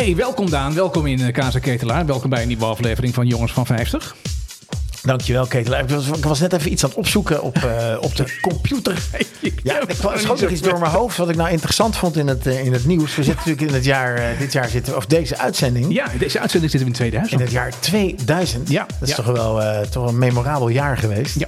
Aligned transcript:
Hey, 0.00 0.16
welkom 0.16 0.50
Daan. 0.50 0.74
Welkom 0.74 1.06
in 1.06 1.20
uh, 1.20 1.32
Kaza 1.32 1.58
Ketelaar. 1.58 2.06
Welkom 2.06 2.30
bij 2.30 2.42
een 2.42 2.48
nieuwe 2.48 2.64
aflevering 2.64 3.14
van 3.14 3.26
Jongens 3.26 3.52
van 3.52 3.66
50. 3.66 4.16
Dankjewel, 5.02 5.46
Ketelaar. 5.46 5.82
Ik 5.82 5.88
was, 5.88 6.06
ik 6.06 6.24
was 6.24 6.40
net 6.40 6.52
even 6.52 6.72
iets 6.72 6.84
aan 6.84 6.88
het 6.88 6.98
opzoeken 6.98 7.42
op, 7.42 7.56
uh, 7.56 7.96
op 8.00 8.16
de 8.16 8.38
computer. 8.40 9.02
Ja, 9.62 9.80
ik 9.80 9.96
schoot 10.14 10.40
nog 10.40 10.50
iets 10.50 10.60
door 10.60 10.78
mijn 10.78 10.92
hoofd 10.92 11.16
wat 11.16 11.28
ik 11.28 11.36
nou 11.36 11.50
interessant 11.50 11.96
vond 11.96 12.16
in 12.16 12.26
het, 12.26 12.46
uh, 12.46 12.64
in 12.64 12.72
het 12.72 12.86
nieuws. 12.86 13.16
We 13.16 13.22
zitten 13.22 13.34
natuurlijk 13.34 13.68
in 13.68 13.74
het 13.74 13.84
jaar, 13.84 14.18
uh, 14.18 14.38
dit 14.38 14.52
jaar 14.52 14.68
zitten, 14.68 14.96
of 14.96 15.06
deze 15.06 15.38
uitzending. 15.38 15.92
Ja, 15.92 16.06
deze 16.18 16.40
uitzending 16.40 16.70
zitten 16.70 16.90
we 16.90 16.94
in 16.94 17.10
2000. 17.10 17.40
In 17.40 17.46
het 17.46 17.54
jaar 17.54 17.72
2000. 17.80 18.68
Ja. 18.68 18.86
Dat 18.98 19.08
is 19.08 19.16
ja. 19.16 19.22
toch 19.22 19.26
wel 19.26 19.84
toch 19.90 20.08
een 20.08 20.18
memorabel 20.18 20.68
jaar 20.68 20.96
geweest. 20.96 21.38
Ja. 21.38 21.46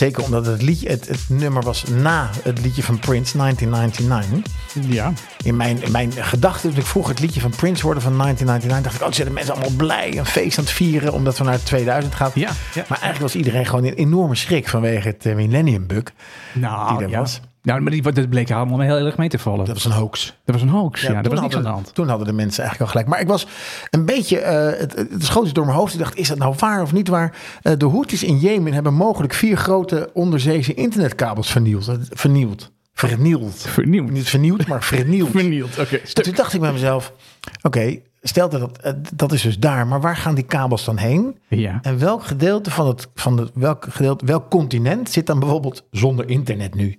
Zeker 0.00 0.24
omdat 0.24 0.46
het, 0.46 0.62
liedje, 0.62 0.88
het, 0.88 1.08
het, 1.08 1.20
nummer 1.28 1.62
was 1.62 1.84
na 1.84 2.30
het 2.42 2.60
liedje 2.60 2.82
van 2.82 2.98
Prince, 2.98 3.36
1999. 3.36 4.52
Ja. 4.88 5.12
In 5.44 5.56
mijn, 5.56 5.82
in 5.82 5.90
mijn 5.90 6.12
gedachten, 6.12 6.70
toen 6.70 6.78
ik 6.78 6.86
vroeg 6.86 7.08
het 7.08 7.20
liedje 7.20 7.40
van 7.40 7.50
Prince 7.50 7.82
hoorde 7.82 8.00
van 8.00 8.18
1999, 8.18 8.82
dacht 8.82 8.94
ik, 8.94 9.08
oh, 9.08 9.12
zitten 9.14 9.34
mensen 9.34 9.54
allemaal 9.54 9.76
blij, 9.76 10.18
een 10.18 10.26
feest 10.26 10.58
aan 10.58 10.64
het 10.64 10.72
vieren, 10.72 11.12
omdat 11.12 11.38
we 11.38 11.44
naar 11.44 11.62
2000 11.62 12.14
gaan. 12.14 12.30
Ja, 12.34 12.50
ja. 12.74 12.84
Maar 12.88 13.00
eigenlijk 13.00 13.20
was 13.20 13.34
iedereen 13.34 13.66
gewoon 13.66 13.84
in 13.84 13.92
enorme 13.92 14.34
schrik 14.34 14.68
vanwege 14.68 15.08
het 15.08 15.26
uh, 15.26 15.34
Millennium 15.34 15.86
Bug. 15.86 16.04
Nou, 16.52 16.96
die 16.96 17.04
er 17.04 17.10
ja. 17.10 17.18
was. 17.18 17.40
Nou, 17.62 17.80
maar 17.80 17.92
die, 17.92 18.02
dat 18.02 18.28
bleek 18.28 18.50
allemaal 18.50 18.80
heel 18.80 19.06
erg 19.06 19.16
mee 19.16 19.28
te 19.28 19.38
vallen. 19.38 19.64
Dat 19.64 19.74
was 19.74 19.84
een 19.84 19.92
hoax. 19.92 20.36
Dat 20.44 20.54
was 20.54 20.64
een 20.64 20.68
hoax, 20.68 21.00
ja. 21.00 21.12
ja 21.12 21.22
dat 21.22 21.32
was 21.32 21.40
niks 21.40 21.56
aan 21.56 21.62
de 21.62 21.68
hand. 21.68 21.94
Toen 21.94 22.08
hadden 22.08 22.26
de 22.26 22.32
mensen 22.32 22.64
eigenlijk 22.64 22.80
al 22.80 22.98
gelijk. 22.98 23.08
Maar 23.08 23.20
ik 23.20 23.28
was 23.28 23.46
een 23.90 24.04
beetje, 24.04 24.40
uh, 24.40 24.80
het, 24.80 24.96
het 24.96 25.24
schoot 25.24 25.44
iets 25.44 25.52
door 25.52 25.64
mijn 25.64 25.76
hoofd. 25.76 25.92
Ik 25.92 25.98
dacht, 25.98 26.16
is 26.16 26.28
dat 26.28 26.38
nou 26.38 26.54
waar 26.58 26.82
of 26.82 26.92
niet 26.92 27.08
waar? 27.08 27.36
Uh, 27.62 27.72
de 27.78 27.88
Houthis 27.88 28.22
in 28.22 28.38
Jemen 28.38 28.72
hebben 28.72 28.94
mogelijk 28.94 29.34
vier 29.34 29.56
grote 29.56 30.10
onderzeese 30.12 30.74
internetkabels 30.74 31.50
vernield. 31.50 31.98
Vernield. 32.10 32.70
Vernield. 32.92 33.54
Vernieuwd. 33.68 34.10
Niet 34.10 34.28
vernieuwd, 34.28 34.66
maar 34.66 34.82
vernield. 34.82 35.30
vernield, 35.40 35.70
oké. 35.70 35.80
Okay, 35.80 36.22
toen 36.22 36.34
dacht 36.34 36.54
ik 36.54 36.60
bij 36.60 36.72
mezelf, 36.72 37.12
oké, 37.56 37.66
okay, 37.66 38.02
stel 38.22 38.48
dat, 38.48 38.94
dat 39.14 39.32
is 39.32 39.42
dus 39.42 39.58
daar, 39.58 39.86
maar 39.86 40.00
waar 40.00 40.16
gaan 40.16 40.34
die 40.34 40.44
kabels 40.44 40.84
dan 40.84 40.96
heen? 40.96 41.38
Ja. 41.48 41.78
En 41.82 41.98
welk 41.98 42.24
gedeelte 42.24 42.70
van 42.70 42.86
het, 42.86 43.08
van 43.14 43.36
de, 43.36 43.50
welk 43.54 43.86
gedeelte, 43.90 44.24
welk 44.26 44.50
continent 44.50 45.10
zit 45.10 45.26
dan 45.26 45.38
bijvoorbeeld 45.38 45.84
zonder 45.90 46.28
internet 46.28 46.74
nu? 46.74 46.98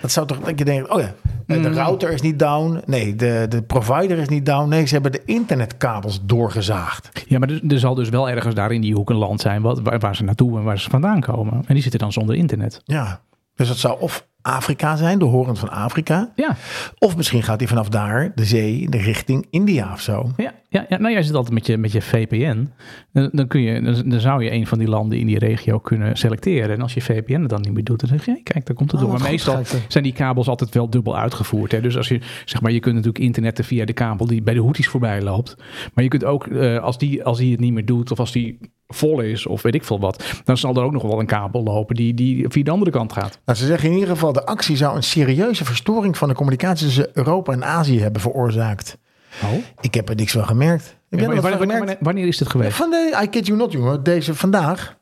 Dat 0.00 0.10
zou 0.12 0.26
toch 0.26 0.38
dat 0.40 0.58
je 0.58 0.64
denkt, 0.64 0.88
oh 0.90 1.00
ja, 1.00 1.12
de 1.46 1.58
Mm. 1.58 1.64
router 1.66 2.12
is 2.12 2.20
niet 2.20 2.38
down. 2.38 2.82
Nee, 2.86 3.16
de, 3.16 3.46
de 3.48 3.62
provider 3.62 4.18
is 4.18 4.28
niet 4.28 4.46
down. 4.46 4.68
Nee, 4.68 4.86
ze 4.86 4.92
hebben 4.94 5.12
de 5.12 5.22
internetkabels 5.24 6.20
doorgezaagd. 6.22 7.24
Ja, 7.28 7.38
maar 7.38 7.48
er, 7.48 7.60
er 7.68 7.78
zal 7.78 7.94
dus 7.94 8.08
wel 8.08 8.28
ergens 8.28 8.54
daar 8.54 8.72
in 8.72 8.80
die 8.80 8.94
hoek 8.94 9.10
een 9.10 9.16
land 9.16 9.40
zijn 9.40 9.62
wat, 9.62 9.80
waar, 9.80 9.98
waar 9.98 10.16
ze 10.16 10.24
naartoe 10.24 10.58
en 10.58 10.64
waar 10.64 10.78
ze 10.78 10.90
vandaan 10.90 11.20
komen. 11.20 11.52
En 11.66 11.74
die 11.74 11.82
zitten 11.82 12.00
dan 12.00 12.12
zonder 12.12 12.34
internet. 12.36 12.80
Ja, 12.84 13.20
dus 13.54 13.68
dat 13.68 13.76
zou 13.76 14.00
of 14.00 14.28
Afrika 14.42 14.96
zijn, 14.96 15.18
de 15.18 15.24
horend 15.24 15.58
van 15.58 15.70
Afrika. 15.70 16.30
Ja. 16.34 16.56
Of 16.98 17.16
misschien 17.16 17.42
gaat 17.42 17.58
hij 17.60 17.68
vanaf 17.68 17.88
daar 17.88 18.32
de 18.34 18.44
zee 18.44 18.88
de 18.88 18.98
richting 18.98 19.46
India 19.50 19.92
of 19.92 20.00
zo. 20.00 20.30
Ja, 20.36 20.52
ja, 20.72 20.86
ja 20.88 20.98
nou 20.98 21.12
jij 21.12 21.22
zit 21.22 21.34
altijd 21.34 21.54
met 21.54 21.66
je, 21.66 21.78
met 21.78 21.92
je 21.92 22.02
VPN. 22.02 22.68
Dan, 23.12 23.28
dan, 23.32 23.46
kun 23.46 23.60
je, 23.60 23.82
dan, 23.82 24.08
dan 24.08 24.20
zou 24.20 24.44
je 24.44 24.52
een 24.52 24.66
van 24.66 24.78
die 24.78 24.88
landen 24.88 25.18
in 25.18 25.26
die 25.26 25.38
regio 25.38 25.78
kunnen 25.78 26.16
selecteren. 26.16 26.70
En 26.70 26.82
als 26.82 26.94
je 26.94 27.00
VPN 27.00 27.40
het 27.40 27.48
dan 27.48 27.60
niet 27.60 27.72
meer 27.72 27.84
doet, 27.84 28.00
dan 28.00 28.08
zeg 28.08 28.24
je, 28.24 28.40
kijk, 28.42 28.66
daar 28.66 28.76
komt 28.76 28.90
het 28.90 29.00
Oh, 29.00 29.06
door. 29.06 29.18
Maar 29.18 29.20
goed, 29.20 29.30
meestal 29.30 29.62
zijn 29.88 30.04
die 30.04 30.12
kabels 30.12 30.48
altijd 30.48 30.74
wel 30.74 30.90
dubbel 30.90 31.16
uitgevoerd. 31.16 31.72
Hè? 31.72 31.80
Dus 31.80 31.96
als 31.96 32.08
je, 32.08 32.20
zeg 32.44 32.60
maar, 32.60 32.72
je 32.72 32.80
kunt 32.80 32.94
natuurlijk 32.94 33.24
internetten 33.24 33.64
via 33.64 33.84
de 33.84 33.92
kabel 33.92 34.26
die 34.26 34.42
bij 34.42 34.54
de 34.54 34.60
Houthis 34.60 34.88
voorbij 34.88 35.22
loopt. 35.22 35.56
Maar 35.94 36.04
je 36.04 36.10
kunt 36.10 36.24
ook, 36.24 36.46
eh, 36.46 36.78
als, 36.78 36.98
die, 36.98 37.24
als 37.24 37.38
die 37.38 37.50
het 37.50 37.60
niet 37.60 37.72
meer 37.72 37.86
doet, 37.86 38.10
of 38.10 38.18
als 38.18 38.32
die 38.32 38.58
vol 38.86 39.20
is, 39.20 39.46
of 39.46 39.62
weet 39.62 39.74
ik 39.74 39.84
veel 39.84 40.00
wat, 40.00 40.42
dan 40.44 40.56
zal 40.56 40.76
er 40.76 40.82
ook 40.82 40.92
nog 40.92 41.02
wel 41.02 41.20
een 41.20 41.26
kabel 41.26 41.62
lopen 41.62 41.96
die, 41.96 42.14
die 42.14 42.44
via 42.48 42.62
de 42.62 42.70
andere 42.70 42.90
kant 42.90 43.12
gaat. 43.12 43.40
Nou, 43.44 43.58
ze 43.58 43.66
zeggen 43.66 43.88
in 43.88 43.94
ieder 43.94 44.10
geval, 44.10 44.32
de 44.32 44.46
actie 44.46 44.76
zou 44.76 44.96
een 44.96 45.02
serieuze 45.02 45.64
verstoring 45.64 46.16
van 46.18 46.28
de 46.28 46.34
communicatie 46.34 46.86
tussen 46.86 47.08
Europa 47.12 47.52
en 47.52 47.64
Azië 47.64 48.00
hebben 48.00 48.20
veroorzaakt. 48.20 48.98
Oh. 49.44 49.52
Ik 49.80 49.94
heb 49.94 50.08
er 50.08 50.14
niks 50.14 50.32
van 50.32 50.46
gemerkt. 50.46 50.84
Heb 51.10 51.20
er 51.20 51.26
wanneer, 51.26 51.42
van 51.42 51.58
gemerkt? 52.00 52.16
is 52.28 52.36
dit 52.38 52.48
geweest? 52.50 52.76
Van 52.76 52.90
de 52.90 53.18
I 53.22 53.28
Kid 53.28 53.46
You 53.46 53.58
Not, 53.58 53.72
jongen. 53.72 54.02
Deze 54.02 54.34
vandaag. 54.34 54.96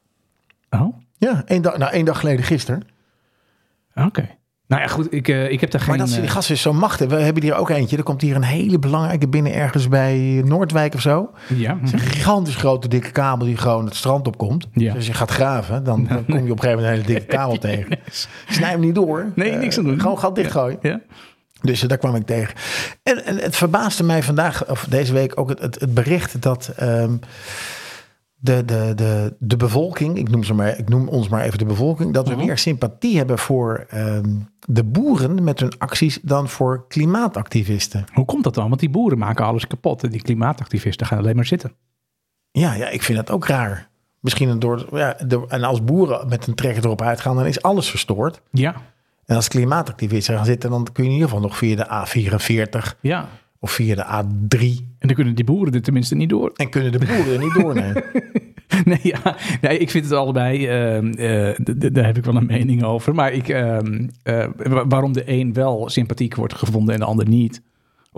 Oh, 0.70 0.96
Ja, 1.18 1.42
één 1.46 1.62
dag, 1.62 1.78
nou, 1.78 1.92
één 1.92 2.04
dag 2.04 2.18
geleden 2.20 2.44
gisteren. 2.44 2.82
oké. 3.94 4.36
Nou 4.66 4.82
ja, 4.82 4.88
goed, 4.88 5.12
ik, 5.12 5.28
eh, 5.28 5.50
ik 5.50 5.60
heb 5.60 5.70
daar 5.70 5.80
geen... 5.80 5.88
Maar 5.96 5.98
dat, 6.06 6.08
die 6.14 6.24
eh, 6.24 6.30
gast 6.30 6.50
is 6.50 6.60
zo 6.62 6.72
machtig. 6.72 7.08
We 7.08 7.14
hebben 7.16 7.42
hier 7.42 7.54
ook 7.54 7.70
eentje. 7.70 7.96
Er 7.96 8.02
komt 8.02 8.20
hier 8.20 8.36
een 8.36 8.42
hele 8.42 8.78
belangrijke 8.78 9.28
binnen 9.28 9.54
ergens 9.54 9.88
bij 9.88 10.42
Noordwijk 10.44 10.94
of 10.94 11.00
zo. 11.00 11.30
ja, 11.54 11.74
Het 11.76 11.82
is 11.86 11.92
een 11.92 11.98
gigantisch 11.98 12.56
grote 12.56 12.88
dikke 12.88 13.10
kabel 13.10 13.46
die 13.46 13.56
gewoon 13.56 13.84
het 13.84 13.94
strand 13.94 14.26
op 14.26 14.38
komt. 14.38 14.66
Ja. 14.72 14.86
Dus 14.86 14.94
als 14.94 15.06
je 15.06 15.14
gaat 15.14 15.30
graven, 15.30 15.84
dan, 15.84 16.06
dan 16.06 16.24
kom 16.24 16.44
je 16.46 16.52
op 16.52 16.62
een 16.62 16.64
gegeven 16.64 16.70
moment 16.70 16.80
een 16.86 16.90
hele 16.92 17.02
dikke 17.06 17.26
kabel 17.36 17.58
tegen. 17.58 17.98
Snij 18.48 18.70
hem 18.70 18.80
niet 18.80 18.94
door. 18.94 19.32
Nee, 19.34 19.52
niks 19.56 19.78
aan 19.78 19.84
doen. 19.84 19.94
Eh, 19.94 20.00
Gewoon 20.00 20.18
gat 20.18 20.34
dichtgooien. 20.34 20.78
ja. 20.82 21.00
Dus 21.62 21.82
eh, 21.82 21.88
daar 21.88 21.98
kwam 21.98 22.14
ik 22.14 22.26
tegen. 22.26 22.54
En, 23.02 23.24
en 23.24 23.36
het 23.36 23.56
verbaasde 23.56 24.02
mij 24.04 24.22
vandaag, 24.22 24.70
of 24.70 24.86
deze 24.88 25.12
week, 25.12 25.40
ook 25.40 25.48
het, 25.48 25.60
het, 25.60 25.80
het 25.80 25.94
bericht 25.94 26.42
dat 26.42 26.72
ehm, 26.76 27.16
de, 28.40 28.64
de, 28.64 28.92
de, 28.96 29.36
de 29.38 29.56
bevolking, 29.56 30.16
ik 30.18 30.28
noem, 30.30 30.44
ze 30.44 30.54
maar, 30.54 30.78
ik 30.78 30.88
noem 30.88 31.08
ons 31.08 31.28
maar 31.28 31.42
even 31.42 31.58
de 31.58 31.64
bevolking, 31.64 32.14
dat 32.14 32.28
we 32.28 32.34
Mhm. 32.34 32.44
meer 32.44 32.58
sympathie 32.58 33.16
hebben 33.16 33.38
voor 33.38 33.86
ehm, 33.88 34.34
de 34.66 34.84
boeren 34.84 35.44
met 35.44 35.60
hun 35.60 35.72
acties 35.78 36.18
dan 36.22 36.48
voor 36.48 36.84
klimaatactivisten. 36.88 38.04
Hoe 38.12 38.24
komt 38.24 38.44
dat 38.44 38.54
dan? 38.54 38.68
Want 38.68 38.80
die 38.80 38.90
boeren 38.90 39.18
maken 39.18 39.44
alles 39.44 39.66
kapot 39.66 40.02
en 40.04 40.10
die 40.10 40.22
klimaatactivisten 40.22 41.06
gaan 41.06 41.18
alleen 41.18 41.36
maar 41.36 41.46
zitten. 41.46 41.72
Ja, 42.50 42.74
ja, 42.74 42.88
ik 42.88 43.02
vind 43.02 43.18
dat 43.18 43.30
ook 43.30 43.46
raar. 43.46 43.88
Misschien 44.20 44.58
door, 44.58 44.86
ja, 44.92 45.16
de, 45.26 45.44
en 45.48 45.64
als 45.64 45.84
boeren 45.84 46.28
met 46.28 46.46
een 46.46 46.54
trekker 46.54 46.84
erop 46.84 47.02
uitgaan, 47.02 47.36
dan 47.36 47.46
is 47.46 47.62
alles 47.62 47.90
verstoord. 47.90 48.40
Ja, 48.50 48.74
En 49.28 49.36
als 49.36 49.48
klimaatactivisten 49.48 50.34
gaan 50.36 50.44
zitten, 50.44 50.70
dan 50.70 50.86
kun 50.92 51.04
je 51.04 51.08
in 51.08 51.14
ieder 51.14 51.28
geval 51.28 51.42
nog 51.44 51.56
via 51.56 51.76
de 51.76 51.86
A44 51.86 52.98
ja. 53.00 53.28
of 53.60 53.70
via 53.72 53.94
de 53.94 54.04
A3. 54.04 54.60
En 54.98 55.06
dan 55.08 55.14
kunnen 55.14 55.34
die 55.34 55.44
boeren 55.44 55.74
er 55.74 55.82
tenminste 55.82 56.14
niet 56.14 56.28
door. 56.28 56.52
En 56.56 56.70
kunnen 56.70 56.92
de 56.92 56.98
boeren 56.98 57.32
er 57.32 57.38
niet 57.38 57.54
doornemen. 57.54 58.04
Nee, 58.84 58.98
ja. 59.02 59.36
nee 59.60 59.78
ik 59.78 59.90
vind 59.90 60.04
het 60.04 60.12
allebei, 60.14 60.66
ehm, 60.66 61.12
eh, 61.12 61.54
daar 61.92 62.04
heb 62.06 62.16
ik 62.16 62.24
wel 62.24 62.36
een 62.36 62.46
mening 62.46 62.84
over. 62.84 63.14
Maar 63.14 63.32
ik, 63.32 63.48
ehm, 63.48 64.06
eh, 64.22 64.46
wa- 64.56 64.86
waarom 64.86 65.12
de 65.12 65.22
een 65.26 65.52
wel 65.52 65.88
sympathiek 65.88 66.34
wordt 66.34 66.54
gevonden 66.54 66.94
en 66.94 67.00
de 67.00 67.06
ander 67.06 67.28
niet, 67.28 67.62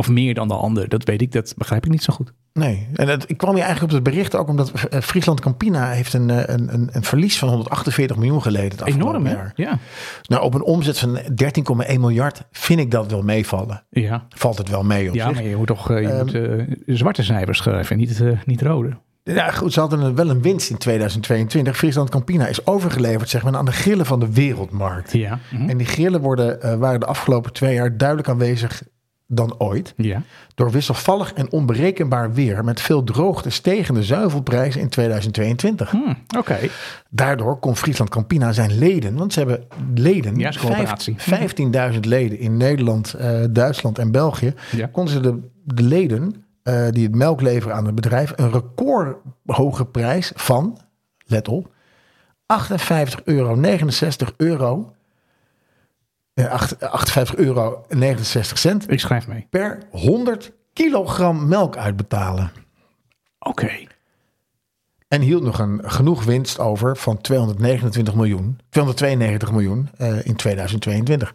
of 0.00 0.08
meer 0.08 0.34
dan 0.34 0.48
de 0.48 0.54
ander, 0.54 0.88
dat 0.88 1.04
weet 1.04 1.22
ik, 1.22 1.32
dat 1.32 1.54
begrijp 1.56 1.84
ik 1.84 1.90
niet 1.90 2.02
zo 2.02 2.12
goed. 2.12 2.32
Nee, 2.52 2.86
en 2.94 3.08
het, 3.08 3.24
ik 3.30 3.36
kwam 3.36 3.54
hier 3.54 3.62
eigenlijk 3.64 3.92
op 3.92 4.04
het 4.04 4.14
bericht 4.14 4.36
ook 4.36 4.48
omdat 4.48 4.72
eh, 4.72 5.00
Friesland 5.00 5.40
Campina 5.40 5.90
heeft 5.90 6.12
een, 6.12 6.30
eh, 6.30 6.54
een, 6.54 6.74
een, 6.74 6.88
een 6.92 7.04
verlies 7.04 7.38
van 7.38 7.48
148 7.48 8.16
miljoen 8.16 8.42
geleden 8.42 8.86
Enorm, 8.86 9.26
hè? 9.26 9.36
Ja. 9.54 9.78
Nou, 10.22 10.42
op 10.42 10.54
een 10.54 10.62
omzet 10.62 10.98
van 10.98 11.18
13,1 11.18 12.00
miljard 12.00 12.42
vind 12.52 12.80
ik 12.80 12.90
dat 12.90 13.10
wel 13.10 13.22
meevallen. 13.22 13.84
Ja. 13.90 14.26
Valt 14.28 14.58
het 14.58 14.68
wel 14.68 14.82
mee 14.82 15.08
op 15.08 15.14
Ja, 15.14 15.26
zich. 15.26 15.34
maar 15.34 15.44
je 15.44 15.56
moet 15.56 15.66
toch 15.66 15.90
eh, 15.90 16.00
je 16.00 16.08
Ehm, 16.08 16.18
moet, 16.24 16.34
eh, 16.34 16.96
zwarte 16.96 17.22
cijfers 17.22 17.58
schrijven, 17.58 17.96
niet, 17.96 18.22
niet 18.44 18.62
rode. 18.62 18.96
Ja, 19.24 19.50
goed, 19.50 19.72
ze 19.72 19.80
hadden 19.80 20.14
wel 20.14 20.30
een 20.30 20.42
winst 20.42 20.70
in 20.70 20.78
2022. 20.78 21.76
Friesland 21.76 22.10
Campina 22.10 22.46
is 22.46 22.66
overgeleverd 22.66 23.28
zeg 23.28 23.42
maar, 23.42 23.56
aan 23.56 23.64
de 23.64 23.72
grillen 23.72 24.06
van 24.06 24.20
de 24.20 24.32
wereldmarkt. 24.32 25.12
Ja. 25.12 25.38
Mhm. 25.50 25.68
En 25.68 25.76
die 25.76 25.86
grillen 25.86 26.20
worden, 26.20 26.78
waren 26.78 27.00
de 27.00 27.06
afgelopen 27.06 27.52
twee 27.52 27.74
jaar 27.74 27.96
duidelijk 27.96 28.28
aanwezig 28.28 28.82
dan 29.32 29.54
ooit. 29.58 29.92
Ja. 29.96 30.22
Door 30.54 30.70
wisselvallig 30.70 31.32
en 31.32 31.52
onberekenbaar 31.52 32.32
weer 32.32 32.64
met 32.64 32.80
veel 32.80 33.04
droogte 33.04 33.50
stegen 33.50 33.94
de 33.94 34.02
zuivelprijzen 34.02 34.80
in 34.80 34.88
2022. 34.88 35.90
Hm, 35.90 36.14
Oké. 36.38 36.58
Daardoor 37.10 37.58
kon 37.58 37.76
Friesland 37.76 38.10
Campina 38.10 38.52
zijn 38.52 38.78
leden, 38.78 39.14
want 39.16 39.32
ze 39.32 39.38
hebben 39.38 39.64
leden, 39.94 40.36
Ja, 40.36 40.48
is 40.48 40.54
een 40.56 40.60
coöperatie. 40.60 41.14
vijf- 41.34 41.54
15.000 41.94 42.00
leden 42.00 42.38
in 42.38 42.56
Nederland, 42.56 43.14
eh, 43.14 43.40
Duitsland 43.50 43.98
en 43.98 44.10
België, 44.10 44.54
Ja. 44.76 44.86
konden 44.86 45.14
ze 45.14 45.20
de, 45.20 45.38
de 45.64 45.82
leden 45.82 46.44
eh, 46.62 46.88
die 46.90 47.02
het 47.06 47.14
melk 47.14 47.40
leveren 47.40 47.76
aan 47.76 47.86
het 47.86 47.94
bedrijf 47.94 48.32
een 48.36 48.52
recordhoge 48.52 49.84
prijs 49.84 50.32
van, 50.34 50.78
let 51.26 51.48
op, 51.48 51.70
58 52.46 53.20
euro, 53.24 53.54
69 53.54 54.32
euro, 54.36 54.92
eh, 56.34 56.46
acht- 56.46 56.80
58 56.80 57.36
euro 57.36 57.84
69 57.88 58.58
cent 58.58 58.90
Ik 58.90 59.00
schrijf 59.00 59.26
mee. 59.28 59.46
per 59.50 59.82
100 59.90 60.52
kilogram 60.72 61.48
melk 61.48 61.76
uitbetalen. 61.76 62.52
Oké. 63.38 63.70
En 65.08 65.20
hield 65.20 65.42
nog 65.42 65.58
een, 65.58 65.80
genoeg 65.84 66.24
winst 66.24 66.58
over 66.58 66.96
van 66.96 67.20
229 67.20 68.14
miljoen, 68.14 68.58
292 68.68 69.52
miljoen 69.52 69.88
eh, 69.96 70.26
in 70.26 70.36
2022. 70.36 71.34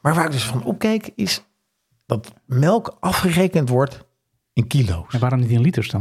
Maar 0.00 0.14
waar 0.14 0.24
ik 0.26 0.32
dus 0.32 0.44
van 0.46 0.64
opkeek 0.64 1.10
is 1.14 1.42
dat 2.06 2.32
melk 2.44 2.96
afgerekend 3.00 3.68
wordt 3.68 4.04
in 4.52 4.66
kilo's. 4.66 5.14
En 5.14 5.20
waarom 5.20 5.40
niet 5.40 5.50
in 5.50 5.60
liters 5.60 5.90
dan? 5.90 6.00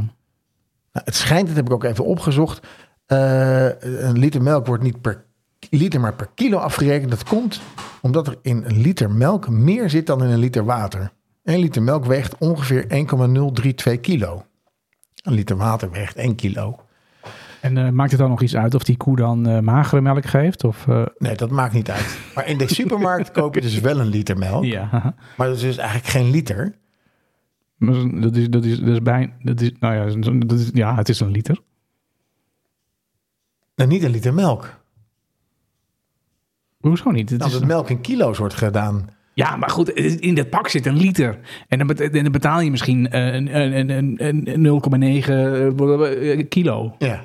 Nou, 0.91 1.05
het 1.05 1.15
schijnt, 1.15 1.47
dat 1.47 1.55
heb 1.55 1.65
ik 1.65 1.73
ook 1.73 1.83
even 1.83 2.05
opgezocht, 2.05 2.67
eh, 3.05 3.81
een 3.81 4.19
liter 4.19 4.41
melk 4.41 4.65
wordt 4.65 4.83
niet 4.83 5.01
per 5.01 5.25
liter, 5.69 5.99
maar 5.99 6.13
per 6.13 6.29
kilo 6.35 6.57
afgerekend. 6.57 7.09
Dat 7.11 7.23
komt 7.23 7.61
omdat 8.05 8.27
er 8.27 8.37
in 8.41 8.63
een 8.65 8.81
liter 8.81 9.11
melk 9.11 9.49
meer 9.49 9.89
zit 9.89 10.07
dan 10.07 10.23
in 10.23 10.29
een 10.29 10.39
liter 10.39 10.65
water. 10.65 11.11
Een 11.43 11.59
liter 11.59 11.83
melk 11.83 12.05
weegt 12.05 12.37
ongeveer 12.37 12.87
1,032 12.87 13.99
kilo. 13.99 14.45
Een 15.23 15.33
liter 15.33 15.57
water 15.57 15.91
weegt 15.91 16.15
1 16.15 16.35
kilo. 16.35 16.79
En 17.61 17.77
eh, 17.77 17.89
maakt 17.89 18.11
het 18.11 18.19
dan 18.19 18.29
nog 18.29 18.41
iets 18.41 18.55
uit 18.55 18.75
of 18.75 18.83
die 18.83 18.97
koe 18.97 19.15
dan 19.15 19.47
eh, 19.47 19.59
magere 19.59 20.01
melk 20.01 20.25
geeft? 20.25 20.63
Of, 20.63 20.87
eh, 20.87 21.05
Nee, 21.17 21.35
dat 21.35 21.49
maakt 21.49 21.73
niet 21.73 21.91
uit. 21.91 22.19
Maar 22.35 22.47
in 22.47 22.57
de 22.57 22.73
supermarkt 22.79 23.31
koop 23.31 23.55
je 23.55 23.61
dus 23.61 23.79
wel 23.79 23.99
een 23.99 24.07
liter 24.07 24.37
melk. 24.37 24.63
ja. 24.63 24.89
Maar 25.37 25.47
dat 25.47 25.55
is 25.55 25.61
dus 25.61 25.77
eigenlijk 25.77 26.09
geen 26.09 26.29
liter. 26.29 26.75
Dat 27.79 28.35
is, 28.35 28.49
dat 28.49 28.65
is, 28.65 28.79
dat 28.79 28.89
is 28.89 29.01
bijna, 29.01 29.33
dat 29.41 29.61
is, 29.61 29.71
nou 29.79 29.95
ja, 29.95 30.31
dat 30.45 30.59
is, 30.59 30.69
ja, 30.73 30.95
het 30.95 31.09
is 31.09 31.19
een 31.19 31.31
liter. 31.31 31.59
Nou, 33.75 33.89
niet 33.89 34.03
een 34.03 34.11
liter 34.11 34.33
melk. 34.33 34.83
Hoezo 36.87 37.11
niet? 37.11 37.29
Het 37.29 37.43
Als 37.43 37.53
het 37.53 37.65
melk 37.65 37.89
in 37.89 38.01
kilo's 38.01 38.37
wordt 38.37 38.53
gedaan. 38.53 39.09
Ja, 39.33 39.55
maar 39.55 39.69
goed, 39.69 39.89
in 39.89 40.35
dat 40.35 40.49
pak 40.49 40.67
zit 40.67 40.85
een 40.85 40.97
liter. 40.97 41.39
En 41.67 41.77
dan, 42.11 42.31
betaal 42.31 42.59
je 42.59 42.71
misschien 42.71 43.07
uh, 43.11 43.33
een, 43.33 44.17
een, 44.57 44.81
0,9 46.41 46.47
kilo. 46.47 46.95
Ja. 46.97 47.23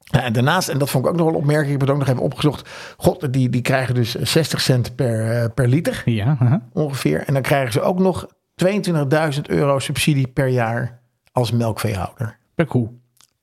Ja, 0.00 0.22
en 0.22 0.32
daarnaast, 0.32 0.68
en 0.68 0.78
dat 0.78 0.90
vond 0.90 1.04
ik 1.04 1.10
ook 1.10 1.16
nog 1.16 1.26
wel 1.26 1.36
opmerkelijk, 1.36 1.72
ik 1.72 1.78
heb 1.78 1.80
het 1.80 1.90
ook 1.90 1.98
nog 1.98 2.08
even 2.08 2.22
opgezocht. 2.22 2.68
God, 2.96 3.32
die, 3.32 3.48
die 3.48 3.62
krijgen 3.62 3.94
dus 3.94 4.14
60 4.14 4.60
cent 4.60 4.94
per, 4.94 5.50
per 5.50 5.68
liter. 5.68 6.02
Ja, 6.04 6.62
ongeveer. 6.72 7.24
En 7.26 7.32
dan 7.32 7.42
krijgen 7.42 7.72
ze 7.72 7.80
ook 7.80 7.98
nog 7.98 8.26
22.000 8.64 9.40
euro 9.46 9.78
subsidie 9.78 10.28
per 10.28 10.48
jaar 10.48 11.00
als 11.32 11.50
melkveehouder. 11.50 12.38
Per 12.54 12.66
koe? 12.66 12.90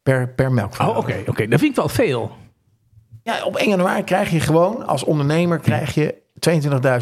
Per, 0.04 0.30
per 0.30 0.52
melkveehouder. 0.52 1.04
Oh, 1.04 1.10
oké, 1.10 1.30
oké. 1.30 1.48
Dat 1.48 1.60
vind 1.60 1.72
ik 1.72 1.78
wel 1.78 1.90
veel. 1.90 2.32
Ja, 3.30 3.44
op 3.46 3.56
1 3.56 3.70
januari 3.70 4.04
krijg 4.04 4.30
je 4.30 4.40
gewoon, 4.40 4.88
als 4.88 5.04
ondernemer, 5.04 5.60
krijg 5.60 5.94
je 5.94 6.16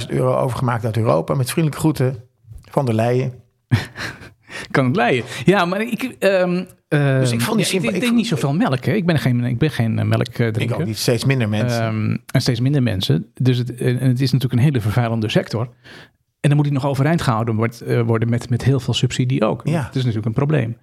22.000 0.02 0.08
euro 0.08 0.36
overgemaakt 0.36 0.86
uit 0.86 0.98
Europa. 0.98 1.34
Met 1.34 1.52
vriendelijke 1.52 1.80
groeten 1.80 2.24
van 2.70 2.86
der 2.86 2.96
Leyen. 2.96 3.34
kan 4.72 4.86
het 4.86 4.96
leiden. 4.96 5.26
Ja, 5.46 5.66
maar 5.66 5.82
ik, 5.82 6.16
um, 6.20 6.68
dus 6.90 7.32
ik 7.32 7.42
vond 7.42 7.70
die, 7.70 7.82
ik, 7.82 8.04
ik, 8.04 8.12
niet 8.12 8.28
zoveel 8.28 8.54
melk. 8.54 8.86
Hè. 8.86 8.92
Ik 8.92 9.06
ben 9.06 9.20
geen, 9.20 9.44
ik 9.44 9.58
ben 9.58 9.72
geen 9.72 9.98
uh, 9.98 10.04
melkdrinker. 10.04 10.62
Ik 10.62 10.74
ook 10.74 10.86
niet. 10.86 10.98
Steeds 10.98 11.26
minder 11.26 11.50
mensen. 11.50 11.86
Um, 11.86 12.24
en 12.32 12.42
steeds 12.42 12.60
minder 12.60 12.84
mensen. 12.84 13.32
Dus 13.34 13.58
het, 13.58 13.76
en 13.76 14.00
het 14.00 14.22
is 14.22 14.32
natuurlijk 14.32 14.62
een 14.62 14.68
hele 14.68 14.82
vervuilende 14.82 15.30
sector. 15.30 15.70
En 16.40 16.50
dan 16.50 16.56
moet 16.56 16.64
die 16.64 16.74
nog 16.74 16.86
overeind 16.86 17.22
gehouden 17.22 17.56
worden, 17.56 18.06
worden 18.06 18.30
met, 18.30 18.50
met 18.50 18.64
heel 18.64 18.80
veel 18.80 18.94
subsidie 18.94 19.46
ook. 19.46 19.62
Ja. 19.64 19.82
Dat 19.84 19.96
is 19.96 20.02
natuurlijk 20.02 20.26
een 20.26 20.34
probleem. 20.34 20.78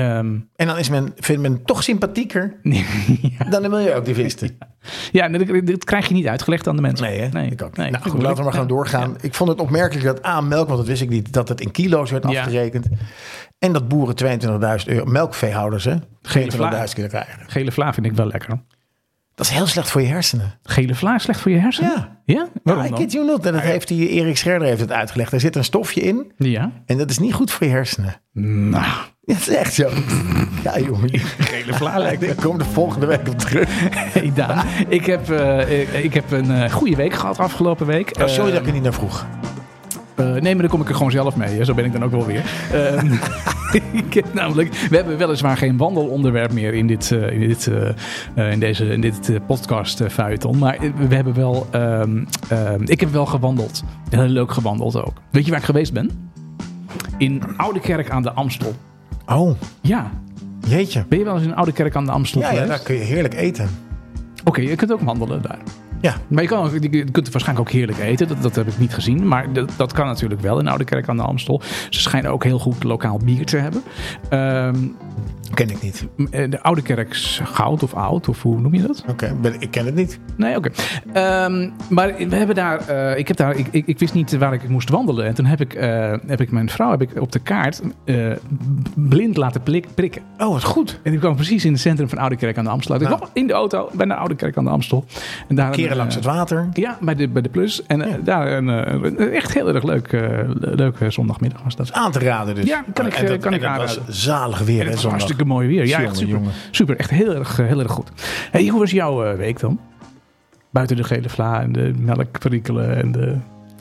Um, 0.00 0.48
en 0.56 0.66
dan 0.66 0.78
is 0.78 0.88
men, 0.88 1.12
vindt 1.16 1.42
men 1.42 1.64
toch 1.64 1.82
sympathieker 1.82 2.56
ja. 3.38 3.44
dan 3.50 3.62
de 3.62 3.68
milieuactivisten. 3.68 4.56
Ja, 5.12 5.28
ja 5.28 5.38
dat, 5.38 5.66
dat, 5.66 5.84
krijg 5.84 6.08
je 6.08 6.14
niet 6.14 6.26
uitgelegd 6.26 6.66
aan 6.66 6.76
de 6.76 6.82
mensen. 6.82 7.06
Nee, 7.06 7.20
hè? 7.20 7.28
nee. 7.28 7.50
ik 7.50 7.62
ook 7.62 7.76
nee, 7.76 7.90
nou, 7.90 8.10
goed, 8.10 8.22
laten 8.22 8.36
we 8.36 8.42
maar 8.42 8.52
gaan 8.52 8.68
doorgaan. 8.68 9.16
Ik 9.20 9.34
vond 9.34 9.50
het 9.50 9.60
opmerkelijk 9.60 10.06
dat 10.06 10.22
aan 10.22 10.48
melk, 10.48 10.66
want 10.66 10.78
dat 10.78 10.86
wist 10.86 11.02
ik 11.02 11.08
niet, 11.08 11.32
dat 11.32 11.48
het 11.48 11.60
in 11.60 11.70
kilo's 11.70 12.10
werd 12.10 12.24
afgerekend. 12.24 12.86
En 13.58 13.72
dat 13.72 13.88
boeren 13.88 14.40
22.000 14.40 14.86
euro, 14.86 15.04
melkveehouders, 15.04 15.84
hè, 15.84 15.94
22.000 15.94 16.92
kunnen 16.92 17.10
krijgen. 17.10 17.38
Gele 17.46 17.72
vla 17.72 17.92
vind 17.92 18.06
ik 18.06 18.12
wel 18.12 18.26
lekker. 18.26 18.58
Dat 19.34 19.48
is 19.48 19.54
heel 19.54 19.66
slecht 19.66 19.90
voor 19.90 20.00
je 20.00 20.06
hersenen. 20.06 20.58
Gele 20.62 20.94
vla 20.94 21.14
is 21.14 21.22
slecht 21.22 21.40
voor 21.40 21.50
je 21.50 21.58
hersenen? 21.58 21.90
Ja. 21.90 22.20
Ja? 22.24 22.48
Waarom 22.62 22.84
ja, 22.84 22.90
kid 22.90 23.12
you 23.12 23.26
not. 23.26 23.46
En 23.46 23.52
dat 23.52 23.62
heeft 23.62 23.88
die 23.88 24.08
Erik 24.08 24.36
Scherder 24.36 24.68
heeft 24.68 24.80
het 24.80 24.92
uitgelegd. 24.92 25.32
Er 25.32 25.40
zit 25.40 25.56
een 25.56 25.64
stofje 25.64 26.00
in. 26.00 26.32
Ja. 26.36 26.72
En 26.86 26.98
dat 26.98 27.10
is 27.10 27.18
niet 27.18 27.34
goed 27.34 27.50
voor 27.50 27.66
je 27.66 27.72
hersenen. 27.72 28.14
Nou. 28.32 28.92
Ja, 29.30 29.36
dat 29.36 29.48
is 29.48 29.56
echt 29.56 29.74
zo. 29.74 29.88
Ja, 30.64 30.78
jongen. 30.78 31.10
Gele 31.38 31.74
vla 31.74 31.98
lijkt 31.98 32.22
Ik 32.22 32.36
kom 32.36 32.58
de 32.58 32.64
volgende 32.64 33.06
week 33.06 33.28
op 33.28 33.38
terug. 33.38 33.68
Hey 34.12 34.32
Daan, 34.34 34.64
ik 34.88 35.06
heb, 35.06 35.30
uh, 35.30 36.04
ik, 36.04 36.14
heb 36.14 36.30
een 36.30 36.50
uh, 36.50 36.70
goede 36.70 36.96
week 36.96 37.14
gehad 37.14 37.38
afgelopen 37.38 37.86
week. 37.86 38.16
Oh, 38.20 38.26
sorry 38.26 38.48
uh, 38.48 38.52
dat 38.52 38.60
ik 38.60 38.66
er 38.66 38.72
niet 38.72 38.82
naar 38.82 38.92
vroeg. 38.92 39.26
Uh, 40.16 40.32
nee, 40.32 40.52
maar 40.52 40.62
dan 40.62 40.68
kom 40.68 40.80
ik 40.80 40.88
er 40.88 40.94
gewoon 40.94 41.10
zelf 41.10 41.36
mee. 41.36 41.56
Hè. 41.56 41.64
Zo 41.64 41.74
ben 41.74 41.84
ik 41.84 41.92
dan 41.92 42.04
ook 42.04 42.10
wel 42.10 42.26
weer. 42.26 42.44
Uh, 42.74 43.02
ik 44.04 44.14
heb 44.14 44.34
namelijk, 44.34 44.74
we 44.90 44.96
hebben 44.96 45.18
weliswaar 45.18 45.56
geen 45.56 45.76
wandelonderwerp 45.76 46.52
meer 46.52 46.74
in, 46.74 46.86
dit, 46.86 47.10
uh, 47.10 47.32
in, 47.32 47.48
dit, 47.48 47.70
in, 48.34 48.60
deze, 48.60 48.86
in 48.86 49.00
dit 49.00 49.46
podcast. 49.46 50.02
Maar 50.58 50.78
we 51.08 51.14
hebben 51.14 51.34
wel, 51.34 51.66
ehm, 51.70 52.24
ehm, 52.48 52.82
ik 52.84 53.00
heb 53.00 53.12
wel 53.12 53.26
gewandeld. 53.26 53.84
Heel 54.08 54.26
leuk 54.26 54.52
gewandeld 54.52 54.96
ook. 54.96 55.20
Weet 55.30 55.44
je 55.44 55.50
waar 55.50 55.60
ik 55.60 55.66
geweest 55.66 55.92
ben? 55.92 56.32
In 57.18 57.42
Oude 57.56 57.80
Kerk 57.80 58.10
aan 58.10 58.22
de 58.22 58.32
Amstel. 58.32 58.74
Oh. 59.26 59.56
Ja. 59.80 60.10
Jeetje. 60.68 61.04
Ben 61.08 61.18
je 61.18 61.24
wel 61.24 61.34
eens 61.34 61.44
in 61.44 61.54
Oude 61.54 61.72
Kerk 61.72 61.96
aan 61.96 62.04
de 62.04 62.12
Amstel 62.12 62.40
ja, 62.40 62.48
geweest? 62.48 62.66
Ja, 62.66 62.74
daar 62.74 62.84
kun 62.84 62.94
je 62.94 63.00
heerlijk 63.00 63.34
eten. 63.34 63.68
Oké, 64.40 64.48
okay, 64.48 64.64
je 64.64 64.76
kunt 64.76 64.92
ook 64.92 65.00
wandelen 65.00 65.42
daar. 65.42 65.58
Ja. 66.00 66.14
Maar 66.28 66.42
je, 66.42 66.48
kan, 66.48 66.70
je 66.80 67.04
kunt 67.04 67.30
waarschijnlijk 67.30 67.68
ook 67.68 67.74
heerlijk 67.74 67.98
eten. 67.98 68.28
Dat, 68.28 68.42
dat 68.42 68.54
heb 68.54 68.68
ik 68.68 68.78
niet 68.78 68.94
gezien. 68.94 69.28
Maar 69.28 69.52
dat, 69.52 69.70
dat 69.76 69.92
kan 69.92 70.06
natuurlijk 70.06 70.40
wel 70.40 70.58
in 70.58 70.68
Oude 70.68 70.84
Kerk 70.84 71.08
aan 71.08 71.16
de 71.16 71.22
Amstel. 71.22 71.60
Ze 71.90 72.00
schijnen 72.00 72.30
ook 72.30 72.44
heel 72.44 72.58
goed 72.58 72.82
lokaal 72.82 73.18
bier 73.24 73.46
te 73.46 73.56
hebben. 73.56 73.82
Um, 74.30 74.96
Ken 75.54 75.70
ik 75.70 75.82
niet. 75.82 76.06
Eh, 76.30 76.50
de 76.50 76.62
Oude 76.62 76.82
Kerk 76.82 77.14
Goud 77.42 77.82
of 77.82 77.94
Oud, 77.94 78.28
of 78.28 78.42
hoe 78.42 78.60
noem 78.60 78.74
je 78.74 78.82
dat? 78.82 79.04
Oké, 79.08 79.34
okay, 79.40 79.56
ik 79.58 79.70
ken 79.70 79.86
het 79.86 79.94
niet. 79.94 80.18
Nee, 80.36 80.56
oké. 80.56 80.70
Okay. 81.08 81.44
Um, 81.44 81.72
maar 81.88 82.14
we 82.28 82.36
hebben 82.36 82.54
daar, 82.54 82.90
uh, 82.90 83.18
ik, 83.18 83.28
heb 83.28 83.36
daar 83.36 83.56
ik, 83.56 83.66
ik, 83.70 83.86
ik, 83.86 83.98
wist 83.98 84.14
niet 84.14 84.36
waar 84.36 84.52
ik 84.52 84.68
moest 84.68 84.90
wandelen. 84.90 85.26
En 85.26 85.34
toen 85.34 85.44
heb 85.44 85.60
ik, 85.60 85.74
uh, 85.74 86.14
heb 86.26 86.40
ik 86.40 86.50
mijn 86.50 86.70
vrouw 86.70 86.90
heb 86.90 87.02
ik 87.02 87.20
op 87.20 87.32
de 87.32 87.38
kaart 87.38 87.80
uh, 88.04 88.32
blind 88.94 89.36
laten 89.36 89.62
prik, 89.62 89.86
prikken. 89.94 90.22
Oh, 90.38 90.52
wat 90.52 90.64
goed. 90.64 91.00
En 91.02 91.10
die 91.10 91.20
kwam 91.20 91.34
precies 91.34 91.64
in 91.64 91.72
het 91.72 91.80
centrum 91.80 92.08
van 92.08 92.18
Oude 92.18 92.36
Kerk 92.36 92.58
aan 92.58 92.64
de 92.64 92.70
Amstel. 92.70 92.98
Nou. 92.98 93.14
Ik 93.14 93.28
in 93.32 93.46
de 93.46 93.52
auto 93.52 93.90
bij 93.92 94.06
de 94.06 94.14
Oude 94.14 94.34
Kerk 94.34 94.56
aan 94.56 94.64
de 94.64 94.70
Amstel. 94.70 95.04
En 95.48 95.54
daar 95.54 95.70
Keren 95.70 95.96
langs 95.96 96.14
het 96.14 96.24
water. 96.24 96.68
Ja, 96.72 96.98
bij 97.00 97.14
de, 97.14 97.28
bij 97.28 97.42
de 97.42 97.48
Plus. 97.48 97.86
En 97.86 97.98
ja. 97.98 98.16
daar 98.24 98.52
een, 98.52 99.18
echt 99.18 99.54
heel 99.54 99.74
erg 99.74 99.84
leuk, 99.84 100.12
leuke 100.60 101.10
zondagmiddag 101.10 101.62
was 101.62 101.76
dat. 101.76 101.92
Aan 101.92 102.12
te 102.12 102.18
raden 102.18 102.54
dus. 102.54 102.64
Ja, 102.64 102.84
kan 102.92 103.06
ik, 103.06 103.26
dat, 103.26 103.38
kan 103.38 103.52
ik 103.52 103.64
aanraden. 103.64 104.00
was 104.06 104.22
zalig 104.22 104.58
weer, 104.58 104.86
hè, 104.86 104.96
zondag. 104.96 105.28
Hartstikke 105.40 105.52
mooi 105.52 105.68
weer. 105.68 105.86
Ja, 105.86 106.02
echt 106.02 106.16
super, 106.16 106.40
super. 106.70 106.96
Echt 106.96 107.10
heel 107.10 107.34
erg, 107.34 107.56
heel 107.56 107.80
erg 107.80 107.92
goed. 107.92 108.10
Hey, 108.50 108.66
hoe 108.66 108.80
was 108.80 108.90
jouw 108.90 109.32
uh, 109.32 109.36
week 109.36 109.60
dan? 109.60 109.80
Buiten 110.70 110.96
de 110.96 111.04
gele 111.04 111.28
vla 111.28 111.62
en 111.62 111.72
de 111.72 111.92
melkperikelen 111.98 112.96
en 112.96 113.12
de... 113.12 113.36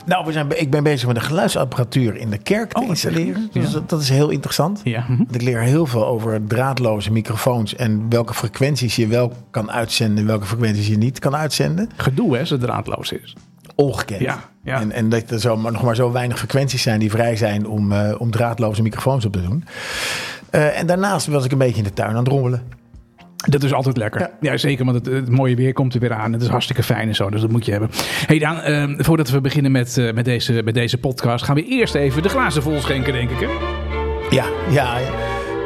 Nou, 0.05 0.25
we 0.25 0.31
zijn, 0.31 0.61
ik 0.61 0.69
ben 0.69 0.83
bezig 0.83 1.07
met 1.07 1.15
de 1.15 1.21
geluidsapparatuur 1.21 2.15
in 2.15 2.29
de 2.29 2.37
kerk 2.37 2.71
te 2.71 2.81
oh, 2.81 2.87
installeren. 2.87 3.49
Dus 3.51 3.71
dat, 3.71 3.89
dat, 3.89 4.01
is 4.01 4.09
heel 4.09 4.29
interessant. 4.29 4.81
Ja. 4.83 5.05
Ik 5.31 5.41
leer 5.41 5.61
heel 5.61 5.85
veel 5.85 6.05
over 6.05 6.47
draadloze 6.47 7.11
microfoons 7.11 7.75
en 7.75 8.05
welke 8.09 8.33
frequenties 8.33 8.95
je 8.95 9.07
wel 9.07 9.33
kan 9.51 9.71
uitzenden 9.71 10.17
en 10.17 10.25
welke 10.25 10.45
frequenties 10.45 10.87
je 10.87 10.97
niet 10.97 11.19
kan 11.19 11.35
uitzenden. 11.35 11.89
Gedoe 11.95 12.33
hè, 12.33 12.39
als 12.39 12.49
het 12.49 12.61
draadloos 12.61 13.11
is. 13.11 13.35
Ongekend. 13.75 14.21
Ja, 14.21 14.39
ja. 14.63 14.79
En, 14.79 14.91
en 14.91 15.09
dat 15.09 15.31
er 15.31 15.39
zo, 15.39 15.55
nog 15.55 15.83
maar 15.83 15.95
zo 15.95 16.11
weinig 16.11 16.37
frequenties 16.37 16.81
zijn 16.81 16.99
die 16.99 17.09
vrij 17.09 17.35
zijn 17.35 17.67
om, 17.67 17.91
uh, 17.91 18.15
om 18.17 18.31
draadloze 18.31 18.81
microfoons 18.81 19.25
op 19.25 19.33
te 19.33 19.41
doen. 19.41 19.63
Uh, 20.51 20.79
en 20.79 20.87
daarnaast 20.87 21.27
was 21.27 21.45
ik 21.45 21.51
een 21.51 21.57
beetje 21.57 21.77
in 21.77 21.83
de 21.83 21.93
tuin 21.93 22.09
aan 22.09 22.15
het 22.15 22.27
rommelen. 22.27 22.63
Dat 23.35 23.63
is 23.63 23.73
altijd 23.73 23.97
lekker. 23.97 24.21
Ja, 24.21 24.31
ja 24.39 24.57
zeker, 24.57 24.85
want 24.85 25.05
het, 25.05 25.15
het, 25.15 25.29
mooie 25.29 25.55
weer 25.55 25.73
komt 25.73 25.93
er 25.93 25.99
weer 25.99 26.13
aan. 26.13 26.33
Het 26.33 26.41
is 26.41 26.47
hartstikke 26.47 26.83
fijn 26.83 27.07
en 27.07 27.15
zo, 27.15 27.29
dus 27.29 27.41
dat 27.41 27.51
moet 27.51 27.65
je 27.65 27.71
hebben. 27.71 27.89
hey 28.25 28.39
Daan, 28.39 28.89
uh, 28.89 28.99
voordat 29.03 29.29
we 29.29 29.41
beginnen 29.41 29.71
met, 29.71 29.97
uh, 29.97 30.13
met, 30.13 30.25
deze, 30.25 30.61
met 30.63 30.73
deze 30.73 30.97
podcast... 30.97 31.45
gaan 31.45 31.55
we 31.55 31.65
eerst 31.65 31.95
even 31.95 32.23
de 32.23 32.29
glazen 32.29 32.61
vol 32.61 32.79
schenken, 32.79 33.13
denk 33.13 33.29
ik, 33.29 33.39
hè? 33.39 33.47
Ja, 34.29 34.45
ja. 34.69 34.97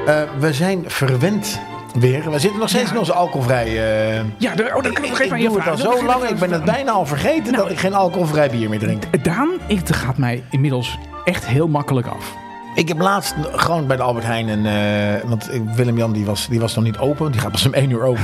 ja. 0.05 0.27
we 0.39 0.53
zijn 0.53 0.83
verwend 0.87 1.61
Weer. 1.99 2.31
We 2.31 2.39
zitten 2.39 2.59
nog 2.59 2.69
steeds 2.69 2.85
ja. 2.85 2.91
in 2.91 2.99
onze 2.99 3.13
alcoholvrij. 3.13 3.67
Uh... 3.67 4.25
Ja, 4.37 4.55
de, 4.55 4.71
oh, 4.75 4.83
dat 4.83 4.93
kan 4.93 5.03
ik 5.03 5.09
nog 5.09 5.19
even 5.19 5.33
aan 5.33 5.41
je 5.41 5.51
vragen. 5.51 5.71
al 5.71 5.77
zo 5.97 6.05
lang. 6.05 6.23
Ik 6.23 6.39
ben 6.39 6.51
het 6.51 6.63
bijna 6.63 6.91
al 6.91 7.05
vergeten 7.05 7.51
nou, 7.51 7.63
dat 7.63 7.71
ik 7.71 7.79
geen 7.79 7.93
alcoholvrij 7.93 8.49
bier 8.49 8.69
meer 8.69 8.79
drink. 8.79 9.23
Daan, 9.23 9.49
het 9.67 9.95
gaat 9.95 10.17
mij 10.17 10.43
inmiddels 10.49 10.97
echt 11.23 11.47
heel 11.47 11.67
makkelijk 11.67 12.07
af. 12.07 12.42
Ik 12.75 12.87
heb 12.87 12.99
laatst 12.99 13.35
gewoon 13.51 13.87
bij 13.87 13.97
de 13.97 14.03
Albert 14.03 14.25
Heijn 14.25 14.47
een... 14.47 14.65
Uh, 14.65 15.29
want 15.29 15.49
Willem-Jan 15.75 16.11
die 16.11 16.25
was, 16.25 16.47
die 16.47 16.59
was 16.59 16.75
nog 16.75 16.83
niet 16.83 16.97
open. 16.97 17.31
Die 17.31 17.41
gaat 17.41 17.51
pas 17.51 17.65
om 17.65 17.73
één 17.73 17.89
uur 17.89 18.03
open. 18.03 18.23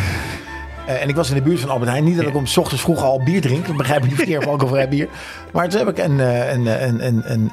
Uh, 0.88 1.02
en 1.02 1.10
ik 1.10 1.16
was 1.16 1.30
in 1.30 1.36
de 1.36 1.42
buurt 1.42 1.60
van 1.60 1.70
Albert 1.70 1.90
Heijn. 1.90 2.04
Niet 2.04 2.18
dat 2.18 2.28
ik 2.28 2.36
om 2.36 2.46
s 2.46 2.58
ochtends 2.58 2.84
vroeg 2.84 3.04
al 3.04 3.24
bier 3.24 3.42
drink. 3.42 3.68
Dat 3.68 3.78
begrijp 3.78 4.02
ik 4.04 4.08
niet 4.08 4.16
verkeerd 4.16 4.44
van 4.44 4.52
alcoholvrij 4.60 4.90
bier. 4.90 5.08
Maar 5.52 5.70
toen 5.70 5.80
heb 5.80 5.90
ik 5.90 5.98
een... 5.98 6.20
een, 6.20 6.84
een, 6.84 7.08
een, 7.08 7.32
een 7.32 7.52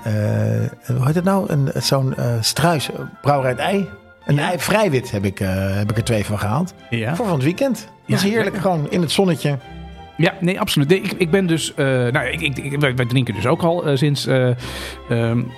hoe 0.96 1.06
heet 1.06 1.14
het 1.14 1.24
nou? 1.24 1.50
Een, 1.50 1.70
Zo'n 1.74 2.14
struis, 2.40 2.90
brouwerij 3.20 3.52
het 3.52 3.60
ei. 3.60 3.88
Een 4.24 4.34
ja. 4.34 4.48
ei 4.48 4.58
vrijwit 4.58 5.10
heb 5.10 5.24
ik, 5.24 5.38
heb 5.38 5.90
ik 5.90 5.96
er 5.96 6.04
twee 6.04 6.24
van 6.24 6.38
gehaald. 6.38 6.74
Ja. 6.90 7.14
Voor 7.16 7.24
van 7.24 7.34
het 7.34 7.44
weekend. 7.44 7.88
Dat 8.06 8.18
is 8.18 8.30
heerlijk. 8.30 8.56
Gewoon 8.56 8.90
in 8.90 9.00
het 9.00 9.10
zonnetje. 9.10 9.58
Ja, 10.16 10.34
nee, 10.40 10.60
absoluut. 10.60 10.88
Nee, 10.88 11.00
ik, 11.00 11.12
ik 11.12 11.30
ben 11.30 11.46
dus... 11.46 11.72
Uh, 11.76 11.86
nou, 11.86 12.26
ik, 12.26 12.40
ik, 12.40 12.80
wij, 12.80 13.06
drinken 13.06 13.34
dus 13.34 13.46
ook 13.46 13.62
al 13.62 13.88
uh, 13.88 13.96
sinds... 13.96 14.26
Um, 14.26 15.52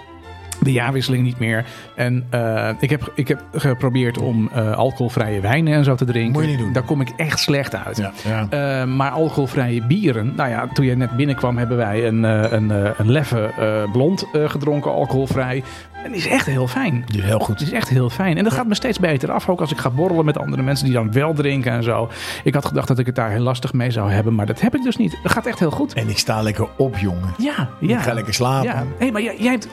de 0.61 0.73
jaarwisseling 0.73 1.23
niet 1.23 1.39
meer. 1.39 1.65
En 1.99 2.25
uh, 2.35 2.69
ik, 2.81 2.91
heb, 2.91 3.13
ik 3.15 3.29
heb 3.29 3.43
geprobeerd 3.53 4.19
om 4.19 4.51
uh, 4.57 4.77
alcoholvrije 4.77 5.41
wijnen 5.41 5.75
en 5.75 5.85
zo 5.85 5.95
te 5.95 6.05
drinken. 6.05 6.33
Moet 6.33 6.43
je 6.43 6.49
niet 6.49 6.59
doen. 6.59 6.73
Daar 6.73 6.83
kom 6.83 7.01
ik 7.01 7.13
echt 7.17 7.39
slecht 7.39 7.75
uit. 7.75 7.97
Ja, 7.97 8.13
ja. 8.25 8.83
Uh, 8.83 8.95
maar 8.95 9.11
alcoholvrije 9.11 9.87
bieren. 9.87 10.33
Nou 10.37 10.51
ja, 10.51 10.69
toen 10.73 10.85
je 10.85 10.97
net 10.97 11.17
binnenkwam 11.17 11.59
hebben 11.59 11.77
wij 11.77 12.07
een, 12.07 12.23
een, 12.23 12.71
een 12.97 13.11
leffe 13.11 13.51
blond 13.93 14.27
gedronken, 14.33 14.93
alcoholvrij. 14.93 15.63
En 16.05 16.11
die 16.11 16.21
is 16.21 16.29
echt 16.29 16.47
heel 16.47 16.67
fijn. 16.67 17.05
Die 17.07 17.19
is 17.19 17.25
heel 17.25 17.39
goed. 17.39 17.59
Die 17.59 17.67
is 17.67 17.73
echt 17.73 17.89
heel 17.89 18.11
fijn. 18.11 18.37
En 18.37 18.45
dat 18.45 18.53
gaat 18.53 18.67
me 18.67 18.75
steeds 18.75 18.99
beter 18.99 19.33
af. 19.33 19.49
Ook 19.49 19.61
als 19.61 19.73
ik 19.73 19.79
ga 19.79 19.91
borrelen 19.91 20.25
met 20.25 20.39
andere 20.39 20.63
mensen 20.63 20.85
die 20.85 20.95
dan 20.95 21.13
wel 21.13 21.35
drinken 21.35 21.73
en 21.73 21.83
zo. 21.83 22.09
Ik 22.45 22.55
had 22.55 22.67
gedacht 22.67 22.89
dat 22.89 22.99
ik 22.99 23.07
het 23.07 23.15
daar 23.15 23.31
heel 23.31 23.43
lastig 23.43 23.73
mee 23.73 23.91
zou 23.91 24.11
hebben. 24.11 24.35
Maar 24.35 24.47
dat 24.47 24.61
heb 24.61 24.75
ik 24.75 24.83
dus 24.83 24.97
niet. 24.97 25.19
Het 25.23 25.33
gaat 25.33 25.47
echt 25.47 25.59
heel 25.59 25.71
goed. 25.71 25.93
En 25.93 26.09
ik 26.09 26.19
sta 26.19 26.43
lekker 26.43 26.69
op, 26.77 26.97
jongen. 26.99 27.35
Ja, 27.39 27.69
ja. 27.81 27.97
Ik 27.97 28.03
ga 28.03 28.13
lekker 28.13 28.35
slapen. 28.35 28.69
Ja. 28.69 28.85
Hey, 28.99 29.13
maar 29.13 29.23
jij, 29.23 29.37
jij 29.39 29.51
hebt 29.51 29.69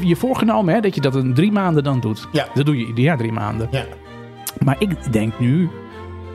je 0.00 0.16
voorgenomen 0.16 0.74
hè, 0.74 0.80
dat 0.80 0.94
je 0.94 1.00
dat 1.00 1.14
een 1.14 1.34
drie 1.34 1.52
maanden 1.52 1.61
dan 1.70 2.00
doet. 2.00 2.28
Ja. 2.32 2.48
Dat 2.54 2.66
doe 2.66 2.78
je 2.78 2.86
ieder 2.86 3.04
jaar 3.04 3.16
drie 3.16 3.32
maanden. 3.32 3.68
Ja. 3.70 3.84
Maar 4.64 4.76
ik 4.78 5.12
denk 5.12 5.38
nu, 5.38 5.70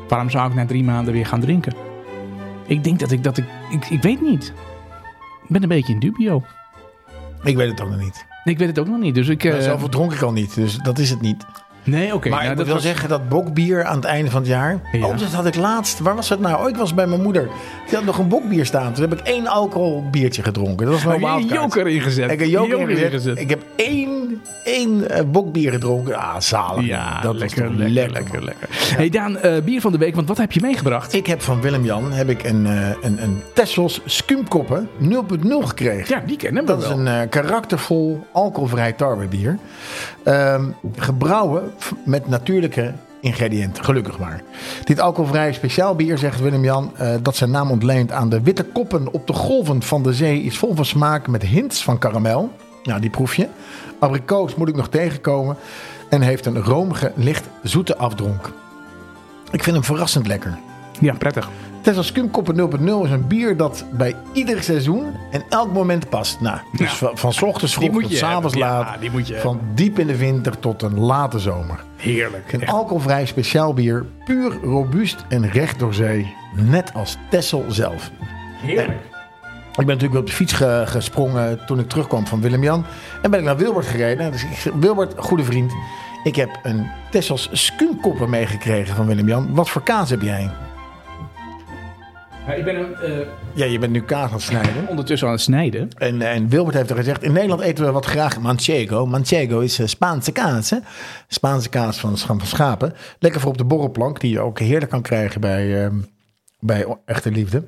waarom 0.08 0.30
zou 0.30 0.50
ik 0.50 0.56
na 0.56 0.66
drie 0.66 0.84
maanden 0.84 1.14
weer 1.14 1.26
gaan 1.26 1.40
drinken? 1.40 1.74
Ik 2.66 2.84
denk 2.84 3.00
dat 3.00 3.12
ik 3.12 3.24
dat 3.24 3.38
ik, 3.38 3.46
ik, 3.72 3.86
ik 3.86 4.02
weet 4.02 4.22
niet. 4.22 4.54
Ik 5.44 5.50
ben 5.54 5.64
een 5.64 5.70
beetje 5.70 5.94
in 5.94 6.00
dubio. 6.00 6.44
Ik 7.44 7.56
weet 7.56 7.70
het 7.70 7.82
ook 7.82 7.90
nog 7.90 8.00
niet. 8.00 8.26
Ik 8.44 8.58
weet 8.58 8.68
het 8.68 8.80
ook 8.80 8.88
nog 8.88 9.00
niet. 9.00 9.16
Dus 9.16 9.28
ik, 9.28 9.44
uh... 9.44 9.60
Zoveel 9.60 9.90
dronk 9.90 10.14
ik 10.14 10.22
al 10.22 10.32
niet, 10.32 10.56
dus 10.56 10.78
dat 10.78 11.00
is 11.00 11.10
het 11.10 11.22
niet. 11.22 11.46
Nee, 11.88 12.14
oké. 12.14 12.30
Maar 12.30 12.40
nou, 12.40 12.52
ik 12.52 12.58
moet 12.58 12.68
wel 12.68 12.80
zeggen 12.80 13.10
dat 13.10 13.30
bokbier 13.30 13.84
aan 13.86 13.96
het 13.96 14.06
einde 14.06 14.32
van 14.32 14.40
het 14.42 14.50
jaar... 14.50 14.80
Oh, 14.94 15.18
dat 15.18 15.34
had 15.34 15.46
ik 15.46 15.56
laatst. 15.56 16.00
Waar 16.00 16.16
was 16.16 16.28
dat 16.28 16.40
nou? 16.40 16.62
Oh, 16.64 16.70
ik 16.70 16.76
was 16.76 16.94
bij 16.94 17.08
mijn 17.08 17.22
moeder. 17.22 17.50
Die 17.88 17.96
had 17.96 18.06
nog 18.06 18.18
een 18.18 18.28
bokbier 18.28 18.66
staan. 18.66 18.94
Toen 18.94 19.10
heb 19.10 19.20
ik 19.20 19.26
één 19.26 19.48
alcoholbiertje 19.48 20.44
gedronken. 20.44 20.86
Dat 20.86 20.96
was 20.96 21.06
mijn 21.06 21.20
wildcard. 21.20 21.50
Joker 21.62 21.88
ingezet? 21.88 22.24
Ik 22.24 22.30
heb 22.30 22.40
een 22.40 22.50
joker, 22.50 22.90
ingezet. 22.90 23.40
Ik 23.40 23.50
heb 23.50 23.62
één, 23.76 24.42
één 24.64 25.00
uh, 25.12 25.20
bokbier 25.28 25.72
gedronken. 25.72 26.16
Ah, 26.16 26.40
zalig. 26.40 26.86
Ja, 26.86 27.22
dat 27.22 27.36
lekker, 27.36 27.70
lekker, 27.70 27.90
lekker, 27.90 28.12
lekker, 28.12 28.44
lekker. 28.44 28.68
Hey 28.98 29.10
Daan, 29.10 29.38
uh, 29.46 29.58
bier 29.64 29.82
van 29.82 29.92
de 29.92 29.98
week. 29.98 30.16
Want 30.16 30.28
wat 30.28 30.38
heb 30.38 30.52
je 30.52 30.62
meegebracht? 30.62 31.14
Ik 31.14 31.28
heb 31.28 31.42
van 31.42 31.62
Willem-Jan 31.62 32.12
heb 32.12 32.30
ik 32.30 32.44
een, 32.44 32.66
uh, 32.66 32.90
een, 33.02 33.24
een 33.24 33.42
Tessels 33.54 34.02
Skumkoppen 34.06 34.90
0.0 35.02 35.10
gekregen. 35.60 36.16
Ja, 36.16 36.24
die 36.26 36.38
kennen 36.38 36.62
we 36.66 36.68
Dat 36.68 36.88
wel. 36.88 37.00
is 37.00 37.10
een 37.10 37.30
karaktervol 37.30 38.26
alcoholvrij 38.32 38.92
tarwebier. 38.94 39.58
Um, 40.26 40.76
gebrouwen 40.98 41.72
met 42.06 42.28
natuurlijke 42.28 42.94
ingrediënten, 43.22 43.84
gelukkig 43.84 44.20
maar. 44.20 44.42
Dit 44.84 45.00
alcoholvrij 45.00 45.54
speciaal 45.54 45.96
bier, 45.96 46.18
zegt 46.18 46.40
Willem-Jan, 46.40 46.92
uh, 47.02 47.14
dat 47.22 47.36
zijn 47.36 47.52
naam 47.52 47.72
ontleent 47.72 48.12
aan 48.12 48.30
de 48.30 48.42
witte 48.42 48.64
koppen 48.64 49.14
op 49.14 49.28
de 49.28 49.34
golven 49.34 49.82
van 49.82 50.04
de 50.04 50.14
zee, 50.14 50.42
is 50.42 50.58
vol 50.58 50.76
van 50.76 50.86
smaak 50.86 51.28
met 51.28 51.44
hints 51.44 51.84
van 51.84 51.98
karamel. 51.98 52.52
Nou, 52.84 53.02
die 53.02 53.10
proef 53.10 53.36
je. 53.36 53.48
Abrikoos 54.00 54.56
moet 54.56 54.70
ik 54.70 54.76
nog 54.76 54.90
tegenkomen. 54.90 55.58
En 56.10 56.22
heeft 56.22 56.46
een 56.46 56.64
romige, 56.64 57.12
licht 57.16 57.50
zoete 57.64 57.98
afdronk. 57.98 58.54
Ik 59.52 59.64
vind 59.64 59.76
hem 59.76 59.86
verrassend 59.86 60.28
lekker. 60.28 60.58
Ja, 61.00 61.14
prettig. 61.14 61.50
Tesla 61.88 62.02
Skumkoppen 62.02 62.56
0.0 62.56 62.84
is 63.04 63.12
een 63.12 63.28
bier 63.28 63.58
dat 63.58 63.86
bij 63.92 64.16
ieder 64.34 64.64
seizoen 64.64 65.14
en 65.32 65.44
elk 65.50 65.74
moment 65.74 66.10
past. 66.10 66.40
Nou, 66.40 66.60
dus 66.78 66.94
van, 66.94 67.18
van 67.18 67.34
s 67.34 67.42
ochtends 67.42 67.74
vroeg 67.74 68.02
tot 68.02 68.12
s 68.12 68.24
avonds 68.24 68.56
laat. 68.56 68.94
Ja, 68.94 68.98
die 68.98 69.12
moet 69.12 69.28
je 69.28 69.40
van 69.40 69.60
diep 69.74 70.00
in 70.00 70.08
de 70.08 70.18
winter 70.18 70.60
tot 70.60 70.82
een 70.82 71.00
late 71.00 71.40
zomer. 71.40 71.84
Heerlijk. 71.96 72.54
Een 72.54 72.68
alcoholvrij 72.68 73.26
speciaal 73.26 73.74
bier, 73.74 74.06
puur 74.26 74.58
robuust 74.64 75.26
en 75.30 75.50
recht 75.52 75.80
door 75.80 75.94
zee. 75.94 76.36
Net 76.56 76.94
als 76.94 77.18
Tessel 77.30 77.66
zelf. 77.68 78.12
Heerlijk. 78.62 79.02
Ik 79.70 79.86
ben 79.86 79.88
natuurlijk 79.88 80.20
op 80.20 80.28
de 80.28 80.34
fiets 80.34 80.54
ge 80.54 80.84
gesprongen 80.86 81.66
toen 81.66 81.80
ik 81.80 81.90
terugkwam 81.90 82.28
van 82.28 82.42
Willem-Jan. 82.42 82.86
En 83.22 83.32
ben 83.32 83.40
ik 83.40 83.46
naar 83.46 83.58
Wilbert 83.58 83.86
gereden. 83.86 84.32
Dus 84.32 84.44
ik, 84.44 84.72
Wilbert, 84.80 85.14
goede 85.18 85.44
vriend. 85.44 85.74
Ik 86.24 86.36
heb 86.36 86.60
een 86.64 86.88
Tessels 87.12 87.50
skumkoppen 87.52 88.30
meegekregen 88.30 88.96
van 88.96 89.06
Willem-Jan. 89.06 89.56
Wat 89.56 89.70
voor 89.70 89.84
kaas 89.84 90.10
heb 90.10 90.22
jij? 90.22 90.52
Ja, 92.48 92.54
ik 92.54 92.64
ben 92.64 92.76
een, 92.76 93.20
uh, 93.20 93.28
ja, 93.54 93.66
je 93.66 93.80
bent 93.80 93.92
nu 93.92 94.02
kaas 94.02 94.28
aan 94.28 94.34
het 94.34 94.42
snijden. 94.42 94.88
Ondertussen 94.88 95.28
aan 95.28 95.34
het 95.34 95.44
snijden. 95.44 95.90
En, 95.98 96.22
en 96.22 96.50
Wilbert 96.50 96.76
heeft 96.76 96.90
er 96.90 96.96
gezegd, 96.96 97.24
in 97.24 97.32
Nederland 97.32 97.62
eten 97.62 97.86
we 97.86 97.92
wat 97.92 98.06
graag 98.06 98.40
manchego. 98.40 99.06
Manchego 99.06 99.60
is 99.60 99.80
uh, 99.80 99.88
Spaanse 99.88 100.32
kaas, 100.32 100.70
hè? 100.70 100.78
Spaanse 101.28 101.70
kaas 101.70 102.00
van, 102.00 102.18
van 102.18 102.42
schapen. 102.42 102.94
Lekker 103.20 103.42
voor 103.42 103.52
op 103.52 103.58
de 103.58 103.64
borrelplank, 103.66 104.20
die 104.20 104.32
je 104.32 104.40
ook 104.40 104.60
heerlijk 104.60 104.92
kan 104.92 105.02
krijgen 105.02 105.42
bij, 105.42 105.86
uh, 105.86 105.94
bij 106.60 106.98
Echte 107.06 107.32
Liefde. 107.32 107.64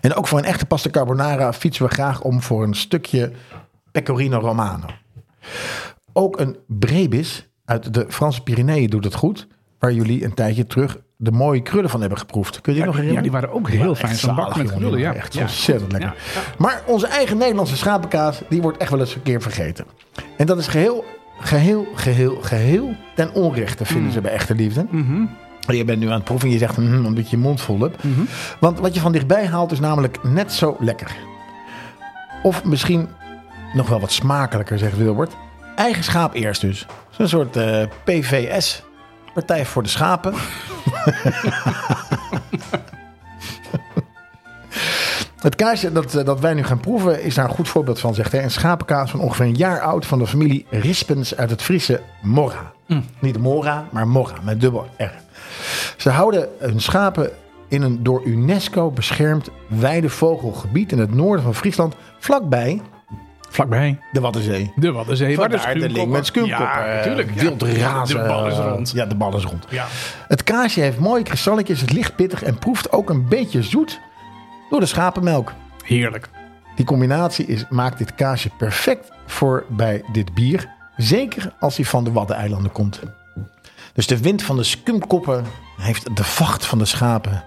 En 0.00 0.14
ook 0.14 0.26
voor 0.26 0.38
een 0.38 0.44
echte 0.44 0.66
pasta 0.66 0.90
carbonara 0.90 1.52
fietsen 1.52 1.84
we 1.86 1.92
graag 1.92 2.22
om 2.22 2.42
voor 2.42 2.62
een 2.62 2.74
stukje 2.74 3.32
pecorino 3.92 4.38
romano. 4.38 4.86
Ook 6.12 6.40
een 6.40 6.56
brebis 6.66 7.48
uit 7.64 7.94
de 7.94 8.06
Franse 8.08 8.42
Pyreneeën 8.42 8.90
doet 8.90 9.04
het 9.04 9.14
goed. 9.14 9.46
Waar 9.78 9.92
jullie 9.92 10.24
een 10.24 10.34
tijdje 10.34 10.66
terug 10.66 10.98
de 11.22 11.32
mooie 11.32 11.62
krullen 11.62 11.90
van 11.90 12.00
hebben 12.00 12.18
geproefd. 12.18 12.60
Kun 12.60 12.72
je 12.72 12.78
ja, 12.78 12.84
nog 12.84 12.94
herinneren? 12.94 13.24
Ja, 13.24 13.30
die 13.30 13.40
waren 13.40 13.56
ook 13.56 13.68
heel 13.68 13.94
fijn. 13.94 14.14
Zo'n 14.14 14.34
bak 14.34 14.56
met 14.56 14.74
krullen, 14.74 14.98
ja. 14.98 15.14
Echt 15.14 15.34
ja. 15.34 15.40
ontzettend 15.40 15.92
lekker. 15.92 16.14
Maar 16.58 16.82
onze 16.86 17.06
eigen 17.06 17.38
Nederlandse 17.38 17.76
schapenkaas, 17.76 18.42
die 18.48 18.62
wordt 18.62 18.78
echt 18.78 18.90
wel 18.90 19.00
eens 19.00 19.14
een 19.14 19.22
keer 19.22 19.42
vergeten. 19.42 19.84
En 20.36 20.46
dat 20.46 20.58
is 20.58 20.66
geheel, 20.66 21.04
geheel, 21.40 21.86
geheel, 21.94 22.38
geheel 22.40 22.94
ten 23.14 23.32
onrechte, 23.34 23.84
vinden 23.84 24.06
mm. 24.06 24.12
ze 24.12 24.20
bij 24.20 24.32
echte 24.32 24.54
liefde. 24.54 24.86
Mm 24.90 25.06
-hmm. 25.06 25.30
Je 25.76 25.84
bent 25.84 25.98
nu 25.98 26.06
aan 26.06 26.12
het 26.12 26.24
proeven 26.24 26.46
en 26.46 26.52
je 26.52 26.58
zegt, 26.58 26.76
mm, 26.76 27.06
omdat 27.06 27.30
je 27.30 27.36
je 27.36 27.42
mond 27.42 27.60
vol 27.60 27.80
hebt. 27.80 28.02
-hmm. 28.02 28.26
Want 28.60 28.78
wat 28.78 28.94
je 28.94 29.00
van 29.00 29.12
dichtbij 29.12 29.46
haalt 29.46 29.72
is 29.72 29.80
namelijk 29.80 30.22
net 30.22 30.52
zo 30.52 30.76
lekker. 30.78 31.16
Of 32.42 32.64
misschien 32.64 33.08
nog 33.72 33.88
wel 33.88 34.00
wat 34.00 34.12
smakelijker, 34.12 34.78
zegt 34.78 34.96
Wilbert. 34.96 35.36
Eigen 35.76 36.04
schaap 36.04 36.34
eerst 36.34 36.60
dus. 36.60 36.86
Zo'n 37.10 37.28
soort 37.28 37.56
uh, 37.56 37.82
PVS. 38.04 38.82
Partij 39.34 39.66
voor 39.66 39.82
de 39.82 39.88
Schapen. 39.88 40.34
Het 45.42 45.54
kaasje 45.54 45.92
dat, 45.92 46.12
dat 46.12 46.40
wij 46.40 46.54
nu 46.54 46.64
gaan 46.64 46.80
proeven 46.80 47.22
is 47.22 47.34
daar 47.34 47.44
een 47.44 47.54
goed 47.54 47.68
voorbeeld 47.68 48.00
van, 48.00 48.14
zegt 48.14 48.32
hij. 48.32 48.42
Een 48.42 48.50
schapenkaas 48.50 49.10
van 49.10 49.20
ongeveer 49.20 49.44
een 49.44 49.54
jaar 49.54 49.80
oud 49.80 50.06
van 50.06 50.18
de 50.18 50.26
familie 50.26 50.66
Rispens 50.70 51.36
uit 51.36 51.50
het 51.50 51.62
Friese 51.62 52.00
Morra. 52.22 52.72
Mm. 52.86 53.04
Niet 53.18 53.38
Mora, 53.38 53.86
maar 53.90 54.08
Morra 54.08 54.36
met 54.42 54.60
dubbel 54.60 54.86
R. 54.96 55.10
Ze 55.96 56.10
houden 56.10 56.48
hun 56.58 56.80
schapen 56.80 57.30
in 57.68 57.82
een 57.82 58.02
door 58.02 58.22
UNESCO 58.24 58.90
beschermd 58.90 59.48
weidevogelgebied 59.66 60.92
in 60.92 60.98
het 60.98 61.14
noorden 61.14 61.44
van 61.44 61.54
Friesland, 61.54 61.94
vlakbij 62.18 62.80
Vlakbij. 63.52 63.98
De 64.12 64.20
Waddenzee. 64.20 64.72
De 64.76 64.92
Waddenzee. 64.92 65.36
Waar 65.36 65.48
de, 65.48 65.78
de 65.78 65.88
link 65.88 66.08
met 66.08 66.26
skumkop. 66.26 66.50
Ja, 66.50 66.84
natuurlijk. 66.94 67.30
Uh, 67.30 67.40
wild 67.40 67.62
razen. 67.62 68.16
De 68.16 68.26
bal 68.26 68.46
is 68.46 68.56
rond. 68.56 68.90
Ja, 68.90 69.06
de 69.06 69.14
bal 69.14 69.36
is 69.36 69.44
rond. 69.44 69.66
Ja. 69.68 69.86
Het 70.28 70.42
kaasje 70.42 70.80
heeft 70.80 70.98
mooie 70.98 71.22
kristalletjes, 71.22 71.80
het 71.80 71.92
licht 71.92 72.16
pittig 72.16 72.42
en 72.42 72.58
proeft 72.58 72.92
ook 72.92 73.10
een 73.10 73.28
beetje 73.28 73.62
zoet 73.62 74.00
door 74.70 74.80
de 74.80 74.86
schapenmelk. 74.86 75.52
Heerlijk. 75.84 76.28
Die 76.76 76.84
combinatie 76.84 77.46
is, 77.46 77.64
maakt 77.68 77.98
dit 77.98 78.14
kaasje 78.14 78.50
perfect 78.58 79.10
voor 79.26 79.64
bij 79.68 80.04
dit 80.12 80.34
bier. 80.34 80.68
Zeker 80.96 81.52
als 81.60 81.76
hij 81.76 81.84
van 81.84 82.04
de 82.04 82.12
Waddeneilanden 82.12 82.72
komt. 82.72 83.00
Dus 83.92 84.06
de 84.06 84.18
wind 84.18 84.42
van 84.42 84.56
de 84.56 84.62
skumkoppen 84.62 85.44
heeft 85.76 86.16
de 86.16 86.24
vacht 86.24 86.66
van 86.66 86.78
de 86.78 86.84
schapen 86.84 87.44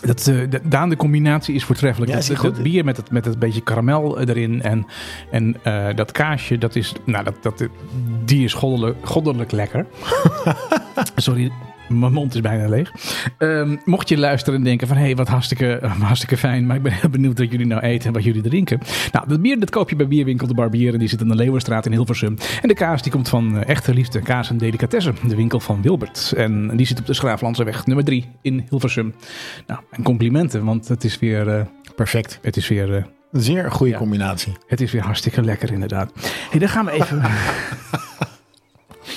dat, 0.00 0.22
de, 0.24 0.60
Daan, 0.64 0.88
de 0.88 0.96
combinatie 0.96 1.54
is 1.54 1.64
voortreffelijk. 1.64 2.12
Ja, 2.12 2.34
dat, 2.42 2.62
bier 2.62 2.84
met 2.84 2.96
het, 2.96 3.10
met 3.10 3.24
het 3.24 3.38
beetje 3.38 3.60
karamel 3.60 4.20
erin 4.20 4.62
en, 4.62 4.86
en 5.30 5.56
uh, 5.66 5.86
dat 5.94 6.12
kaasje, 6.12 6.58
dat 6.58 6.76
is, 6.76 6.92
nou, 7.04 7.24
dat, 7.24 7.34
dat, 7.42 7.68
die 8.24 8.44
is 8.44 8.52
goddelijk, 8.52 8.96
goddelijk 9.02 9.52
lekker. 9.52 9.86
Sorry, 11.16 11.52
mijn 11.88 12.12
mond 12.12 12.34
is 12.34 12.40
bijna 12.40 12.68
leeg. 12.68 12.92
Um, 13.38 13.80
mocht 13.84 14.08
je 14.08 14.18
luisteren 14.18 14.58
en 14.58 14.64
denken 14.64 14.88
van... 14.88 14.96
hé, 14.96 15.02
hey, 15.02 15.16
wat 15.16 15.28
hartstikke, 15.28 15.80
hartstikke 16.00 16.36
fijn... 16.36 16.66
maar 16.66 16.76
ik 16.76 16.82
ben 16.82 16.92
heel 16.92 17.10
benieuwd 17.10 17.38
wat 17.38 17.50
jullie 17.50 17.66
nou 17.66 17.82
eten 17.82 18.06
en 18.06 18.12
wat 18.12 18.24
jullie 18.24 18.42
drinken. 18.42 18.78
Nou, 19.12 19.28
dat 19.28 19.42
bier 19.42 19.60
dat 19.60 19.70
koop 19.70 19.90
je 19.90 19.96
bij 19.96 20.08
Bierwinkel 20.08 20.46
de 20.46 20.54
Barbier... 20.54 20.92
en 20.92 20.98
die 20.98 21.08
zit 21.08 21.20
in 21.20 21.28
de 21.28 21.34
Leeuwenstraat 21.34 21.86
in 21.86 21.92
Hilversum. 21.92 22.36
En 22.62 22.68
de 22.68 22.74
kaas 22.74 23.02
die 23.02 23.12
komt 23.12 23.28
van 23.28 23.56
uh, 23.56 23.68
Echte 23.68 23.94
Liefde 23.94 24.20
Kaas 24.20 24.50
en 24.50 24.58
Delicatessen. 24.58 25.16
De 25.28 25.36
winkel 25.36 25.60
van 25.60 25.82
Wilbert. 25.82 26.32
En 26.36 26.76
die 26.76 26.86
zit 26.86 26.98
op 26.98 27.06
de 27.06 27.14
Schraaflandseweg 27.14 27.86
nummer 27.86 28.04
3 28.04 28.26
in 28.42 28.66
Hilversum. 28.68 29.14
Nou, 29.66 29.80
en 29.90 30.02
complimenten, 30.02 30.64
want 30.64 30.88
het 30.88 31.04
is 31.04 31.18
weer... 31.18 31.46
Uh, 31.46 31.60
Perfect. 31.96 32.38
Het 32.42 32.56
is 32.56 32.68
weer... 32.68 32.88
Uh, 32.88 33.02
een 33.32 33.42
zeer 33.42 33.70
goede 33.70 33.92
ja, 33.92 33.98
combinatie. 33.98 34.52
Het 34.66 34.80
is 34.80 34.92
weer 34.92 35.02
hartstikke 35.02 35.42
lekker 35.42 35.72
inderdaad. 35.72 36.12
hey, 36.50 36.58
dan 36.58 36.68
gaan 36.68 36.84
we 36.84 36.90
even... 36.90 37.22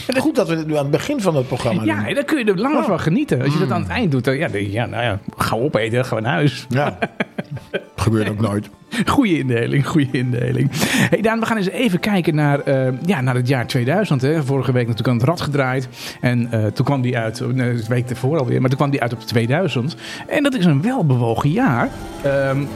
En 0.08 0.22
goed 0.22 0.36
dat 0.36 0.48
we 0.48 0.56
het 0.56 0.68
nu 0.68 0.76
aan 0.76 0.82
het 0.82 0.92
begin 0.92 1.22
van 1.22 1.36
het 1.36 1.48
programma 1.48 1.84
ja, 1.84 1.96
doen. 1.96 2.08
Ja, 2.08 2.14
daar 2.14 2.24
kun 2.24 2.38
je 2.38 2.52
er 2.52 2.58
langer 2.58 2.80
oh. 2.80 2.86
van 2.86 3.00
genieten. 3.00 3.42
Als 3.42 3.54
je 3.54 3.60
dat 3.60 3.72
aan 3.72 3.82
het 3.82 3.90
eind 3.90 4.12
doet, 4.12 4.24
dan 4.24 4.38
ja, 4.38 4.48
dan, 4.48 4.72
ja, 4.72 4.86
nou 4.86 5.04
ja, 5.04 5.20
ga 5.38 5.56
opeten, 5.56 6.06
gaan 6.06 6.18
we 6.18 6.24
naar 6.24 6.34
huis. 6.34 6.66
Ja, 6.70 6.98
gebeurt 7.96 8.30
ook 8.30 8.42
nooit. 8.42 8.70
Goeie 9.06 9.38
indeling, 9.38 9.88
goede 9.88 10.08
indeling. 10.12 10.70
Hey 11.10 11.22
Daan, 11.22 11.40
we 11.40 11.46
gaan 11.46 11.58
eens 11.58 11.70
even 11.70 12.00
kijken 12.00 12.36
naar, 12.36 12.60
uh, 12.68 12.88
ja, 13.06 13.22
naar 13.22 13.36
het 13.36 13.48
jaar 13.48 13.68
2000. 13.68 14.22
Hè. 14.22 14.44
Vorige 14.44 14.72
week 14.72 14.88
natuurlijk 14.88 15.10
aan 15.10 15.18
het 15.18 15.28
rad 15.28 15.42
gedraaid. 15.42 15.88
En 16.22 16.50
uh, 16.54 16.66
toen 16.66 16.86
kwam 16.86 17.02
die 17.02 17.18
uit, 17.18 17.54
nee, 17.54 17.76
de 17.76 17.86
week 17.88 18.10
ervoor 18.10 18.40
alweer, 18.40 18.60
maar 18.60 18.70
toen 18.70 18.78
kwam 18.78 18.90
die 18.90 19.02
uit 19.02 19.14
op 19.14 19.22
2000. 19.22 19.96
En 20.28 20.44
dat 20.44 20.54
is 20.54 20.66
een 20.66 20.82
welbewogen 20.82 21.50
jaar. 21.50 21.90
Um, 22.26 22.68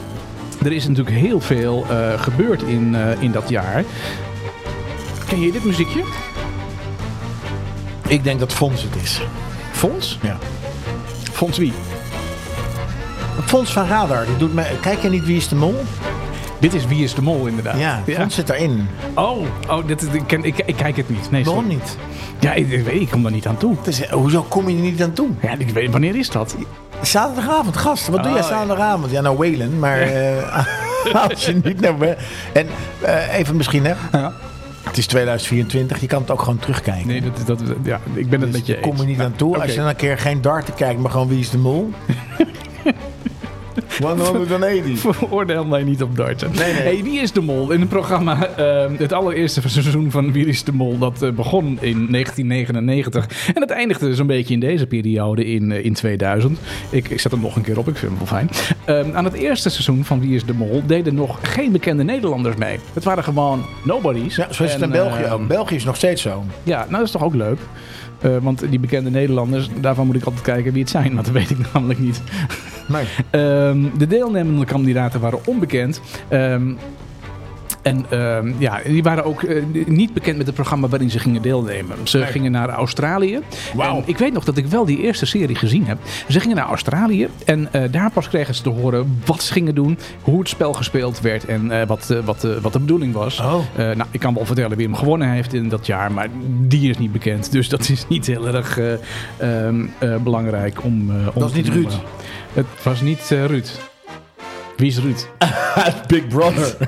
er 0.64 0.72
is 0.72 0.88
natuurlijk 0.88 1.16
heel 1.16 1.40
veel 1.40 1.86
uh, 1.90 2.20
gebeurd 2.20 2.62
in, 2.62 2.96
in 3.18 3.32
dat 3.32 3.48
jaar. 3.48 3.84
Ken 5.26 5.40
je 5.40 5.52
dit 5.52 5.64
muziekje? 5.64 6.02
Ik 8.08 8.24
denk 8.24 8.40
dat 8.40 8.52
Fons 8.52 8.82
het 8.82 9.02
is. 9.02 9.20
Fons? 9.72 10.18
Ja. 10.22 10.36
Fons 11.32 11.58
wie? 11.58 11.72
Fons 13.44 13.72
van 13.72 13.86
Radar. 13.86 14.26
Die 14.26 14.36
doet 14.36 14.54
mij... 14.54 14.70
Kijk 14.80 15.02
je 15.02 15.08
niet 15.08 15.24
Wie 15.24 15.36
is 15.36 15.48
de 15.48 15.54
Mol? 15.54 15.74
Dit 16.58 16.74
is 16.74 16.86
Wie 16.86 17.04
is 17.04 17.14
de 17.14 17.22
Mol 17.22 17.46
inderdaad. 17.46 17.78
Ja, 17.78 18.02
Fons 18.06 18.34
zit 18.34 18.48
erin. 18.48 18.88
Oh, 19.14 19.38
oh 19.68 19.86
dit, 19.86 20.14
ik, 20.14 20.22
ken, 20.26 20.44
ik, 20.44 20.58
ik 20.66 20.76
kijk 20.76 20.96
het 20.96 21.08
niet. 21.08 21.30
Nee, 21.30 21.44
Waarom 21.44 21.66
niet? 21.66 21.96
Ja, 22.40 22.52
ik, 22.52 22.70
ik, 22.70 22.86
ik 22.86 23.10
kom 23.10 23.22
daar 23.22 23.32
niet 23.32 23.46
aan 23.46 23.56
toe. 23.56 23.76
Is, 23.84 24.10
hoezo 24.10 24.42
kom 24.42 24.68
je 24.68 24.76
er 24.76 24.82
niet 24.82 25.02
aan 25.02 25.12
toe? 25.12 25.28
Ja, 25.42 25.54
ik 25.58 25.70
weet, 25.70 25.90
wanneer 25.90 26.16
is 26.16 26.30
dat? 26.30 26.56
Zaterdagavond, 27.02 27.76
gast. 27.76 28.08
Wat 28.08 28.18
oh, 28.18 28.22
doe 28.24 28.32
jij 28.32 28.42
zaterdagavond? 28.42 29.10
Ja, 29.10 29.20
nou 29.20 29.36
Whalen, 29.36 29.78
maar 29.78 30.12
ja. 30.12 30.66
uh, 31.06 31.24
als 31.28 31.46
je 31.46 31.60
niet 31.62 31.80
naar... 31.80 32.16
En 32.52 32.66
uh, 33.02 33.38
even 33.38 33.56
misschien, 33.56 33.84
hè? 33.84 33.94
Ja. 34.12 34.32
Het 34.86 34.98
is 34.98 35.06
2024, 35.06 36.00
je 36.00 36.06
kan 36.06 36.20
het 36.20 36.30
ook 36.30 36.40
gewoon 36.40 36.58
terugkijken. 36.58 37.06
Nee, 37.06 37.22
dat, 37.22 37.46
dat, 37.46 37.60
ja, 37.82 38.00
ik 38.14 38.28
ben 38.28 38.40
het 38.40 38.52
dus 38.52 38.60
met 38.60 38.66
je 38.66 38.80
kom 38.80 38.98
er 38.98 39.06
niet 39.06 39.20
aan 39.20 39.36
toe. 39.36 39.48
Okay. 39.48 39.60
Als 39.60 39.70
je 39.70 39.76
dan 39.76 39.88
een 39.88 39.96
keer 39.96 40.18
geen 40.18 40.40
darten 40.40 40.74
kijkt, 40.74 41.00
maar 41.00 41.10
gewoon 41.10 41.28
wie 41.28 41.38
is 41.38 41.50
de 41.50 41.58
mol. 41.58 41.90
180. 44.02 44.98
Veroordeel 45.16 45.64
mij 45.64 45.82
niet 45.82 46.02
op 46.02 46.16
darten. 46.16 46.50
Nee, 46.54 46.72
nee. 46.72 46.82
Hey, 46.82 47.02
wie 47.02 47.20
is 47.20 47.32
de 47.32 47.40
mol? 47.40 47.70
In 47.70 47.80
het 47.80 47.88
programma, 47.88 48.48
uh, 48.58 48.98
het 48.98 49.12
allereerste 49.12 49.68
seizoen 49.68 50.10
van 50.10 50.32
Wie 50.32 50.46
is 50.46 50.64
de 50.64 50.72
mol, 50.72 50.98
dat 50.98 51.22
uh, 51.22 51.30
begon 51.30 51.66
in 51.80 52.06
1999. 52.10 53.28
En 53.54 53.60
het 53.60 53.70
eindigde 53.70 54.14
zo'n 54.14 54.26
beetje 54.26 54.54
in 54.54 54.60
deze 54.60 54.86
periode 54.86 55.44
in, 55.44 55.70
uh, 55.70 55.84
in 55.84 55.94
2000. 55.94 56.58
Ik, 56.90 57.08
ik 57.08 57.20
zet 57.20 57.32
hem 57.32 57.40
nog 57.40 57.56
een 57.56 57.62
keer 57.62 57.78
op, 57.78 57.88
ik 57.88 57.96
vind 57.96 58.10
hem 58.10 58.18
wel 58.18 58.26
fijn. 58.26 58.50
Ehm, 58.84 59.16
aan 59.16 59.24
het 59.24 59.34
eerste 59.34 59.70
seizoen 59.70 60.04
van 60.04 60.20
Wie 60.20 60.34
is 60.34 60.44
de 60.44 60.54
mol 60.54 60.82
deden 60.86 61.14
nog 61.14 61.38
geen 61.42 61.72
bekende 61.72 62.02
Nederlanders 62.02 62.56
mee. 62.56 62.78
Het 62.92 63.04
waren 63.04 63.24
gewoon 63.24 63.64
nobodies. 63.84 64.36
Ja, 64.36 64.46
zoals 64.50 64.72
het 64.72 64.82
in 64.82 64.90
België 64.90 65.24
ook. 65.24 65.38
Ehm, 65.38 65.46
België 65.46 65.74
is 65.74 65.84
nog 65.84 65.96
steeds 65.96 66.22
zo. 66.22 66.44
Ja, 66.62 66.78
nou 66.78 66.90
dat 66.90 67.02
is 67.02 67.10
toch 67.10 67.22
ook 67.22 67.34
leuk. 67.34 67.58
Uh, 68.24 68.36
want 68.40 68.70
die 68.70 68.78
bekende 68.78 69.10
Nederlanders, 69.10 69.68
daarvan 69.80 70.06
moet 70.06 70.16
ik 70.16 70.24
altijd 70.24 70.42
kijken 70.42 70.72
wie 70.72 70.82
het 70.82 70.90
zijn. 70.90 71.14
Want 71.14 71.26
dat 71.26 71.34
weet 71.34 71.50
ik 71.50 71.58
namelijk 71.72 71.98
niet. 71.98 72.22
Nee. 72.88 73.04
um, 73.42 73.92
de 73.98 74.06
deelnemende 74.06 74.64
kandidaten 74.64 75.20
waren 75.20 75.38
onbekend. 75.46 76.00
Um, 76.30 76.78
en 77.82 78.06
uh, 78.12 78.38
ja, 78.58 78.80
die 78.84 79.02
waren 79.02 79.24
ook 79.24 79.42
uh, 79.42 79.64
niet 79.86 80.12
bekend 80.12 80.36
met 80.36 80.46
het 80.46 80.54
programma 80.54 80.88
waarin 80.88 81.10
ze 81.10 81.18
gingen 81.18 81.42
deelnemen. 81.42 81.96
Ze 82.02 82.18
nee. 82.18 82.26
gingen 82.26 82.52
naar 82.52 82.68
Australië. 82.68 83.40
Wow. 83.74 83.84
En 83.84 84.02
ik 84.04 84.18
weet 84.18 84.32
nog 84.32 84.44
dat 84.44 84.56
ik 84.56 84.66
wel 84.66 84.84
die 84.84 85.02
eerste 85.02 85.26
serie 85.26 85.56
gezien 85.56 85.86
heb. 85.86 85.98
Ze 86.28 86.40
gingen 86.40 86.56
naar 86.56 86.66
Australië 86.66 87.28
en 87.44 87.68
uh, 87.72 87.82
daar 87.90 88.10
pas 88.10 88.28
kregen 88.28 88.54
ze 88.54 88.62
te 88.62 88.68
horen 88.68 89.20
wat 89.24 89.42
ze 89.42 89.52
gingen 89.52 89.74
doen, 89.74 89.98
hoe 90.22 90.38
het 90.38 90.48
spel 90.48 90.72
gespeeld 90.72 91.20
werd 91.20 91.44
en 91.44 91.86
wat, 91.86 92.14
wat, 92.24 92.46
wat 92.60 92.72
de 92.72 92.78
bedoeling 92.80 93.12
was. 93.12 93.40
Oh. 93.40 93.60
nou, 93.76 94.04
ik 94.10 94.20
kan 94.20 94.34
wel 94.34 94.46
vertellen 94.46 94.76
wie 94.76 94.86
hem 94.86 94.96
gewonnen 94.96 95.30
heeft 95.30 95.54
in 95.54 95.68
dat 95.68 95.86
jaar, 95.86 96.12
maar 96.12 96.28
die 96.60 96.90
is 96.90 96.98
niet 96.98 97.12
bekend. 97.12 97.44
Dus 97.56 97.68
dat 97.68 97.88
is 97.88 98.04
niet 98.08 98.26
heel 98.26 98.46
erg 98.46 98.78
ehm, 99.36 99.86
belangrijk 100.22 100.84
om. 100.84 101.10
om 101.10 101.40
dat 101.40 101.48
is 101.48 101.54
niet 101.54 101.68
Ruud. 101.68 101.92
het 102.52 102.66
was 102.82 103.00
niet 103.00 103.28
Ruud. 103.28 103.68
Wie 104.76 104.88
is 104.88 104.98
Ruud? 104.98 105.28
Big 106.06 106.28
Brother. 106.28 106.76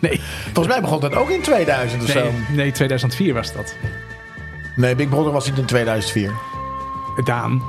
nee. 0.00 0.20
Volgens 0.44 0.66
mij 0.66 0.80
begon 0.80 1.00
dat 1.00 1.14
ook 1.14 1.30
in 1.30 1.42
2000 1.42 2.02
of 2.02 2.14
nee, 2.14 2.24
zo. 2.24 2.30
Nee, 2.54 2.72
2004 2.72 3.34
was 3.34 3.52
dat. 3.52 3.74
Nee, 4.76 4.94
Big 4.94 5.08
Brother 5.08 5.32
was 5.32 5.46
niet 5.48 5.58
in 5.58 5.64
2004. 5.64 6.32
Daan. 7.24 7.62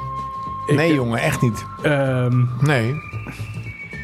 Nee, 0.68 0.90
ik, 0.90 0.96
jongen, 0.96 1.20
echt 1.20 1.42
niet. 1.42 1.66
Um, 1.86 2.50
nee. 2.60 2.96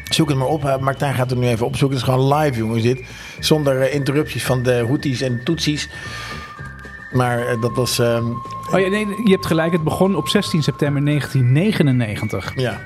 Zoek 0.08 0.28
het 0.28 0.38
maar 0.38 0.46
op. 0.46 0.78
Martijn 0.80 1.14
gaat 1.14 1.30
het 1.30 1.38
nu 1.38 1.46
even 1.46 1.66
opzoeken. 1.66 1.98
Het 1.98 2.06
is 2.06 2.14
gewoon 2.14 2.34
live, 2.34 2.58
jongens, 2.58 2.82
dit. 2.82 3.04
Zonder 3.38 3.76
uh, 3.76 3.94
interrupties 3.94 4.44
van 4.44 4.62
de 4.62 4.84
Houthis 4.86 5.20
en 5.20 5.40
Tutsis. 5.44 5.88
Maar 7.12 7.38
uh, 7.38 7.62
dat 7.62 7.74
was... 7.74 7.98
Um, 7.98 8.42
oh 8.70 8.80
ja, 8.80 8.88
nee, 8.88 9.06
je 9.24 9.30
hebt 9.30 9.46
gelijk. 9.46 9.72
Het 9.72 9.84
begon 9.84 10.16
op 10.16 10.28
16 10.28 10.62
september 10.62 11.04
1999. 11.04 12.52
Ja. 12.56 12.80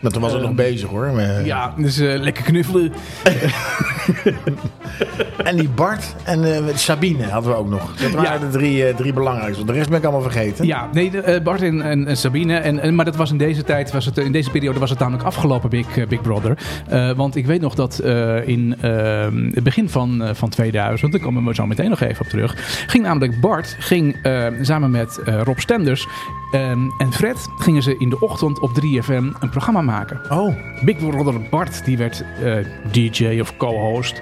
Maar 0.00 0.10
toen 0.10 0.22
was 0.22 0.32
het 0.32 0.42
nog 0.42 0.54
bezig 0.54 0.88
hoor. 0.88 1.12
Maar... 1.12 1.44
Ja, 1.44 1.74
dus 1.76 1.98
uh, 1.98 2.18
lekker 2.18 2.44
knuffelen. 2.44 2.92
en 5.44 5.56
die 5.56 5.68
Bart 5.68 6.14
en 6.24 6.44
uh, 6.44 6.56
Sabine 6.74 7.24
hadden 7.24 7.50
we 7.50 7.56
ook 7.56 7.68
nog. 7.68 7.96
Dat 7.96 8.10
waren 8.10 8.40
ja. 8.40 8.46
de 8.46 8.48
drie, 8.48 8.94
drie 8.94 9.12
belangrijkste. 9.12 9.64
De 9.64 9.72
rest 9.72 9.88
ben 9.88 9.98
ik 9.98 10.04
allemaal 10.04 10.22
vergeten. 10.22 10.66
Ja, 10.66 10.88
nee, 10.92 11.10
de, 11.10 11.40
Bart 11.44 11.62
en, 11.62 11.82
en, 11.82 12.06
en 12.06 12.16
Sabine. 12.16 12.56
En, 12.56 12.78
en, 12.78 12.94
maar 12.94 13.04
dat 13.04 13.16
was 13.16 13.30
in 13.30 13.38
deze 13.38 13.64
tijd, 13.64 13.92
was 13.92 14.04
het, 14.04 14.18
in 14.18 14.32
deze 14.32 14.50
periode 14.50 14.78
was 14.78 14.90
het 14.90 14.98
namelijk 14.98 15.24
afgelopen 15.24 15.70
Big, 15.70 16.08
Big 16.08 16.20
Brother. 16.20 16.58
want 17.16 17.36
ik 17.36 17.46
weet 17.46 17.60
nog 17.60 17.74
dat 17.74 18.00
in 18.44 18.76
het 19.54 19.64
begin 19.64 19.88
van, 19.88 20.22
van 20.32 20.48
2000, 20.48 21.12
daar 21.12 21.20
komen 21.20 21.44
we 21.44 21.54
zo 21.54 21.66
meteen 21.66 21.90
nog 21.90 22.00
even 22.00 22.24
op 22.24 22.30
terug, 22.30 22.54
ging 22.86 23.04
namelijk 23.04 23.40
Bart 23.40 23.76
ging, 23.78 24.16
samen 24.62 24.90
met 24.90 25.20
Rob 25.44 25.58
Stenders 25.58 26.06
Um, 26.54 26.92
en 26.98 27.12
Fred 27.12 27.48
gingen 27.58 27.82
ze 27.82 27.94
in 27.98 28.08
de 28.08 28.20
ochtend 28.20 28.60
op 28.60 28.70
3FM 28.70 29.40
een 29.40 29.50
programma 29.50 29.80
maken. 29.80 29.89
Oh. 30.28 30.54
Big 30.84 30.96
Brother 30.96 31.40
Bart, 31.50 31.84
die 31.84 31.96
werd 31.96 32.24
uh, 32.42 32.54
DJ 32.90 33.40
of 33.40 33.56
co-host. 33.56 34.20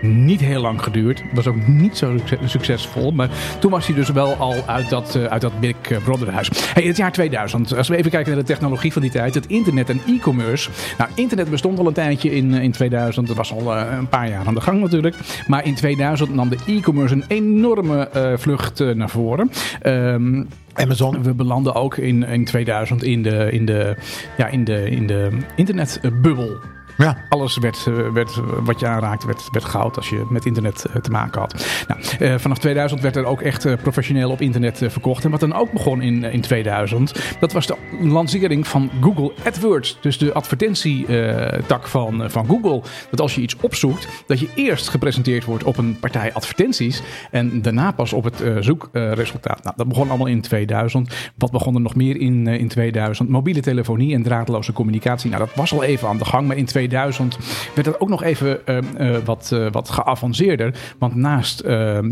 Niet 0.00 0.40
heel 0.40 0.60
lang 0.60 0.82
geduurd. 0.82 1.22
Was 1.32 1.46
ook 1.46 1.66
niet 1.66 1.96
zo 1.96 2.16
succesvol. 2.44 3.12
Maar 3.12 3.28
toen 3.58 3.70
was 3.70 3.86
hij 3.86 3.94
dus 3.94 4.10
wel 4.10 4.34
al 4.34 4.54
uit 4.66 4.88
dat, 4.88 5.14
uh, 5.16 5.24
uit 5.24 5.40
dat 5.40 5.60
Big 5.60 5.76
Brother 6.04 6.30
huis. 6.32 6.50
Hey, 6.74 6.82
het 6.82 6.96
jaar 6.96 7.12
2000. 7.12 7.76
Als 7.76 7.88
we 7.88 7.96
even 7.96 8.10
kijken 8.10 8.32
naar 8.32 8.40
de 8.40 8.46
technologie 8.46 8.92
van 8.92 9.02
die 9.02 9.10
tijd. 9.10 9.34
Het 9.34 9.46
internet 9.46 9.90
en 9.90 10.00
e-commerce. 10.06 10.70
Nou, 10.98 11.10
internet 11.14 11.50
bestond 11.50 11.78
al 11.78 11.86
een 11.86 11.92
tijdje 11.92 12.30
in, 12.30 12.54
in 12.54 12.72
2000. 12.72 13.26
Dat 13.26 13.36
was 13.36 13.52
al 13.52 13.76
uh, 13.76 13.82
een 13.98 14.08
paar 14.08 14.28
jaar 14.28 14.46
aan 14.46 14.54
de 14.54 14.60
gang 14.60 14.80
natuurlijk. 14.80 15.16
Maar 15.46 15.66
in 15.66 15.74
2000 15.74 16.34
nam 16.34 16.48
de 16.48 16.58
e-commerce 16.66 17.14
een 17.14 17.24
enorme 17.28 18.08
vlucht 18.36 18.94
naar 18.94 19.10
voren. 19.10 19.50
Um, 19.86 20.48
Amazon. 20.80 21.22
We 21.22 21.34
belanden 21.34 21.74
ook 21.74 21.96
in, 21.96 22.22
in 22.22 22.44
2000 22.44 23.02
in 23.02 23.22
de, 23.22 23.50
in 23.50 23.66
de, 23.66 23.96
ja, 24.36 24.46
in 24.46 24.64
de, 24.64 24.90
in 24.90 25.06
de 25.06 25.28
internetbubbel. 25.56 26.58
Ja. 27.00 27.16
Alles 27.28 27.56
werd, 27.56 27.84
werd, 28.12 28.40
wat 28.62 28.80
je 28.80 28.86
aanraakte, 28.86 29.26
werd, 29.26 29.48
werd 29.50 29.64
goud 29.64 29.96
als 29.96 30.08
je 30.08 30.26
met 30.28 30.46
internet 30.46 30.86
te 31.02 31.10
maken 31.10 31.40
had. 31.40 31.66
Nou, 31.88 32.00
eh, 32.18 32.38
vanaf 32.38 32.58
2000 32.58 33.00
werd 33.00 33.16
er 33.16 33.24
ook 33.24 33.40
echt 33.40 33.82
professioneel 33.82 34.30
op 34.30 34.40
internet 34.40 34.82
verkocht. 34.86 35.24
En 35.24 35.30
wat 35.30 35.40
dan 35.40 35.52
ook 35.52 35.72
begon 35.72 36.02
in, 36.02 36.24
in 36.24 36.40
2000, 36.40 37.36
dat 37.40 37.52
was 37.52 37.66
de 37.66 37.76
lancering 38.00 38.66
van 38.66 38.90
Google 39.00 39.32
AdWords. 39.44 39.98
Dus 40.00 40.18
de 40.18 40.32
advertentietak 40.32 41.86
van, 41.86 42.30
van 42.30 42.46
Google. 42.46 42.82
Dat 43.10 43.20
als 43.20 43.34
je 43.34 43.40
iets 43.40 43.56
opzoekt, 43.60 44.08
dat 44.26 44.40
je 44.40 44.48
eerst 44.54 44.88
gepresenteerd 44.88 45.44
wordt 45.44 45.64
op 45.64 45.78
een 45.78 45.98
partij 46.00 46.32
advertenties. 46.32 47.02
En 47.30 47.62
daarna 47.62 47.90
pas 47.92 48.12
op 48.12 48.24
het 48.24 48.42
zoekresultaat. 48.60 49.64
Nou, 49.64 49.76
dat 49.76 49.88
begon 49.88 50.08
allemaal 50.08 50.26
in 50.26 50.40
2000. 50.40 51.14
Wat 51.36 51.50
begon 51.50 51.74
er 51.74 51.80
nog 51.80 51.94
meer 51.94 52.20
in, 52.20 52.46
in 52.46 52.68
2000? 52.68 53.28
Mobiele 53.28 53.60
telefonie 53.60 54.14
en 54.14 54.22
draadloze 54.22 54.72
communicatie. 54.72 55.30
Nou, 55.30 55.44
dat 55.44 55.54
was 55.54 55.72
al 55.72 55.82
even 55.82 56.08
aan 56.08 56.18
de 56.18 56.24
gang, 56.24 56.46
maar 56.46 56.56
in 56.56 56.64
2000 56.64 56.89
2000 56.90 57.38
werd 57.74 57.86
het 57.86 58.00
ook 58.00 58.08
nog 58.08 58.22
even 58.22 58.60
uh, 58.66 58.78
uh, 58.98 59.16
wat, 59.24 59.50
uh, 59.52 59.66
wat 59.70 59.90
geavanceerder. 59.90 60.74
Want 60.98 61.14
naast 61.14 61.62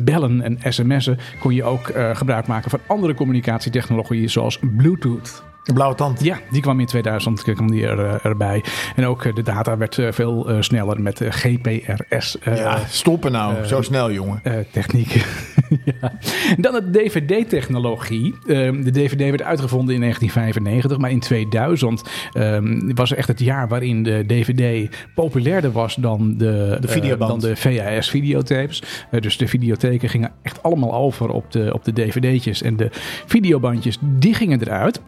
bellen 0.05 0.43
en 0.43 0.59
sms'en 0.73 1.19
kon 1.41 1.55
je 1.55 1.65
ook 1.65 1.93
gebruik 2.13 2.47
maken 2.47 2.71
van 2.71 2.81
andere 2.87 3.15
communicatietechnologieën 3.15 4.31
zoals 4.31 4.59
Bluetooth. 4.77 5.48
De 5.69 5.75
blauwe 5.75 5.95
tand. 5.95 6.25
Ja, 6.25 6.39
die 6.51 6.63
kwam 6.63 6.81
in 6.81 6.87
2000 6.87 7.43
kwam 7.43 7.71
die 7.71 7.87
er, 7.87 8.21
erbij. 8.23 8.65
En 8.97 9.07
ook 9.07 9.35
de 9.35 9.43
data 9.43 9.77
werd 9.77 9.99
veel 10.11 10.51
sneller 10.61 11.03
met 11.03 11.23
GPRS. 11.29 12.37
ja, 12.45 12.79
stoppen 12.89 13.33
nou. 13.33 13.65
Zo 13.65 13.83
snel, 13.83 14.13
jongen. 14.13 14.43
techniek. 14.71 15.27
ja. 16.01 16.13
Dan 16.57 16.73
de 16.73 16.91
DVD-technologie. 16.91 18.35
Um, 18.47 18.85
de 18.85 18.91
DVD 18.91 19.21
werd 19.21 19.43
uitgevonden 19.43 19.95
in 19.95 20.01
1995, 20.01 20.99
maar 20.99 21.11
in 21.11 21.21
2000 21.21 22.03
um, 22.35 22.95
was 22.95 23.15
echt 23.15 23.29
het 23.29 23.41
jaar 23.41 23.69
waarin 23.69 24.03
de 24.03 24.25
DVD 24.27 24.97
populairder 25.15 25.73
was 25.73 25.95
dan 25.95 26.35
de, 26.37 26.79
de, 26.81 27.09
uh, 27.09 27.19
dan 27.19 27.39
de 27.39 27.57
VHS-videotapes. 27.57 28.83
Dus 29.21 29.37
de 29.37 29.49
videotheken 29.49 30.09
gingen 30.09 30.33
echt 30.43 30.63
allemaal 30.63 30.95
over 30.95 31.29
op 31.29 31.53
de, 31.53 31.71
op 31.75 31.85
de 31.85 31.93
DVD'tjes. 31.93 32.63
En 32.63 32.77
de 32.77 32.89
videobandjes, 33.27 33.99
die 34.01 34.35
gingen 34.35 34.61
eruit. 34.61 35.01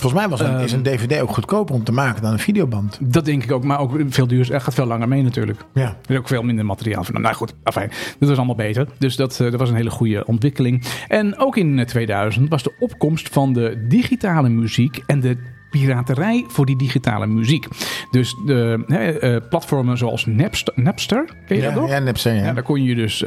Volgens 0.00 0.20
mij 0.20 0.28
was 0.28 0.40
een, 0.40 0.60
is 0.60 0.72
een 0.72 0.82
DVD 0.82 1.20
ook 1.20 1.30
goedkoper 1.30 1.74
om 1.74 1.84
te 1.84 1.92
maken 1.92 2.22
dan 2.22 2.32
een 2.32 2.38
videoband. 2.38 2.98
Dat 3.02 3.24
denk 3.24 3.42
ik 3.42 3.52
ook, 3.52 3.64
maar 3.64 3.78
ook 3.78 4.00
veel 4.08 4.26
duurder. 4.26 4.54
Er 4.54 4.60
gaat 4.60 4.74
veel 4.74 4.86
langer 4.86 5.08
mee 5.08 5.22
natuurlijk. 5.22 5.64
Ja. 5.74 5.96
Er 6.06 6.12
is 6.12 6.18
ook 6.18 6.28
veel 6.28 6.42
minder 6.42 6.64
materiaal 6.64 7.04
van. 7.04 7.20
Nou 7.20 7.34
goed, 7.34 7.54
afijn. 7.62 7.88
Dat 8.18 8.28
was 8.28 8.38
allemaal 8.38 8.54
beter. 8.54 8.88
Dus 8.98 9.16
dat, 9.16 9.38
uh, 9.40 9.50
dat 9.50 9.60
was 9.60 9.68
een 9.68 9.76
hele 9.76 9.90
goede 9.90 10.26
ontwikkeling. 10.26 10.84
En 11.08 11.38
ook 11.38 11.56
in 11.56 11.86
2000 11.86 12.48
was 12.48 12.62
de 12.62 12.72
opkomst 12.78 13.28
van 13.28 13.52
de 13.52 13.86
digitale 13.88 14.48
muziek 14.48 15.02
en 15.06 15.20
de 15.20 15.36
piraterij 15.70 16.44
voor 16.48 16.66
die 16.66 16.76
digitale 16.76 17.26
muziek. 17.26 17.66
Dus 18.10 18.36
de 18.46 18.84
uh, 18.86 19.48
platformen 19.48 19.98
zoals 19.98 20.26
Napster, 20.26 20.74
Napster 20.76 21.24
ken 21.46 21.56
je 21.56 21.62
ja, 21.62 21.70
dat 21.70 21.80
nog? 21.80 21.90
Ja, 21.90 21.98
Napster, 21.98 22.34
ja. 22.34 22.44
ja. 22.44 22.52
Daar 22.52 22.62
kon 22.62 22.82
je 22.82 22.94
dus 22.94 23.24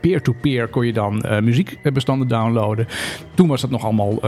peer-to-peer 0.00 0.64
uh, 0.64 0.70
kon 0.70 0.86
je 0.86 0.92
dan 0.92 1.24
muziekbestanden 1.42 2.28
downloaden. 2.28 2.86
Toen 3.34 3.48
was 3.48 3.60
dat 3.60 3.70
nog 3.70 3.84
allemaal, 3.84 4.18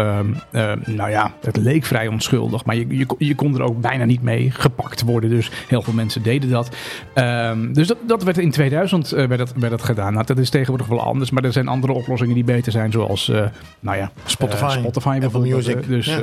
nou 0.85 1.11
ja, 1.11 1.35
het 1.41 1.57
leek 1.57 1.85
vrij 1.85 2.09
onschuldig, 2.09 2.65
maar 2.65 2.77
je, 2.77 2.87
je, 2.89 3.07
je, 3.19 3.35
kon 3.35 3.55
er 3.55 3.63
ook 3.63 3.81
bijna 3.81 4.05
niet 4.05 4.23
mee 4.23 4.51
gepakt 4.51 5.03
worden. 5.03 5.31
Dus 5.31 5.51
heel 5.69 5.83
veel 5.83 5.93
mensen 5.93 6.23
deden 6.23 6.51
dat. 6.51 6.77
Um, 7.15 7.73
dus 7.73 7.87
dat, 7.87 7.99
dat 8.07 8.23
werd 8.23 8.39
in 8.39 8.51
2000 8.51 9.09
werd 9.09 9.39
dat, 9.39 9.53
werd 9.57 9.71
dat 9.71 9.83
gedaan. 9.83 10.13
Nou, 10.13 10.27
dat 10.27 10.39
is 10.39 10.51
tegenwoordig 10.51 10.87
wel 10.87 11.01
anders, 11.01 11.31
maar 11.31 11.45
er 11.45 11.53
zijn 11.53 11.69
andere 11.69 11.93
oplossingen 11.93 12.35
die 12.35 12.45
beter 12.45 12.73
zijn, 12.73 12.93
zoals, 12.93 13.33
nou 13.81 13.97
ja, 13.97 14.11
Spotify, 14.25 14.77
Spotify 14.79 15.21
Apple 15.23 15.41
Music. 15.41 15.87
Dus 15.87 16.07
ja. 16.07 16.21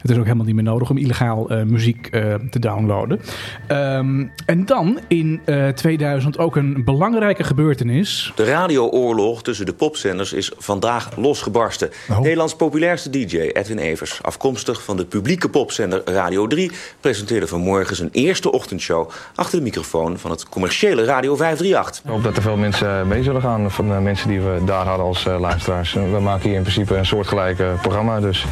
het 0.00 0.10
is 0.10 0.16
ook 0.16 0.24
helemaal 0.24 0.46
niet 0.46 0.54
meer 0.54 0.64
nodig 0.64 0.77
nodig 0.78 0.96
om 0.96 1.02
illegaal 1.02 1.52
uh, 1.52 1.62
muziek 1.62 2.08
uh, 2.10 2.34
te 2.50 2.58
downloaden. 2.58 3.20
Um, 3.68 4.32
en 4.46 4.64
dan 4.66 4.98
in 5.08 5.40
uh, 5.46 5.68
2000 5.68 6.38
ook 6.38 6.56
een 6.56 6.84
belangrijke 6.84 7.44
gebeurtenis. 7.44 8.32
De 8.34 8.44
radiooorlog 8.44 9.42
tussen 9.42 9.66
de 9.66 9.72
popzenders 9.72 10.32
is 10.32 10.52
vandaag 10.58 11.16
losgebarsten. 11.16 11.90
Oh. 12.10 12.18
Nederlands 12.18 12.56
populairste 12.56 13.10
DJ 13.10 13.38
Edwin 13.38 13.78
Evers, 13.78 14.22
afkomstig 14.22 14.82
van 14.82 14.96
de 14.96 15.04
publieke 15.04 15.48
popzender 15.48 16.02
Radio 16.04 16.46
3, 16.46 16.70
presenteerde 17.00 17.46
vanmorgen 17.46 17.96
zijn 17.96 18.08
eerste 18.12 18.52
ochtendshow 18.52 19.10
achter 19.34 19.58
de 19.58 19.64
microfoon 19.64 20.18
van 20.18 20.30
het 20.30 20.48
commerciële 20.48 21.04
Radio 21.04 21.36
538. 21.36 22.04
Ik 22.04 22.10
hoop 22.10 22.22
dat 22.22 22.36
er 22.36 22.42
veel 22.42 22.56
mensen 22.56 23.08
mee 23.08 23.22
zullen 23.22 23.42
gaan 23.42 23.70
van 23.70 23.88
de 23.88 23.94
mensen 23.94 24.28
die 24.28 24.40
we 24.40 24.60
daar 24.64 24.86
hadden 24.86 25.06
als 25.06 25.24
luisteraars. 25.24 25.92
We 25.92 26.20
maken 26.20 26.48
hier 26.48 26.56
in 26.56 26.62
principe 26.62 26.96
een 26.96 27.06
soortgelijk 27.06 27.62
programma, 27.82 28.20
dus 28.20 28.46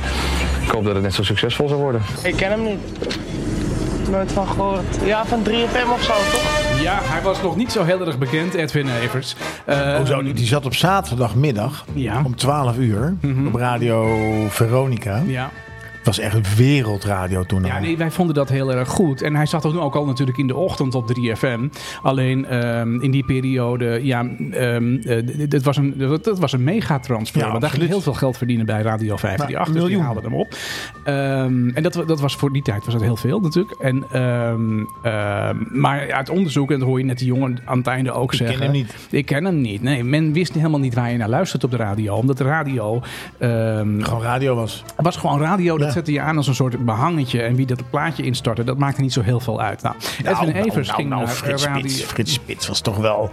ik 0.63 0.73
hoop 0.73 0.85
dat 0.85 0.95
het 0.95 1.03
net 1.03 1.15
zo 1.15 1.23
succesvol 1.23 1.69
zal 1.69 1.79
worden. 1.79 2.03
Ik 2.23 2.37
ken 2.37 2.51
hem 2.51 2.63
niet. 2.63 3.09
Nooit 4.11 4.33
van 4.33 4.49
gehoord. 4.49 4.97
Ja, 5.05 5.27
van 5.27 5.43
3FM 5.49 5.93
of 5.93 6.03
zo, 6.03 6.13
toch? 6.13 6.81
Ja, 6.81 6.99
hij 7.03 7.23
was 7.23 7.43
nog 7.43 7.57
niet 7.57 7.73
zo 7.73 7.85
heel 7.85 8.07
erg 8.07 8.19
bekend, 8.19 8.55
Edwin 8.55 8.89
Evers. 8.89 9.35
Uh, 9.69 9.97
Hoezo 9.97 10.21
niet? 10.21 10.37
Die 10.37 10.47
zat 10.47 10.67
op 10.67 10.75
zaterdagmiddag 10.75 11.85
ja. 11.93 12.23
om 12.25 12.37
12 12.37 12.77
uur 12.77 13.15
op 13.47 13.55
Radio 13.55 14.09
Veronica. 14.49 15.23
Ja 15.27 15.51
was 16.07 16.19
echt 16.19 16.57
wereldradio 16.57 17.43
toen 17.43 17.65
Ja, 17.65 17.79
nee, 17.79 17.97
wij 17.97 18.11
vonden 18.11 18.35
dat 18.35 18.49
heel 18.49 18.73
erg 18.73 18.89
goed. 18.89 19.23
En 19.23 19.35
hij 19.35 19.47
zat 19.47 19.63
toen 19.63 19.81
ook 19.81 19.95
al 19.95 20.07
natuurlijk 20.07 20.39
in 20.39 20.47
de 20.47 20.57
ochtend 20.57 20.95
op 20.95 21.13
3FM. 21.21 21.61
Alleen 22.03 22.65
um, 22.65 23.01
in 23.03 23.11
die 23.11 23.25
periode, 23.25 24.01
ja, 24.03 24.21
um, 24.21 25.01
uh, 25.03 25.49
dat, 25.49 25.63
was 25.63 25.77
een, 25.77 25.95
dat, 26.23 26.39
was 26.39 26.53
een 26.53 26.65
megatransfer. 26.65 27.41
Ja, 27.41 27.49
want 27.49 27.61
daar 27.61 27.71
ging 27.71 27.87
heel 27.87 28.01
veel 28.01 28.15
geld 28.15 28.37
verdienen 28.37 28.67
bij 28.67 28.83
Radio 28.83 29.17
538. 29.17 29.75
Nou, 29.75 29.81
dus 29.81 29.97
die 29.97 30.05
haalden 30.05 30.23
hem 30.23 30.35
op. 30.35 30.55
Um, 31.07 31.75
en 31.75 31.83
dat, 31.83 32.03
dat 32.07 32.21
was 32.21 32.37
voor 32.37 32.53
die 32.53 32.63
tijd 32.63 32.85
was 32.85 32.95
dat 32.95 33.03
heel 33.03 33.17
veel 33.17 33.41
natuurlijk. 33.41 33.81
En, 33.81 34.05
maar 35.81 36.13
uit 36.13 36.31
onderzoek, 36.31 36.71
en 36.71 36.79
dat 36.79 36.89
hoor 36.89 36.99
je 36.99 37.05
net 37.05 37.19
die 37.19 37.27
jongen 37.27 37.59
aan 37.65 37.79
het 37.79 37.87
einde 37.87 38.13
ook 38.13 38.35
zeggen. 38.35 38.55
Ik 38.57 38.63
ken 38.63 38.71
hem 38.71 38.77
niet. 38.77 38.95
Ik 39.11 39.27
ken 39.27 39.45
hem 39.45 39.61
niet. 39.61 39.83
Nee, 39.83 40.05
men 40.05 40.33
wist 40.33 40.55
helemaal 40.55 40.81
niet 40.81 40.95
waar 40.95 41.11
je 41.11 41.17
naar 41.17 41.29
luistert 41.29 41.65
op 41.65 41.71
de 41.71 41.77
radio. 41.77 42.15
Omdat 42.15 42.39
de 42.39 42.45
radio... 42.45 43.03
gewoon 43.39 44.23
radio 44.23 44.55
was. 44.55 44.85
was 44.97 45.17
gewoon 45.17 45.41
radio. 45.41 45.79
Dat 45.79 45.96
zette 45.97 46.13
je 46.13 46.21
aan 46.21 46.37
als 46.37 46.47
een 46.47 46.55
soort 46.55 46.85
behangetje. 46.85 47.43
En 47.43 47.55
wie 47.55 47.67
dat 47.67 47.91
plaatje 47.91 48.23
instartte, 48.23 48.65
dat 48.65 48.79
maakte 48.79 49.01
niet 49.01 49.13
zo 49.13 49.21
heel 49.21 49.41
veel 49.41 49.61
uit. 49.61 49.83
Nou, 49.83 49.97
nou 50.23 50.35
Edwin 50.37 50.55
nou, 50.55 50.69
Evers 50.69 50.87
nou, 50.87 50.99
ging 50.99 51.09
nou, 51.09 51.25
naar 51.25 51.35
Frits 51.35 51.63
Spits, 51.63 52.03
Frits 52.03 52.33
Spits 52.33 52.69
was 52.69 52.81
toch 52.81 52.97
wel... 52.97 53.31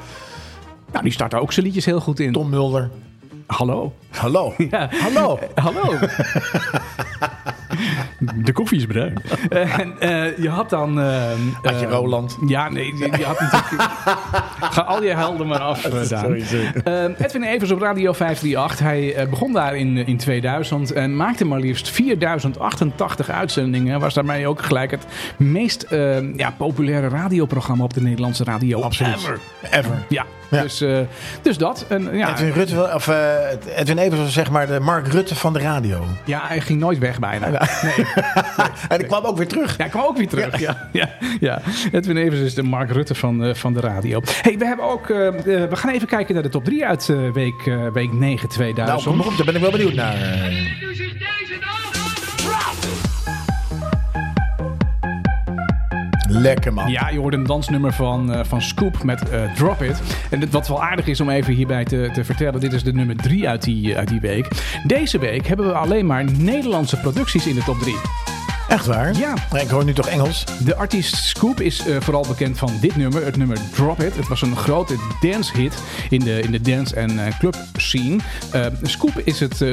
Nou, 0.91 1.03
die 1.03 1.13
startte 1.13 1.39
ook 1.39 1.53
zijn 1.53 1.65
liedjes 1.65 1.85
heel 1.85 1.99
goed 1.99 2.19
in. 2.19 2.31
Tom 2.31 2.49
Mulder. 2.49 2.89
Hallo. 3.47 3.93
Hallo. 4.09 4.53
Ja. 4.71 4.89
Hallo. 4.91 5.39
Hallo. 5.55 5.81
De 8.35 8.51
koffie 8.51 8.77
is 8.77 8.85
bruin. 8.85 9.21
en 9.49 9.93
uh, 9.99 10.37
je 10.37 10.49
had 10.49 10.69
dan... 10.69 10.99
Uh, 10.99 11.31
had 11.61 11.79
je 11.79 11.85
Roland? 11.85 12.37
Ja, 12.47 12.69
nee, 12.69 12.85
je 12.95 13.23
had 13.23 13.39
natuurlijk... 13.39 13.89
Ga 14.75 14.81
al 14.81 15.03
je 15.03 15.13
helden 15.13 15.47
maar 15.47 15.59
af, 15.59 15.81
sorry, 15.81 16.43
sorry. 16.43 16.73
Edwin 17.17 17.43
Evers 17.43 17.71
op 17.71 17.81
Radio 17.81 18.13
538. 18.13 18.79
Hij 18.79 19.29
begon 19.29 19.53
daar 19.53 19.75
in, 19.75 19.97
in 19.97 20.17
2000 20.17 20.91
en 20.91 21.15
maakte 21.15 21.45
maar 21.45 21.59
liefst 21.59 21.89
4088 21.89 23.29
uitzendingen. 23.29 23.99
Was 23.99 24.13
daarmee 24.13 24.47
ook 24.47 24.61
gelijk 24.61 24.91
het 24.91 25.05
meest 25.37 25.85
ja, 26.35 26.53
populaire 26.57 27.07
radioprogramma 27.07 27.83
op 27.83 27.93
de 27.93 28.01
Nederlandse 28.01 28.43
radio. 28.43 28.81
Absoluut. 28.81 29.15
Ever. 29.15 29.39
Ever. 29.71 30.05
Ja. 30.09 30.25
Ja. 30.53 30.61
Dus, 30.61 30.81
uh, 30.81 30.99
dus 31.41 31.57
dat. 31.57 31.85
En, 31.87 32.17
ja. 32.17 32.31
Edwin, 32.31 32.51
Rutte, 32.51 32.91
of, 32.93 33.07
uh, 33.07 33.15
Edwin 33.75 33.97
Evers 33.97 34.21
was 34.21 34.33
zeg 34.33 34.49
maar 34.49 34.67
de 34.67 34.79
Mark 34.79 35.07
Rutte 35.07 35.35
van 35.35 35.53
de 35.53 35.59
radio. 35.59 36.05
Ja, 36.25 36.41
hij 36.43 36.61
ging 36.61 36.79
nooit 36.79 36.99
weg 36.99 37.19
bijna. 37.19 37.49
Nee. 37.49 37.59
nee. 37.97 38.05
en 38.89 38.99
ik 38.99 39.07
kwam 39.07 39.23
ook 39.23 39.37
weer 39.37 39.47
terug. 39.47 39.69
Ja, 39.69 39.77
hij 39.77 39.89
kwam 39.89 40.05
ook 40.05 40.17
weer 40.17 40.27
terug. 40.27 40.59
Ja. 40.59 40.89
Ja. 40.91 41.09
Ja. 41.39 41.61
Edwin 41.91 42.17
Evers 42.17 42.41
is 42.41 42.53
de 42.53 42.63
Mark 42.63 42.91
Rutte 42.91 43.15
van, 43.15 43.45
uh, 43.45 43.53
van 43.53 43.73
de 43.73 43.79
radio. 43.79 44.21
Hey, 44.41 44.57
we 44.57 44.65
hebben 44.65 44.85
ook. 44.85 45.07
we 45.07 45.69
gaan 45.71 45.91
even 45.91 46.07
kijken 46.07 46.33
naar 46.33 46.43
de 46.43 46.49
top 46.49 46.65
3 46.65 46.85
uit 46.85 47.11
week, 47.33 47.71
week 47.93 48.13
9 48.13 48.49
2000. 48.49 49.05
Nou, 49.05 49.17
kom 49.17 49.27
op, 49.27 49.37
daar 49.37 49.45
ben 49.45 49.55
ik 49.55 49.61
wel 49.61 49.71
benieuwd 49.71 49.93
naar. 49.93 50.15
Lekker 56.43 56.73
man. 56.73 56.91
Ja, 56.91 57.09
je 57.09 57.19
hoort 57.19 57.33
een 57.33 57.45
dansnummer 57.45 57.93
van, 57.93 58.31
uh, 58.31 58.43
van 58.43 58.61
Scoop 58.61 59.03
met 59.03 59.23
uh, 59.31 59.53
Drop 59.53 59.81
It. 59.81 60.01
En 60.29 60.51
wat 60.51 60.67
wel 60.67 60.83
aardig 60.83 61.07
is 61.07 61.21
om 61.21 61.29
even 61.29 61.53
hierbij 61.53 61.83
te, 61.83 62.09
te 62.13 62.23
vertellen, 62.23 62.59
dit 62.59 62.73
is 62.73 62.83
de 62.83 62.93
nummer 62.93 63.15
3 63.15 63.49
uit 63.49 63.63
die, 63.63 63.97
uit 63.97 64.07
die 64.07 64.19
week. 64.19 64.47
Deze 64.87 65.19
week 65.19 65.47
hebben 65.47 65.65
we 65.67 65.73
alleen 65.73 66.05
maar 66.05 66.25
Nederlandse 66.37 66.99
producties 66.99 67.47
in 67.47 67.55
de 67.55 67.63
top 67.63 67.79
3. 67.79 67.95
Echt 68.67 68.85
waar? 68.85 69.17
Ja. 69.17 69.33
Ik 69.61 69.69
hoor 69.69 69.85
nu 69.85 69.93
toch 69.93 70.07
Engels. 70.07 70.43
De 70.65 70.75
artiest 70.75 71.15
Scoop 71.15 71.61
is 71.61 71.87
uh, 71.87 71.95
vooral 71.99 72.25
bekend 72.27 72.57
van 72.57 72.71
dit 72.81 72.95
nummer, 72.95 73.25
het 73.25 73.37
nummer 73.37 73.57
Drop 73.75 74.01
It. 74.01 74.15
Het 74.15 74.27
was 74.27 74.41
een 74.41 74.55
grote 74.55 74.95
dance 75.21 75.57
hit 75.57 75.83
in 76.09 76.19
de, 76.19 76.41
in 76.41 76.51
de 76.51 76.61
dance- 76.61 76.95
en 76.95 77.11
uh, 77.11 77.21
club 77.39 77.55
scene. 77.75 78.17
Uh, 78.55 78.65
Scoop 78.81 79.21
is 79.23 79.39
het 79.39 79.63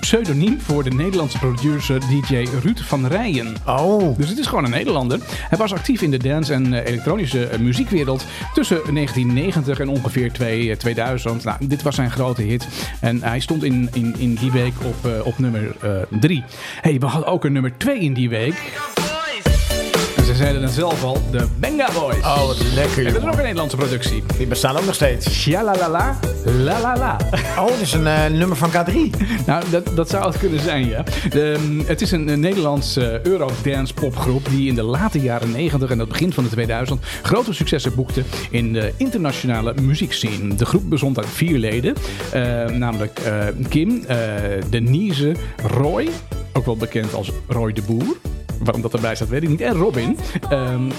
pseudoniem 0.00 0.60
voor 0.60 0.84
de 0.84 0.90
Nederlandse 0.90 1.38
producer 1.38 2.00
DJ 2.00 2.46
Ruud 2.62 2.80
van 2.80 3.06
Rijen. 3.06 3.54
Oh. 3.66 4.18
Dus 4.18 4.28
het 4.28 4.38
is 4.38 4.46
gewoon 4.46 4.64
een 4.64 4.70
Nederlander. 4.70 5.18
Hij 5.48 5.58
was 5.58 5.72
actief 5.72 6.02
in 6.02 6.10
de 6.10 6.18
dance- 6.18 6.52
en 6.52 6.72
elektronische 6.72 7.50
muziekwereld 7.60 8.24
tussen 8.54 8.80
1990 8.94 9.80
en 9.80 9.88
ongeveer 9.88 10.32
2000. 10.78 11.44
Nou, 11.44 11.66
dit 11.66 11.82
was 11.82 11.94
zijn 11.94 12.10
grote 12.10 12.42
hit. 12.42 12.68
En 13.00 13.22
hij 13.22 13.40
stond 13.40 13.64
in, 13.64 13.88
in, 13.92 14.14
in 14.18 14.34
die 14.34 14.50
week 14.50 14.74
op, 14.82 15.10
op 15.24 15.38
nummer 15.38 15.76
3. 16.20 16.44
hey, 16.80 16.98
we 16.98 17.06
hadden 17.06 17.30
ook 17.30 17.44
een 17.44 17.52
nummer 17.52 17.72
2 17.76 18.00
in 18.00 18.14
die 18.16 18.28
week. 18.28 18.72
En 20.16 20.24
ze 20.24 20.34
zeiden 20.34 20.62
het 20.62 20.72
zelf 20.72 21.02
al, 21.02 21.22
de 21.30 21.46
Benga 21.58 21.88
Boys. 21.92 22.18
Oh, 22.18 22.46
wat 22.46 22.62
lekker, 22.74 23.06
En 23.06 23.12
dat 23.12 23.22
is 23.22 23.28
ook 23.28 23.34
een 23.34 23.42
Nederlandse 23.42 23.76
productie. 23.76 24.24
Die 24.36 24.46
bestaan 24.46 24.76
ook 24.76 24.84
nog 24.84 24.94
steeds. 24.94 25.30
Shalalala, 25.30 26.18
la 26.44 26.80
la 26.80 26.96
la. 26.96 27.16
Oh, 27.58 27.66
dat 27.66 27.80
is 27.80 27.92
een 27.92 28.06
uh, 28.06 28.26
nummer 28.26 28.56
van 28.56 28.70
K3. 28.70 28.94
Nou, 29.46 29.64
dat, 29.70 29.90
dat 29.94 30.10
zou 30.10 30.26
het 30.26 30.38
kunnen 30.38 30.60
zijn, 30.60 30.88
ja. 30.88 31.04
De, 31.30 31.80
het 31.86 32.00
is 32.00 32.10
een, 32.10 32.28
een 32.28 32.40
Nederlandse 32.40 33.20
Eurodance 33.22 33.94
popgroep 33.94 34.48
die 34.50 34.68
in 34.68 34.74
de 34.74 34.82
late 34.82 35.20
jaren 35.20 35.50
90 35.50 35.90
en 35.90 35.98
het 35.98 36.08
begin 36.08 36.32
van 36.32 36.44
de 36.44 36.50
2000 36.50 37.04
grote 37.22 37.52
successen 37.52 37.94
boekte 37.94 38.22
in 38.50 38.72
de 38.72 38.92
internationale 38.96 39.74
muziekscene. 39.80 40.54
De 40.54 40.66
groep 40.66 40.90
bestond 40.90 41.18
uit 41.18 41.28
vier 41.28 41.58
leden, 41.58 41.94
uh, 42.34 42.64
namelijk 42.64 43.20
Kim, 43.68 44.04
Denise, 44.70 45.34
Roy, 45.66 46.08
ook 46.56 46.64
wel 46.64 46.76
bekend 46.76 47.14
als 47.14 47.32
Roy 47.46 47.72
de 47.72 47.82
Boer. 47.82 48.16
Waarom 48.62 48.82
dat 48.82 48.94
erbij 48.94 49.14
staat, 49.14 49.28
weet 49.28 49.42
ik 49.42 49.48
niet. 49.48 49.60
En 49.60 49.74
Robin. 49.74 50.18
Um, 50.52 50.90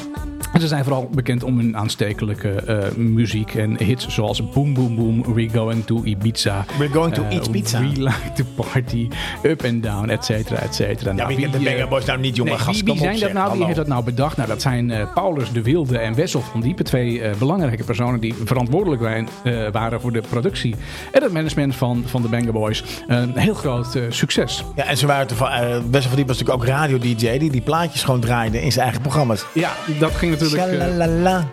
ze 0.59 0.67
zijn 0.67 0.83
vooral 0.83 1.09
bekend 1.13 1.43
om 1.43 1.57
hun 1.57 1.77
aanstekelijke 1.77 2.63
uh, 2.67 3.05
muziek 3.05 3.55
en 3.55 3.83
hits 3.83 4.07
zoals 4.07 4.49
Boom 4.49 4.73
Boom 4.73 4.95
Boom, 4.95 5.33
We're 5.33 5.49
Going 5.49 5.85
to 5.85 6.01
Ibiza. 6.03 6.65
We're 6.77 6.93
Going 6.93 7.13
to 7.13 7.23
uh, 7.23 7.33
Eat 7.33 7.51
Pizza. 7.51 7.79
We 7.79 7.85
Like 7.85 8.31
to 8.35 8.43
Party, 8.55 9.07
Up 9.43 9.63
and 9.65 9.83
Down, 9.83 10.09
et 10.09 10.25
cetera, 10.25 10.59
et 10.59 10.75
cetera. 10.75 11.09
Ja, 11.09 11.15
nou, 11.15 11.35
wie 11.35 11.49
de 11.49 11.57
Banger 11.57 11.87
Boys 11.87 12.05
nou 12.05 12.19
niet, 12.19 12.35
jongen? 12.35 12.57
Nee, 12.65 12.83
wie, 12.83 12.83
wie 12.83 12.97
zijn 12.97 13.19
dat 13.19 13.33
nou? 13.33 13.57
Wie 13.57 13.65
heeft 13.65 13.77
dat 13.77 13.87
nou 13.87 14.03
bedacht? 14.03 14.37
Nou, 14.37 14.49
dat 14.49 14.61
zijn 14.61 14.89
uh, 14.89 15.13
Paulus 15.13 15.51
de 15.51 15.61
Wilde 15.61 15.97
en 15.97 16.15
Wessel 16.15 16.41
van 16.41 16.61
Diepen. 16.61 16.85
Twee 16.85 17.21
belangrijke 17.37 17.83
personen 17.83 18.19
die 18.19 18.33
verantwoordelijk 18.45 19.01
waren, 19.01 19.27
waren 19.71 20.01
voor 20.01 20.11
de 20.11 20.21
productie 20.29 20.75
en 21.11 21.23
het 21.23 21.31
management 21.31 21.75
van, 21.75 22.03
van 22.05 22.21
de 22.21 22.27
Banger 22.27 22.51
Boys. 22.51 22.83
Een 23.07 23.37
heel 23.37 23.53
groot 23.53 23.97
succes. 24.09 24.63
Ja, 24.75 24.83
en 24.83 24.97
ze 24.97 25.05
waren 25.05 25.27
Wessel 25.37 26.09
van 26.09 26.15
Diepen 26.15 26.27
was 26.27 26.37
natuurlijk 26.39 26.49
ook 26.49 26.65
radio-dj 26.65 27.37
die 27.37 27.51
die 27.51 27.61
plaatjes 27.61 28.03
gewoon 28.03 28.19
draaide 28.19 28.61
in 28.61 28.71
zijn 28.71 28.83
eigen 28.83 29.01
programma's. 29.01 29.45
Ja, 29.53 29.71
dat 29.99 30.11
ging 30.11 30.31
natuurlijk... 30.39 30.73
Shalalala. 30.73 31.47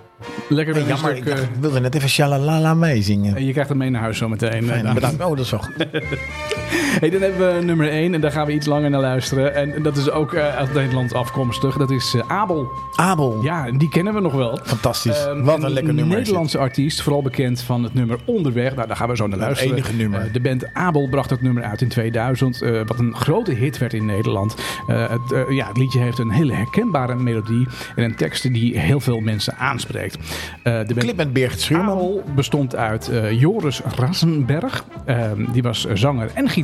Lekker 0.49 0.75
met 0.75 0.87
jammer, 0.87 1.11
stuk, 1.11 1.25
ik, 1.25 1.27
dacht, 1.27 1.43
ik, 1.43 1.49
wilde 1.61 1.81
net 1.81 1.95
even 1.95 2.09
shalalala 2.09 2.75
meezingen. 2.75 3.37
En 3.37 3.45
je 3.45 3.53
krijgt 3.53 3.69
hem 3.69 3.79
mee 3.79 3.91
naar 3.91 4.01
huis 4.01 4.19
zometeen. 4.19 4.65
Fijn, 4.65 4.95
bedankt. 4.95 5.25
Oh, 5.25 5.37
dat 5.37 5.45
is 5.45 5.51
wel 5.51 5.61
goed. 5.61 5.87
hey, 7.01 7.11
dan 7.11 7.21
hebben 7.21 7.57
we 7.57 7.63
nummer 7.63 7.89
1 7.89 8.15
en 8.15 8.21
daar 8.21 8.31
gaan 8.31 8.47
we 8.47 8.53
iets 8.53 8.67
langer 8.67 8.91
naar 8.91 9.01
luisteren. 9.01 9.55
En 9.55 9.83
dat 9.83 9.97
is 9.97 10.11
ook 10.11 10.33
uh, 10.33 10.57
uit 10.57 10.75
Nederland 10.75 11.15
afkomstig. 11.15 11.77
Dat 11.77 11.91
is 11.91 12.15
uh, 12.15 12.23
Abel. 12.27 12.69
Abel. 12.95 13.39
Ja, 13.43 13.71
die 13.71 13.89
kennen 13.89 14.15
we 14.15 14.21
nog 14.21 14.33
wel. 14.33 14.59
Fantastisch. 14.63 15.27
Uh, 15.27 15.45
Wat 15.45 15.63
een, 15.63 15.73
lekker 15.73 15.95
nummer. 15.95 16.13
Een 16.13 16.19
Nederlandse 16.19 16.59
artiest, 16.59 17.03
vooral 17.03 17.23
bekend 17.23 17.61
van 17.61 17.83
het 17.83 17.95
nummer 17.95 18.19
Onderweg. 18.25 18.75
Nou, 18.75 18.87
daar 18.87 18.97
gaan 18.97 19.09
we 19.09 19.17
zo 19.17 19.27
naar 19.27 19.39
luisteren. 19.39 19.77
Het 19.77 19.85
enige 19.85 19.97
nummer. 19.97 20.33
de 20.33 20.41
band 20.41 20.75
Abel 20.75 21.09
bracht 21.09 21.31
het 21.31 21.43
nummer 21.43 21.63
uit 21.63 21.81
in 21.81 21.89
2000. 21.89 22.59
wat 22.87 22.99
een 22.99 23.17
grote 23.17 23.53
hit 23.53 23.79
werd 23.79 23.93
in 23.93 24.07
Nederland. 24.07 24.55
het, 24.87 25.47
ja, 25.49 25.67
het 25.67 25.77
liedje 25.77 25.99
heeft 25.99 26.19
een 26.19 26.31
hele 26.31 26.53
herkenbare 26.53 27.15
melodie. 27.15 27.67
En 27.97 28.05
een 28.05 28.17
tekst 28.17 28.53
die 28.53 28.79
heel 28.79 29.01
veel 29.01 29.21
mensen 29.21 29.57
aanspreekt. 29.57 30.19
De 30.63 30.95
Clip 30.99 31.17
met 31.17 31.33
Birgit 31.33 31.61
Schuurman. 31.61 32.21
bestond 32.35 32.77
uit 32.77 33.11
Joris 33.31 33.81
Rassenberg. 33.97 34.85
Uh, 35.07 35.31
die 35.53 35.63
was 35.63 35.87
zanger 35.93 36.31
en 36.35 36.49
gitarist. 36.49 36.64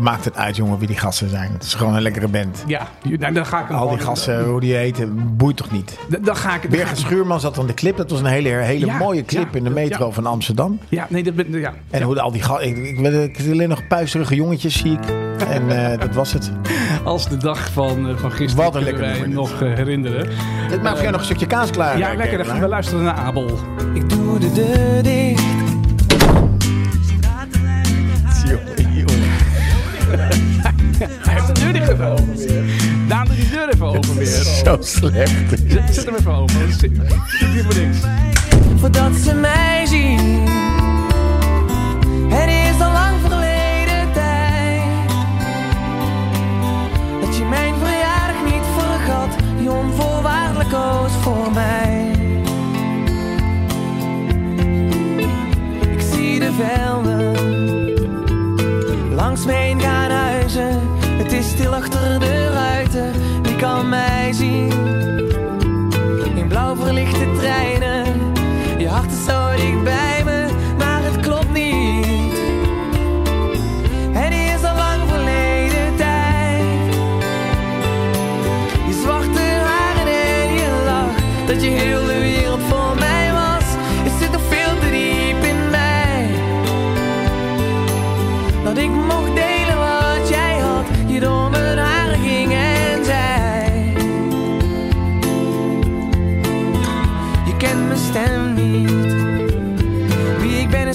Maakt 0.00 0.24
het 0.24 0.36
uit, 0.36 0.56
jongen, 0.56 0.78
wie 0.78 0.86
die 0.86 0.98
gasten 0.98 1.28
zijn. 1.28 1.52
Het 1.52 1.62
is 1.62 1.74
gewoon 1.74 1.94
een 1.94 2.02
lekkere 2.02 2.28
band. 2.28 2.64
Ja, 2.66 2.86
nou, 3.02 3.32
dan 3.32 3.46
ga 3.46 3.60
ik 3.60 3.70
Al 3.70 3.88
die 3.88 3.98
gasten, 3.98 4.44
hoe 4.44 4.60
die 4.60 4.74
heten, 4.74 5.36
boeit 5.36 5.56
toch 5.56 5.70
niet? 5.70 5.98
Dan 6.20 6.36
ga 6.36 6.54
ik, 6.54 6.68
Birgit 6.68 6.98
Schuurman 6.98 7.40
zat 7.40 7.58
aan 7.58 7.66
de 7.66 7.74
clip. 7.74 7.96
Dat 7.96 8.10
was 8.10 8.20
een 8.20 8.26
hele, 8.26 8.48
hele 8.48 8.86
ja, 8.86 8.96
mooie 8.96 9.24
clip 9.24 9.52
ja, 9.52 9.58
in 9.58 9.64
de 9.64 9.70
metro 9.70 10.10
van 10.10 10.26
Amsterdam. 10.26 10.78
Ja, 10.88 11.06
nee, 11.08 11.22
dat 11.22 11.34
ben 11.34 11.52
ja. 11.52 11.74
En 11.90 12.02
hoe 12.02 12.20
al 12.20 12.32
die 12.32 12.42
gasten... 12.42 12.68
Ik, 12.68 12.76
ik, 12.76 12.98
ik, 12.98 13.38
ik, 13.38 13.50
alleen 13.52 13.68
nog 13.68 13.86
puisterige 13.86 14.34
jongetjes, 14.34 14.78
zie 14.78 14.92
ik. 14.92 15.04
En 15.48 15.98
dat 15.98 16.14
was 16.14 16.32
het. 16.32 16.52
Als 17.04 17.28
de 17.28 17.36
dag 17.36 17.72
van, 17.72 18.18
van 18.18 18.32
gisteren 18.32 18.64
Wat 18.64 18.74
een 18.74 18.98
wij 18.98 19.26
nog 19.26 19.58
herinneren. 19.58 20.28
Ik 20.72 20.82
maak 20.82 20.92
voor 20.92 21.00
jou 21.00 21.10
nog 21.10 21.20
een 21.20 21.26
stukje 21.26 21.46
kaas 21.46 21.70
klaar. 21.70 21.98
Ja, 21.98 22.14
lekker. 22.14 22.38
Dan 22.38 22.46
gaan 22.46 22.60
we 22.60 22.68
luisteren 22.68 23.04
naar 23.04 23.14
Abel. 23.14 23.58
Ik 23.94 24.08
doe 24.08 24.38
de 24.38 24.52
deur 24.52 25.02
dicht. 25.02 25.61
zo 34.72 34.78
slecht. 34.80 35.60
Zet 35.90 36.04
hem 36.04 36.14
even 36.14 36.32
open. 36.32 36.72
Zit 36.72 36.90
hier 37.38 37.64
voor. 37.64 38.10
Voordat 38.76 39.14
ze 39.24 39.34
mij 39.34 39.86
zien. 39.86 40.46
Het 42.28 42.48
is 42.48 42.80
al 42.80 42.92
lang 42.92 43.20
verleden 43.20 44.12
tijd. 44.12 44.82
Dat 47.20 47.36
je 47.36 47.44
mijn 47.44 47.74
verjaardag 47.78 48.44
niet 48.44 48.64
vergat. 48.78 49.36
Die 49.58 49.70
onvoorwaardelijk 49.70 50.70
koos 50.70 51.12
voor 51.22 51.52
mij. 51.52 52.10
Ik 55.80 56.00
zie 56.12 56.38
de 56.38 56.52
velden. 56.52 57.34
Langs 59.14 59.44
me 59.44 59.52
heen 59.52 59.80
gaan 59.80 60.10
huizen. 60.10 60.80
Het 61.00 61.32
is 61.32 61.48
stil 61.48 61.74
achter 61.74 62.20
de 62.20 62.48
ruiten 62.52 63.21
kan 63.62 63.88
mij 63.88 64.32
zien. 64.32 64.72
In 66.34 66.48
blauw 66.48 66.76
verlichte 66.76 67.32
trein 67.38 67.81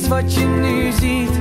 wat 0.07 0.33
je 0.33 0.45
nu 0.45 0.91
ziet. 0.91 1.36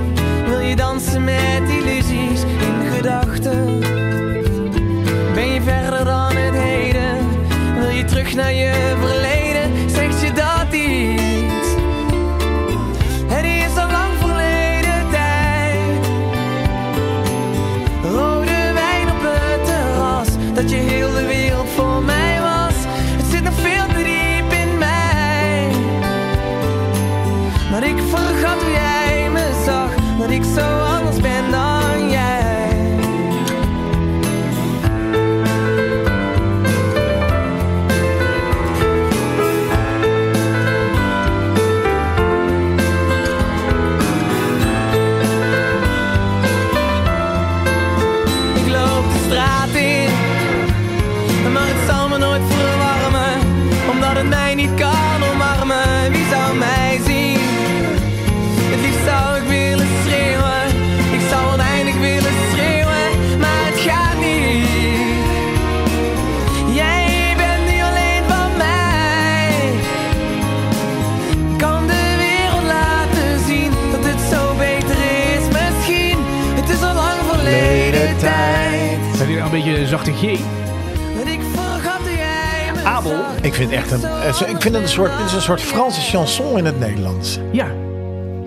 Ik 84.41 84.61
vind 84.63 84.75
het 84.75 84.83
een 84.83 84.89
soort, 84.89 85.11
het 85.17 85.27
is 85.27 85.33
een 85.33 85.41
soort 85.41 85.61
Franse 85.61 86.01
chanson 86.01 86.59
in 86.59 86.65
het 86.65 86.79
Nederlands. 86.79 87.39
Ja. 87.53 87.67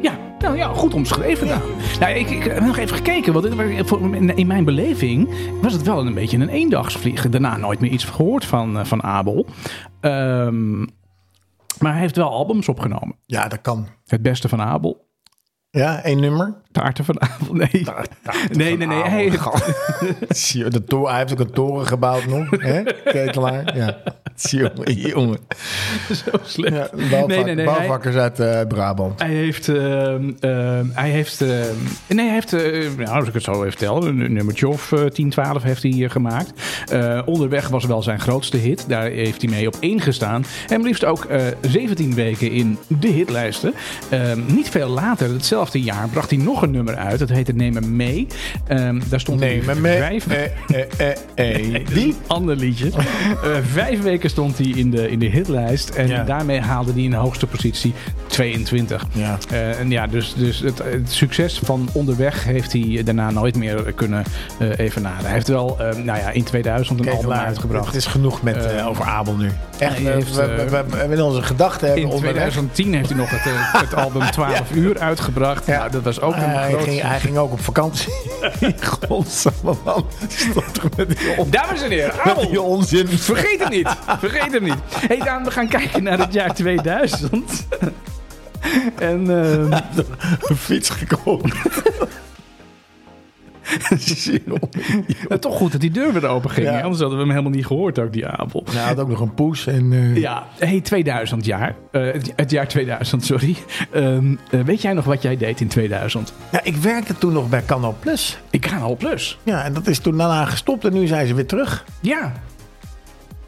Ja, 0.02 0.18
nou 0.40 0.58
ja, 0.58 0.68
goed 0.74 0.94
omschreven. 0.94 1.48
Ja. 1.48 1.62
Nou, 2.00 2.14
ik, 2.14 2.30
ik 2.30 2.44
heb 2.44 2.60
nog 2.60 2.78
even 2.78 2.96
gekeken, 2.96 3.34
want 3.34 3.46
dit- 3.46 4.38
in 4.38 4.48
mijn 4.48 4.66
beleving 4.66 5.30
was 5.62 5.74
het 5.74 5.82
wel 5.82 6.00
een 6.06 6.14
beetje 6.14 6.38
een 6.38 6.50
eendagsvlieg. 6.50 7.30
Daarna 7.30 7.58
nooit 7.58 7.80
meer 7.80 7.92
iets 7.92 8.04
gehoord 8.06 8.46
van, 8.46 8.80
eh, 8.80 8.86
van 8.86 9.04
Abel. 9.04 9.46
Ehm, 10.02 10.80
maar 11.80 11.92
hij 11.92 12.00
heeft 12.00 12.16
wel 12.16 12.30
albums 12.32 12.68
opgenomen. 12.70 13.16
Ja, 13.26 13.48
dat 13.48 13.62
kan. 13.62 13.88
Het 14.06 14.22
beste 14.22 14.50
van 14.50 14.62
Abel. 14.62 15.08
Ja, 15.70 16.02
één 16.04 16.20
nummer. 16.20 16.62
Taarten 16.72 17.06
van 17.06 17.22
Abel, 17.22 17.54
nee. 17.54 17.70
nee, 18.52 18.78
nee, 18.78 18.88
nee. 18.88 19.02
Hij 19.04 19.22
heeft, 19.22 19.44
de 20.88 21.02
hij 21.08 21.18
heeft 21.18 21.32
ook 21.32 21.40
een 21.40 21.52
toren 21.52 21.86
gebouwd 21.88 22.26
nog. 22.26 22.50
hè? 22.50 22.84
Ketelaar. 23.04 23.78
Ja. 23.78 23.98
Jongen, 24.36 24.94
jongen. 24.94 25.38
zo 26.14 26.32
slecht. 26.44 26.76
Ja, 26.76 26.90
bouwvak- 27.10 27.28
Nee, 27.28 27.44
nee, 27.44 27.56
nee, 27.56 27.66
bouwvakkers 27.66 28.16
uit 28.16 28.40
eh, 28.40 28.62
Brabant. 28.68 29.22
Hij 29.22 29.30
heeft, 29.34 29.68
ehm, 29.68 30.32
ehm, 30.40 30.86
hij 30.94 31.10
heeft, 31.10 31.42
ehm, 31.42 31.52
nee, 32.08 32.26
hij 32.26 32.34
heeft, 32.34 32.54
eh, 32.54 32.90
nou, 32.98 33.10
als 33.20 33.28
ik 33.28 33.34
het 33.34 33.44
zo 33.44 33.52
even 33.52 33.70
vertel, 33.70 34.06
een 34.08 34.34
nummertje 34.34 34.68
of 34.68 34.92
eh, 34.92 35.06
10, 35.06 35.30
12 35.30 35.64
heeft 35.64 35.84
hij 35.84 36.04
eh, 36.04 36.10
gemaakt. 36.10 36.52
Eh, 36.92 37.22
onderweg 37.26 37.68
was 37.68 37.86
wel 37.86 38.02
zijn 38.02 38.20
grootste 38.20 38.58
hit. 38.58 38.86
Daar 38.90 39.10
heeft 39.10 39.42
hij 39.42 39.52
mee 39.52 39.68
op 39.68 39.76
één 39.80 40.02
gestaan. 40.02 40.46
En 40.68 40.82
liefst 40.82 41.06
ook 41.06 41.26
eh 41.26 41.42
17 41.62 42.14
weken 42.16 42.52
in 42.52 42.78
de 42.88 43.08
hitlijsten. 43.08 43.74
Niet 44.48 44.70
veel 44.70 44.90
later, 44.90 45.30
hetzelfde 45.34 45.82
jaar, 45.82 46.08
bracht 46.10 46.30
hij 46.30 46.40
nog 46.40 46.59
een 46.64 46.72
nummer 46.72 46.96
uit. 46.96 47.20
Dat 47.20 47.30
heette 47.30 47.54
Neem 47.54 47.74
me 47.74 47.82
mee. 47.82 48.28
Ehm, 48.68 49.00
daar 49.10 49.20
stond 49.20 49.40
Nee, 49.40 49.56
hij 49.58 49.66
maar 49.66 49.78
mee. 49.78 49.98
vijf... 49.98 50.28
Eh, 50.28 50.44
eh, 50.44 51.16
eh, 51.36 51.76
eh. 51.76 51.86
Die? 51.94 52.16
Ander 52.28 52.56
liedje. 52.56 52.90
Eh, 52.90 53.02
vijf 53.72 54.02
weken 54.02 54.30
stond 54.30 54.58
hij 54.58 54.68
in 54.68 54.90
de, 54.92 55.10
in 55.12 55.20
de 55.20 55.26
hitlijst. 55.26 55.90
En 55.90 56.08
Ja. 56.08 56.24
daarmee 56.24 56.60
haalde 56.60 56.92
hij 56.94 57.02
in 57.02 57.10
de 57.10 57.16
hoogste 57.16 57.48
positie 57.48 57.94
22. 58.28 59.06
Ja. 59.12 59.38
Eh, 59.50 59.80
en 59.80 59.90
ja, 59.92 60.08
dus, 60.08 60.34
dus 60.38 60.60
het, 60.60 60.78
het 60.84 61.12
succes 61.12 61.60
van 61.64 61.90
onderweg 61.94 62.44
heeft 62.44 62.74
hij 62.74 63.02
daarna 63.06 63.32
nooit 63.32 63.56
meer 63.56 63.94
kunnen 63.94 64.24
eh 64.60 64.78
evenaren. 64.80 65.24
Hij 65.26 65.34
heeft 65.34 65.48
wel, 65.48 65.80
eh, 65.80 65.86
nou 65.96 66.20
ja, 66.20 66.30
in 66.32 66.44
2000 66.44 67.00
een 67.00 67.10
album 67.10 67.32
uitgebracht. 67.32 67.86
Het 67.86 67.96
is 67.96 68.06
genoeg 68.06 68.42
met, 68.42 68.56
eh, 68.66 68.78
Eh, 68.80 68.88
over 68.88 69.06
Abel 69.06 69.36
nu. 69.36 69.50
Echt, 69.80 69.98
heeft, 69.98 70.36
we, 70.36 70.42
eh, 70.42 70.66
we, 71.08 71.08
we- 71.16 71.24
onze 71.24 71.42
gedachten 71.42 71.88
hebben 71.88 72.06
in 72.06 72.10
onderweg. 72.12 72.32
2010 72.34 72.94
heeft 72.94 73.10
hij 73.10 73.18
nog 73.18 73.30
het, 73.30 73.46
eh, 73.46 73.82
het 73.82 73.96
album 73.96 74.32
12 74.32 74.72
uur 74.74 75.00
uitgebracht. 75.00 75.66
Ja. 75.66 75.78
Nou, 75.78 75.92
dat 75.92 76.04
was 76.04 76.22
ook 76.22 76.36
een 76.36 76.49
hij, 76.50 76.70
groot 76.72 76.84
ging, 76.84 77.02
hij 77.02 77.20
ging 77.20 77.38
ook 77.38 77.52
op 77.52 77.62
vakantie. 77.62 78.14
Godsamme 79.00 79.76
man. 79.84 80.06
Met 80.98 81.18
die, 81.20 81.38
on- 81.38 81.50
Dames 81.50 81.82
en 81.82 81.90
heren, 81.92 82.16
met 82.26 82.50
die 82.50 82.62
onzin. 82.62 83.08
Vergeet 83.08 83.60
hem 83.60 83.70
niet. 83.70 83.90
Vergeet 84.20 84.52
hem 84.54 84.64
niet. 84.64 84.76
Hey 85.08 85.18
Daan, 85.20 85.44
we 85.44 85.52
gaan 85.52 85.68
kijken 85.68 86.04
naar 86.04 86.20
het 86.20 86.34
jaar 86.34 86.54
2000. 86.54 87.68
en 89.00 89.30
ehm, 89.30 89.72
Een 90.42 90.58
fiets 90.58 90.90
gekocht. 90.90 91.56
toch 95.40 95.56
goed 95.56 95.72
dat 95.72 95.82
die 95.82 95.92
deur 95.92 96.14
weer 96.14 96.28
open 96.28 96.50
ging. 96.50 96.68
Ja. 96.68 96.82
Anders 96.82 97.00
hadden 97.00 97.18
we 97.18 97.24
hem 97.24 97.30
helemaal 97.34 97.52
niet 97.52 97.66
gehoord 97.66 98.00
ook 98.00 98.14
die 98.14 98.28
avond. 98.28 98.74
Hij 98.74 98.84
had 98.84 99.00
ook 99.00 99.08
nog 99.08 99.20
een 99.20 99.34
poes. 99.34 99.68
En, 99.68 99.94
eh, 99.94 100.18
Ja, 100.18 100.48
hey 100.60 100.82
2000 100.82 101.46
jaar. 101.46 101.76
Eh, 101.92 102.12
het, 102.12 102.34
het 102.36 102.52
jaar 102.52 102.68
2000, 102.68 103.26
sorry. 103.26 103.56
Ehm, 103.92 104.36
eh, 104.52 104.62
weet 104.62 104.82
jij 104.82 104.94
nog 104.94 105.06
wat 105.06 105.22
jij 105.22 105.38
deed 105.38 105.62
in 105.62 105.68
2000? 105.68 106.34
Ja, 106.52 106.64
ik 106.64 106.76
werkte 106.76 107.18
toen 107.18 107.34
nog 107.34 107.50
bij 107.50 107.64
Canal 107.66 107.96
Plus. 108.00 108.40
Ik 108.50 108.66
ga 108.66 108.78
al 108.78 108.96
plus. 108.96 109.38
Ja, 109.44 109.64
en 109.64 109.74
dat 109.74 109.88
is 109.88 110.00
toen 110.00 110.18
daarna 110.18 110.46
gestopt 110.46 110.86
en 110.86 110.94
nu 110.94 111.08
zijn 111.08 111.28
ze 111.28 111.34
weer 111.34 111.46
terug. 111.46 111.86
Ja. 112.02 112.32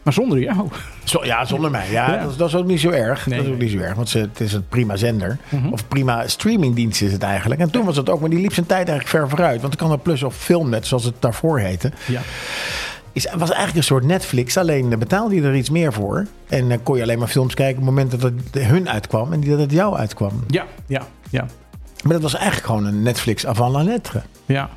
Maar 0.04 0.14
zonder 0.14 0.40
jou. 0.40 0.68
Zo, 1.04 1.26
ja, 1.26 1.46
zonder 1.46 1.72
mij. 1.72 1.92
Ja, 1.92 2.12
Ja. 2.14 2.22
Dat, 2.22 2.32
is, 2.32 2.38
dat 2.38 2.48
is 2.48 2.56
ook 2.56 2.66
niet 2.66 2.80
zo 2.80 2.90
erg. 2.90 3.26
Nee. 3.26 3.38
Dat 3.38 3.48
is 3.48 3.54
ook 3.54 3.60
niet 3.60 3.72
zo 3.72 3.78
erg, 3.78 3.96
want 3.96 4.10
ze, 4.10 4.18
het 4.20 4.40
is 4.40 4.54
een 4.54 4.68
prima 4.70 4.96
zender. 4.96 5.38
Of 5.72 5.88
prima 5.88 6.28
streamingdienst 6.28 7.02
is 7.02 7.12
het 7.12 7.24
eigenlijk. 7.24 7.62
En 7.62 7.70
toen 7.72 7.86
was 7.86 7.98
het 7.98 8.10
ook, 8.10 8.20
maar 8.20 8.30
die 8.30 8.40
liep 8.40 8.54
zijn 8.54 8.66
tijd 8.66 8.88
eigenlijk 8.90 9.08
ver 9.18 9.30
vooruit. 9.30 9.62
Want 9.62 9.76
Canal 9.76 10.00
Plus 10.02 10.24
of 10.24 10.36
Filmnet, 10.36 10.88
zoals 10.88 11.04
het 11.04 11.16
daarvoor 11.20 11.60
heette, 11.60 11.92
Ja. 12.08 12.22
is, 13.12 13.24
was 13.38 13.50
eigenlijk 13.50 13.76
een 13.78 13.84
soort 13.84 14.04
Netflix. 14.06 14.58
Alleen 14.58 15.00
betaalde 15.00 15.36
je 15.36 15.42
er 15.42 15.56
iets 15.56 15.70
meer 15.70 15.94
voor. 15.94 16.26
En 16.50 16.70
dan 16.70 16.84
kon 16.84 16.96
je 16.98 17.02
alleen 17.04 17.20
maar 17.20 17.28
films 17.28 17.54
kijken 17.54 17.80
op 17.82 17.86
het 17.86 17.96
moment 17.96 18.12
dat 18.12 18.22
het 18.22 18.64
hun 18.66 18.90
uitkwam 18.90 19.34
en 19.34 19.42
dat 19.50 19.60
het 19.60 19.72
jou 19.72 19.98
uitkwam. 19.98 20.44
Ja, 20.48 20.66
ja, 20.86 21.02
ja. 21.30 21.46
Maar 22.04 22.14
dat 22.14 22.22
was 22.22 22.34
eigenlijk 22.36 22.66
gewoon 22.66 22.86
een 22.86 23.02
Netflix 23.02 23.46
avant 23.46 23.72
la 23.74 23.84
lettre. 23.84 24.22
Ja. 24.46 24.70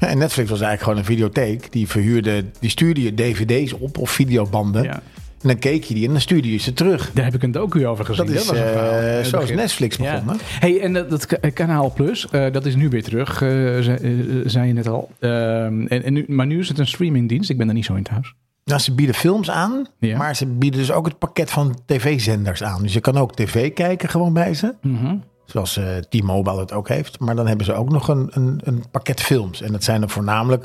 En 0.10 0.18
Netflix 0.18 0.50
was 0.50 0.60
eigenlijk 0.60 0.82
gewoon 0.82 0.98
een 0.98 1.04
videotheek. 1.04 1.72
Die 1.72 1.88
verhuurde, 1.88 2.44
die 2.60 2.70
stuurde 2.70 3.02
je 3.02 3.14
dvd's 3.14 3.72
op 3.78 3.98
of 3.98 4.10
videobanden. 4.10 4.82
ja. 4.82 5.02
En 5.42 5.48
dan 5.48 5.58
keek 5.58 5.84
je 5.84 5.94
die 5.94 6.06
en 6.06 6.12
dan 6.12 6.20
stuurde 6.20 6.52
je 6.52 6.58
ze 6.58 6.72
terug. 6.72 7.10
Daar 7.14 7.24
heb 7.24 7.34
ik 7.34 7.42
een 7.42 7.50
docu 7.50 7.86
over 7.86 8.04
gezien. 8.04 8.26
Dat 8.26 8.34
is 8.34 8.46
was 8.46 8.58
een 8.58 8.64
eh, 8.64 8.70
verhaal. 8.70 8.98
In 8.98 9.04
het 9.04 9.26
zo 9.26 9.36
is 9.36 9.42
begin. 9.42 9.56
Netflix 9.56 9.96
begonnen. 9.96 10.36
Hey, 10.40 10.80
en 10.80 10.92
dat, 10.92 11.26
Kanaal 11.52 11.92
Plus, 11.92 12.28
eh, 12.30 12.52
dat 12.52 12.66
is 12.66 12.74
nu 12.76 12.88
weer 12.88 13.02
terug, 13.02 13.42
eh, 13.42 13.48
zei, 13.80 14.42
zei 14.46 14.66
je 14.66 14.72
net 14.72 14.88
al. 14.88 15.10
Ehm, 15.18 15.86
en, 15.86 16.02
en 16.02 16.12
nu, 16.12 16.24
maar 16.28 16.46
nu 16.46 16.58
is 16.58 16.68
het 16.68 16.78
een 16.78 16.86
streamingdienst. 16.86 17.50
Ik 17.50 17.56
ben 17.58 17.68
er 17.68 17.74
niet 17.74 17.84
zo 17.84 17.94
in 17.94 18.02
thuis. 18.02 18.34
Nou, 18.64 18.80
ze 18.80 18.94
bieden 18.94 19.14
films 19.14 19.50
aan, 19.50 19.86
Ja. 19.98 20.16
maar 20.18 20.36
ze 20.36 20.46
bieden 20.46 20.80
dus 20.80 20.92
ook 20.92 21.06
het 21.06 21.18
pakket 21.18 21.50
van 21.50 21.78
tv-zenders 21.86 22.62
aan. 22.62 22.82
Dus 22.82 22.92
je 22.92 23.00
kan 23.00 23.16
ook 23.16 23.34
tv 23.34 23.72
kijken 23.72 24.08
gewoon 24.08 24.32
bij 24.32 24.54
ze. 24.54 24.74
Mhm. 24.82 25.14
Zoals 25.50 25.76
eh 25.76 25.96
T-Mobile 25.96 26.58
het 26.60 26.72
ook 26.72 26.88
heeft. 26.88 27.18
Maar 27.20 27.36
dan 27.36 27.46
hebben 27.46 27.66
ze 27.66 27.72
ook 27.74 27.90
nog 27.90 28.08
een, 28.08 28.28
een, 28.30 28.60
een 28.64 28.84
pakket 28.90 29.20
films. 29.20 29.60
En 29.62 29.72
dat 29.72 29.84
zijn 29.84 30.02
er 30.02 30.08
voornamelijk, 30.08 30.64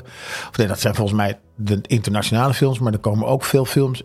of 0.50 0.56
nee, 0.56 0.66
dat 0.66 0.80
zijn 0.80 0.94
volgens 0.94 1.16
mij 1.16 1.38
de 1.54 1.80
internationale 1.86 2.54
films. 2.54 2.78
Maar 2.78 2.92
er 2.92 2.98
komen 2.98 3.26
ook 3.26 3.44
veel 3.44 3.64
films 3.64 4.02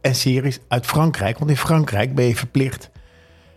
en 0.00 0.14
series 0.14 0.60
uit 0.68 0.86
Frankrijk. 0.86 1.38
Want 1.38 1.50
in 1.50 1.56
Frankrijk 1.56 2.14
ben 2.14 2.24
je 2.24 2.36
verplicht, 2.36 2.90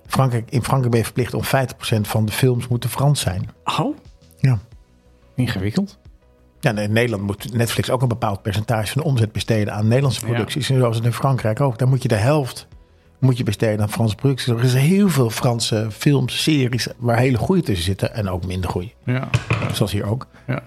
Frankrijk, 0.07 0.49
in 0.51 0.63
Frankrijk 0.63 0.91
ben 0.91 0.99
je 0.99 1.05
verplicht 1.05 1.33
om 1.33 1.43
50% 1.43 2.01
van 2.01 2.25
de 2.25 2.31
films 2.31 2.67
moeten 2.67 2.89
Frans 2.89 3.19
zijn. 3.21 3.49
Oh, 3.79 3.97
Ja. 4.39 4.59
ingewikkeld. 5.35 5.97
Ja, 6.59 6.75
in 6.77 6.91
Nederland 6.93 7.23
moet 7.23 7.53
Netflix 7.53 7.89
ook 7.89 8.01
een 8.01 8.07
bepaald 8.07 8.41
percentage 8.41 8.91
van 8.91 9.01
de 9.01 9.07
omzet 9.07 9.31
besteden 9.31 9.73
aan 9.73 9.87
Nederlandse 9.87 10.21
Ja. 10.21 10.27
producties. 10.27 10.69
En 10.69 10.77
zoals 10.77 10.95
het 10.95 11.05
in 11.05 11.13
Frankrijk 11.13 11.61
ook. 11.61 11.77
Dan 11.77 11.89
moet 11.89 12.01
je 12.01 12.07
de 12.07 12.15
helft 12.15 12.67
moet 13.25 13.37
je 13.37 13.43
besteden 13.43 13.81
aan 13.81 13.89
Franse 13.89 14.15
producties. 14.15 14.47
Er 14.53 14.63
is 14.63 14.73
heel 14.73 15.09
veel 15.09 15.29
Franse 15.29 15.87
films, 15.91 16.43
series 16.43 16.87
waar 16.97 17.17
hele 17.17 17.37
goede 17.37 17.61
tussen 17.61 17.85
zitten 17.85 18.13
en 18.13 18.29
ook 18.29 18.45
minder 18.45 18.69
goede. 18.69 18.89
Ja. 19.05 19.29
Zoals 19.73 19.91
hier 19.91 20.05
ook. 20.05 20.27
ja. 20.47 20.63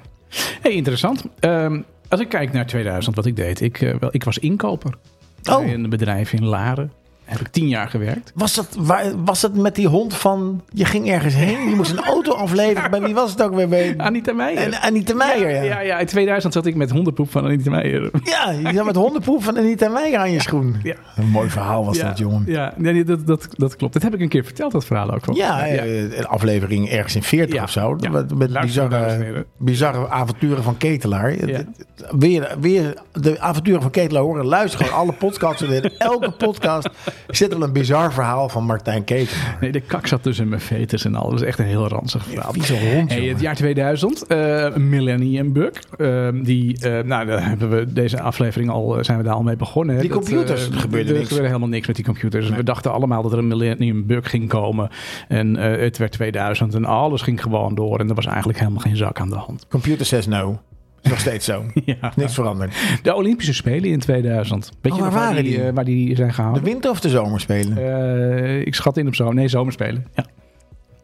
Hey, 0.62 0.73
interessant. 0.73 1.25
Ehm, 1.40 1.81
als 2.09 2.21
ik 2.21 2.29
kijk 2.29 2.53
naar 2.53 2.66
2000, 2.66 3.16
wat 3.16 3.27
ik 3.27 3.37
deed. 3.37 3.61
Ik, 3.61 3.81
eh, 3.81 3.94
wel, 4.01 4.09
ik 4.12 4.25
was 4.25 4.38
inkoper 4.38 4.94
Oh. 5.51 5.57
bij 5.59 5.75
een 5.75 5.90
bedrijf 5.90 6.33
in 6.33 6.44
Laren. 6.44 6.92
Heb 7.29 7.41
ik 7.41 7.49
tien 7.49 7.69
jaar 7.69 7.88
gewerkt. 7.88 8.33
Was 8.35 8.55
dat, 8.55 8.77
waar, 8.79 9.25
was 9.25 9.41
dat 9.41 9.55
met 9.55 9.75
die 9.75 9.87
hond 9.87 10.14
van... 10.14 10.62
Je 10.73 10.85
ging 10.85 11.11
ergens 11.11 11.35
heen, 11.35 11.69
je 11.69 11.75
moest 11.75 11.91
een 11.91 12.05
auto 12.05 12.33
afleveren. 12.33 12.91
Bij 12.91 13.01
wie 13.01 13.14
was 13.14 13.31
het 13.31 13.43
ook 13.43 13.55
weer? 13.55 13.69
Bij... 13.69 13.95
Anita 14.09 14.33
Meijer. 14.33 14.62
En 14.62 14.81
Anita 14.81 15.14
Meijer, 15.14 15.51
ja. 15.51 15.62
Ja, 15.62 15.81
ja, 15.81 15.99
in 15.99 16.07
2000 16.07 16.53
zat 16.53 16.67
ik 16.67 16.75
met 16.75 16.91
hondenpoep 16.91 17.31
van 17.31 17.45
Anita 17.45 17.71
Meijer. 17.71 18.11
Ja, 18.25 18.51
je 18.51 18.75
zat 18.75 18.85
met 18.85 18.97
hondenpoep 18.97 19.43
van 19.43 19.59
Anita 19.59 19.88
Meijer 19.88 20.19
aan 20.19 20.31
je 20.31 20.41
schoen. 20.41 20.77
Ja. 20.83 20.95
Een 21.17 21.29
mooi 21.29 21.51
verhaal 21.51 21.85
was 21.85 21.99
dat, 21.99 22.19
jongen. 22.19 22.43
Ja, 22.47 22.75
nee, 22.77 23.05
dat, 23.05 23.27
dat, 23.27 23.49
dat 23.51 23.77
klopt. 23.77 23.93
Dat 23.93 24.03
heb 24.03 24.14
ik 24.14 24.21
een 24.21 24.29
keer 24.29 24.45
verteld, 24.45 24.73
dat 24.73 24.85
verhaal 24.85 25.11
ook. 25.11 25.35
Ja, 25.35 25.64
ja, 25.64 25.85
een 25.85 26.27
aflevering 26.27 26.91
ergens 26.91 27.14
in 27.14 27.23
40 27.23 27.62
of 27.62 27.71
zo. 27.71 27.97
Met, 28.11 28.38
met 28.38 28.61
bizarre, 28.61 29.47
bizarre 29.57 30.09
avonturen 30.09 30.62
van 30.62 30.77
Ketelaar. 30.77 31.35
Weer, 32.11 32.57
weer 32.61 32.95
de 33.12 33.41
avonturen 33.41 33.83
van 33.83 33.91
Ketelaar 33.91 34.23
horen. 34.23 34.45
Luister 34.45 34.85
gewoon 34.85 34.99
alle 34.99 35.12
podcasts. 35.12 35.62
In 35.62 35.91
elke 35.99 36.31
podcast 36.31 36.88
zit 37.28 37.52
er 37.52 37.62
een 37.62 37.72
bizar 37.72 38.12
verhaal 38.12 38.48
van 38.48 38.64
Martijn 38.64 39.04
Ketelaar. 39.04 39.57
Nee, 39.61 39.72
de 39.72 39.81
kak 39.81 40.07
zat 40.07 40.22
tussen 40.22 40.48
mijn 40.48 40.61
fetus 40.61 41.04
en 41.04 41.14
al. 41.14 41.31
Dat 41.31 41.40
is 41.40 41.46
echt 41.46 41.59
een 41.59 41.64
heel 41.64 41.88
ranzig 41.88 42.24
verhaal. 42.24 42.52
Hond, 42.54 43.09
hey, 43.09 43.24
Het 43.24 43.40
jaar 43.40 43.54
2000, 43.54 44.24
uh, 44.28 44.76
Millennium 44.76 45.52
Bug. 45.52 45.72
Uh, 45.98 46.28
die, 46.42 46.87
uh, 46.87 47.00
nou, 47.02 47.26
daar 47.26 47.48
hebben 47.48 47.70
we 47.70 47.92
deze 47.92 48.20
aflevering 48.20 48.70
al, 48.70 48.98
zijn 49.00 49.18
we 49.18 49.24
daar 49.24 49.35
al 49.35 49.42
mee 49.42 49.57
begonnen. 49.57 50.00
Die 50.00 50.11
computers, 50.11 50.68
er 50.68 50.74
gebeurde 50.74 51.12
niks. 51.12 51.20
Er 51.20 51.26
gebeurde 51.26 51.46
helemaal 51.46 51.68
niks 51.68 51.87
met 51.87 51.96
die 51.96 52.04
computers. 52.04 52.48
Nee. 52.48 52.57
We 52.57 52.64
dachten 52.64 52.92
allemaal 52.92 53.22
dat 53.22 53.33
er 53.33 53.38
een 53.38 53.48
Millennium 53.48 54.07
Bug 54.07 54.31
ging 54.31 54.48
komen. 54.48 54.90
En 55.28 55.57
het 55.57 55.98
werd 55.98 56.12
2000 56.12 56.74
en 56.74 56.85
alles 56.85 57.22
ging 57.22 57.42
gewoon 57.42 57.74
door. 57.74 57.98
En 57.98 58.09
er 58.09 58.14
was 58.14 58.26
eigenlijk 58.26 58.59
helemaal 58.59 58.81
geen 58.81 58.96
zak 58.96 59.20
aan 59.20 59.31
de 59.31 59.37
hand. 59.37 59.66
Computer 59.68 60.07
says 60.07 60.26
no. 60.26 60.59
Is 61.02 61.11
nog 61.11 61.20
steeds 61.20 61.44
zo. 61.44 61.64
ja. 61.84 62.12
Niks 62.16 62.34
veranderd. 62.34 62.74
De 63.02 63.14
Olympische 63.14 63.54
Spelen 63.54 63.90
in 63.90 63.98
2000. 63.98 64.70
Weet 64.80 64.92
oh, 64.92 64.98
je 64.98 65.04
waar 65.04 65.12
waren 65.12 65.42
die, 65.42 65.52
die? 65.52 65.66
Uh, 65.66 65.70
waar 65.74 65.84
die 65.84 66.16
zijn 66.16 66.34
gehouden? 66.34 66.64
De 66.64 66.70
winter- 66.70 66.90
of 66.90 67.00
de 67.00 67.08
zomerspelen? 67.08 67.78
Uh, 67.78 68.61
ik 68.61 68.74
schat 68.74 68.96
in 68.96 69.06
op 69.06 69.14
zo. 69.14 69.32
Nee, 69.32 69.48
zomerspelen. 69.48 70.06
Ja. 70.14 70.24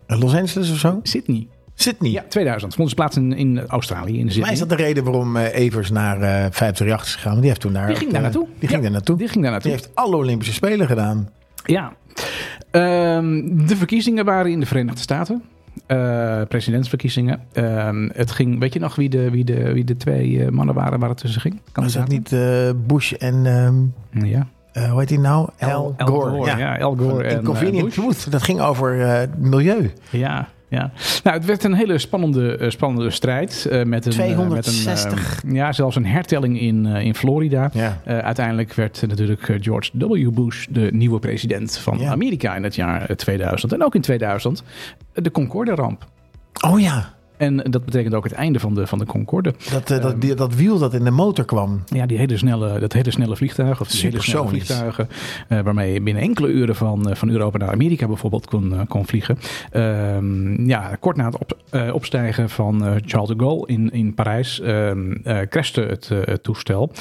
Los 0.06 0.34
Angeles 0.34 0.70
of 0.70 0.78
zo? 0.78 1.00
Sydney. 1.02 1.46
Sydney? 1.74 2.10
Ja, 2.10 2.24
2000. 2.28 2.74
Vond 2.74 2.88
ze 2.88 2.94
plaats 2.94 3.16
in, 3.16 3.32
in 3.32 3.66
Australië, 3.66 4.18
in 4.18 4.26
Sydney. 4.26 4.40
Maar 4.42 4.52
is 4.52 4.58
dat 4.58 4.68
de 4.68 4.74
reden 4.74 5.04
waarom 5.04 5.36
uh, 5.36 5.54
Evers 5.54 5.90
naar 5.90 6.16
uh, 6.16 6.22
538 6.24 7.06
is 7.06 7.14
gegaan? 7.14 7.30
Want 7.30 7.40
die 7.40 7.48
heeft 7.48 7.60
toen 7.60 7.72
daar... 7.72 7.86
Die 7.86 7.96
ging 7.96 8.12
daar 8.12 8.22
naartoe. 8.22 8.46
Die 8.58 8.68
ging 8.68 8.72
ja, 8.72 8.80
daar 8.80 8.90
naartoe. 8.90 9.16
Die 9.16 9.28
ging 9.28 9.42
daar 9.42 9.52
naartoe. 9.52 9.70
Die 9.70 9.80
heeft 9.80 9.94
alle 9.94 10.16
Olympische 10.16 10.52
Spelen 10.52 10.86
gedaan. 10.86 11.28
Ja. 11.64 11.92
Um, 12.70 13.66
de 13.66 13.76
verkiezingen 13.76 14.24
waren 14.24 14.50
in 14.50 14.60
de 14.60 14.66
Verenigde 14.66 15.00
Staten. 15.00 15.42
Uh, 15.88 16.42
presidentsverkiezingen. 16.48 17.40
Uh, 17.54 17.88
het 18.12 18.30
ging, 18.30 18.58
weet 18.60 18.72
je 18.72 18.78
nog 18.78 18.94
wie 18.94 19.08
de, 19.08 19.30
wie 19.30 19.44
de, 19.44 19.72
wie 19.72 19.84
de 19.84 19.96
twee 19.96 20.30
uh, 20.30 20.48
mannen 20.48 20.74
waren 20.74 20.98
waar 20.98 21.08
het 21.08 21.18
tussen 21.18 21.40
ging? 21.40 21.60
Kan 21.72 21.84
Was 21.84 21.92
dat 21.92 22.08
niet 22.08 22.32
uh, 22.32 22.70
Bush 22.86 23.12
en... 23.12 23.46
Um, 23.46 23.94
ja. 24.10 24.46
hoe 24.90 24.98
heet 24.98 25.08
hij 25.08 25.18
nou? 25.18 25.48
Al, 25.58 25.94
Al 25.96 26.06
Gore. 26.06 26.30
Gore. 26.30 26.46
Ja. 26.46 26.58
ja, 26.58 26.78
Al 26.78 26.96
Gore 26.96 27.24
en 27.24 27.38
Inconvenient 27.38 27.92
Truth. 27.92 28.30
Dat 28.30 28.42
ging 28.42 28.60
over 28.60 29.28
milieu. 29.38 29.92
Ja, 30.10 30.48
ja. 30.68 30.92
Nou, 31.24 31.36
het 31.36 31.46
werd 31.46 31.64
een 31.64 31.74
hele 31.74 31.98
spannende, 31.98 32.58
uh, 32.60 32.70
spannende 32.70 33.10
strijd. 33.10 33.66
Uh, 33.70 33.82
met 33.82 34.06
een, 34.06 34.12
260. 34.12 35.12
Uh, 35.12 35.24
met 35.24 35.42
een, 35.44 35.54
ja, 35.54 35.72
zelfs 35.72 35.96
een 35.96 36.06
hertelling 36.06 36.60
in, 36.60 36.86
in 36.86 37.14
Florida. 37.14 37.70
Ja. 37.72 38.00
uiteindelijk 38.04 38.74
werd 38.74 39.04
natuurlijk 39.06 39.50
George 39.60 39.90
W. 39.94 40.30
Bush 40.30 40.66
de 40.70 40.88
nieuwe 40.92 41.18
president 41.18 41.78
van 41.78 41.98
Ja. 41.98 42.10
Amerika 42.10 42.56
in 42.56 42.62
het 42.62 42.74
jaar 42.74 43.16
2000. 43.16 43.72
En 43.72 43.84
ook 43.84 43.94
in 43.94 44.00
2000 44.00 44.62
de 45.12 45.30
Concorde-ramp. 45.30 46.06
Oh 46.66 46.80
ja. 46.80 47.14
En 47.44 47.56
dat 47.56 47.84
betekent 47.84 48.14
ook 48.14 48.24
het 48.24 48.32
einde 48.32 48.60
van 48.60 48.74
de, 48.74 48.86
van 48.86 48.98
de 48.98 49.06
Concorde. 49.06 49.54
Dat, 49.70 49.90
uh, 49.90 50.02
dat, 50.02 50.20
die, 50.20 50.34
dat 50.34 50.54
wiel 50.54 50.78
dat 50.78 50.94
in 50.94 51.04
de 51.04 51.10
motor 51.10 51.44
kwam. 51.44 51.82
Ja, 51.86 52.06
die 52.06 52.18
hele 52.18 52.36
snelle, 52.36 52.80
dat 52.80 52.92
hele 52.92 53.10
snelle 53.10 53.36
vliegtuig. 53.36 53.80
Of 53.80 53.88
die 53.88 54.00
hele 54.00 54.22
snelle 54.22 54.48
vliegtuigen. 54.48 55.08
Uh, 55.48 55.60
waarmee 55.60 55.92
je 55.92 56.00
binnen 56.00 56.22
enkele 56.22 56.48
uren 56.48 56.76
van, 56.76 57.08
uh, 57.08 57.14
van 57.14 57.30
Europa 57.30 57.58
naar 57.58 57.72
Amerika 57.72 58.06
bijvoorbeeld 58.06 58.46
kon, 58.46 58.86
kon 58.88 59.06
vliegen. 59.06 59.38
ja, 60.66 60.96
kort 61.00 61.16
na 61.16 61.24
het 61.24 61.38
op, 61.38 61.58
opstijgen 61.92 62.50
van 62.50 63.00
Charles 63.04 63.28
de 63.28 63.34
Gaulle 63.36 63.66
in, 63.66 63.90
in 63.92 64.14
Parijs 64.14 64.62
crashte 65.48 65.80
het, 65.80 66.08
het 66.08 66.42
toestel. 66.42 66.92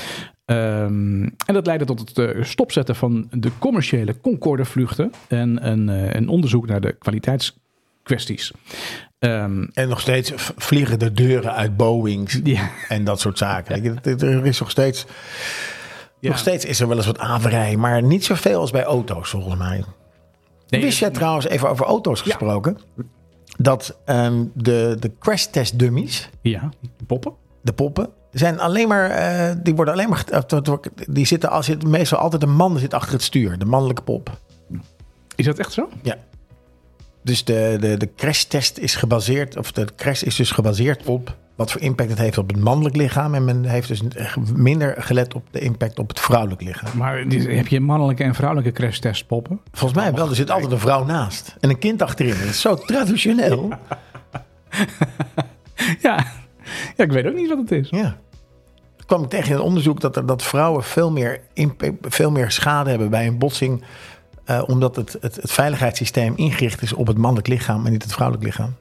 Um, 0.46 1.24
en 1.46 1.54
dat 1.54 1.66
leidde 1.66 1.86
tot 1.86 2.00
het 2.00 2.18
uh, 2.18 2.44
stopzetten 2.44 2.96
van 2.96 3.28
de 3.32 3.52
commerciële 3.60 4.20
Concorde-vluchten 4.22 5.12
en 5.28 5.68
een, 5.68 5.88
uh, 5.88 6.14
een 6.14 6.28
onderzoek 6.28 6.68
naar 6.68 6.82
de 6.82 6.92
kwaliteitskwesties. 6.94 8.52
Um, 9.26 9.70
en 9.74 9.90
nog 9.90 10.00
steeds 10.00 10.34
vliegen 10.58 11.00
de 11.00 11.12
deuren 11.12 11.54
uit 11.54 11.78
Boeings 11.78 12.40
ja. 12.44 12.70
en 12.88 13.04
dat 13.04 13.20
soort 13.20 13.38
zaken. 13.38 14.02
Er 14.04 14.46
is 14.46 14.60
nog 14.60 14.72
steeds, 14.72 15.06
ja. 16.20 16.30
nog 16.30 16.38
steeds 16.38 16.66
is 16.66 16.80
er 16.80 16.88
wel 16.88 16.98
eens 16.98 17.06
wat 17.06 17.20
averij, 17.20 17.78
maar 17.78 18.04
niet 18.04 18.26
zoveel 18.26 18.60
als 18.60 18.72
bij 18.72 18.84
auto's 18.84 19.30
volgens 19.30 19.58
mij. 19.58 19.84
Nee, 20.68 20.82
Wist 20.82 21.00
jij 21.00 21.10
trouwens, 21.10 21.48
even 21.48 21.70
over 21.70 21.86
auto's 21.86 22.22
gesproken, 22.22 22.78
dat 23.58 23.98
um, 24.06 24.52
de, 24.54 24.98
de 25.00 25.12
crash 25.20 25.46
test 25.46 25.80
dummies, 25.80 26.30
ja, 26.42 26.70
de 26.98 27.06
poppen, 27.06 27.34
de 27.62 27.74
poppen, 27.74 28.10
zijn 28.32 28.60
alleen 28.60 28.88
maar, 28.88 29.10
uh, 29.10 29.56
die 29.64 29.76
worden 29.76 29.94
alleen 29.94 30.10
maar, 30.10 30.26
die 31.10 31.26
zitten, 31.26 31.50
als 31.50 31.66
zit 31.66 31.88
meestal 31.88 32.20
altijd 32.20 32.44
een 32.44 32.56
man 32.56 32.78
zit 32.78 32.94
achter 32.94 33.14
het 33.14 33.24
stuur, 33.24 33.58
de 33.58 33.66
mannelijke 33.66 34.02
pop. 34.02 34.40
Is 35.36 35.46
dat 35.46 35.60
echt 35.60 35.72
zo? 35.72 35.90
Ja. 36.02 36.18
Dus 37.24 37.44
de, 37.44 37.78
de, 37.80 37.98
de 37.98 38.10
crashtest 38.16 38.78
is 38.78 38.96
gebaseerd, 38.96 39.58
of 39.58 39.72
de 39.72 39.88
crash 39.96 40.22
is 40.22 40.36
dus 40.36 40.52
gebaseerd 40.52 41.06
op 41.06 41.36
wat 41.56 41.72
voor 41.72 41.82
impact 41.82 42.10
het 42.10 42.20
heeft 42.20 42.38
op 42.38 42.48
het 42.48 42.60
mannelijk 42.60 42.96
lichaam. 42.96 43.36
En 43.36 43.46
men 43.46 43.66
heeft 43.66 43.88
dus 43.88 44.02
minder 44.56 44.96
gelet 44.98 45.34
op 45.34 45.48
de 45.52 45.60
impact 45.60 46.00
op 46.00 46.10
het 46.10 46.20
vrouwelijk 46.20 46.62
lichaam. 46.62 46.98
Maar 46.98 47.18
heb 47.18 47.68
je 47.68 47.80
mannelijke 47.80 48.24
en 48.24 48.36
vrouwelijke 48.36 48.72
crashtest 48.72 49.28
poppen? 49.28 49.60
Volgens 49.72 50.00
mij 50.00 50.14
wel. 50.14 50.30
Er 50.30 50.36
zit 50.36 50.52
altijd 50.52 50.72
een 50.72 50.80
vrouw 50.80 51.06
naast. 51.06 51.56
En 51.60 51.70
een 51.70 51.80
kind 51.80 52.02
achterin. 52.02 52.40
Dat 52.40 52.50
is 52.50 52.62
zo 52.62 52.76
traditioneel. 52.76 53.70
Ja. 56.02 56.26
ja, 56.98 57.04
ik 57.04 57.12
weet 57.12 57.26
ook 57.26 57.34
niet 57.34 57.50
wat 57.50 57.58
het 57.58 57.72
is. 57.72 57.90
Ja. 57.90 58.18
Toen 58.96 59.06
kwam 59.06 59.24
ik 59.24 59.30
tegen 59.30 59.50
in 59.50 59.56
een 59.56 59.62
onderzoek 59.62 60.02
dat, 60.02 60.16
er, 60.16 60.26
dat 60.26 60.44
vrouwen 60.44 60.84
veel 60.84 61.12
meer, 61.12 61.42
impact, 61.54 61.94
veel 62.02 62.32
meer 62.32 62.52
schade 62.52 62.90
hebben 62.90 63.10
bij 63.10 63.28
een 63.28 63.38
botsing. 63.38 63.84
Uh, 64.50 64.64
omdat 64.66 64.96
het, 64.96 65.18
het, 65.22 65.36
het 65.36 65.52
veiligheidssysteem 65.52 66.34
ingericht 66.36 66.82
is 66.82 66.94
op 66.94 67.08
het 67.08 67.18
mannelijk 67.18 67.48
lichaam 67.48 67.86
en 67.86 67.92
niet 67.92 68.04
het 68.04 68.14
vrouwelijk 68.14 68.46
lichaam. 68.46 68.76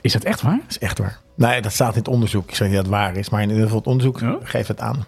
Is 0.00 0.12
dat 0.12 0.24
echt 0.24 0.42
waar? 0.42 0.56
Dat 0.56 0.70
is 0.70 0.78
echt 0.78 0.98
waar. 0.98 1.18
Nee, 1.34 1.62
dat 1.62 1.72
staat 1.72 1.92
in 1.92 1.98
het 1.98 2.08
onderzoek. 2.08 2.48
Ik 2.48 2.54
zeg 2.54 2.66
niet 2.66 2.76
dat 2.76 2.86
het 2.86 2.94
waar 2.94 3.16
is, 3.16 3.28
maar 3.28 3.42
in 3.42 3.48
ieder 3.48 3.62
geval 3.62 3.78
het 3.78 3.86
onderzoek 3.86 4.20
ja? 4.20 4.38
geeft 4.42 4.68
het 4.68 4.80
aan. 4.80 5.04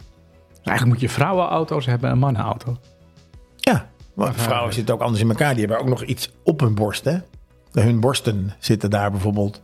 Eigenlijk 0.64 0.86
moet 0.86 1.00
je 1.00 1.08
vrouwenauto's 1.08 1.86
hebben 1.86 2.10
en 2.10 2.18
mannenauto. 2.18 2.76
Ja, 3.56 3.88
maar 4.14 4.34
vrouwen 4.34 4.72
zitten 4.72 4.94
ook 4.94 5.00
anders 5.00 5.22
in 5.22 5.28
elkaar. 5.28 5.54
Die 5.54 5.64
hebben 5.64 5.78
ook 5.78 5.88
nog 5.88 6.02
iets 6.02 6.32
op 6.42 6.60
hun 6.60 6.74
borst. 6.74 7.04
Hè? 7.04 7.18
Hun 7.72 8.00
borsten 8.00 8.52
zitten 8.58 8.90
daar 8.90 9.10
bijvoorbeeld. 9.10 9.60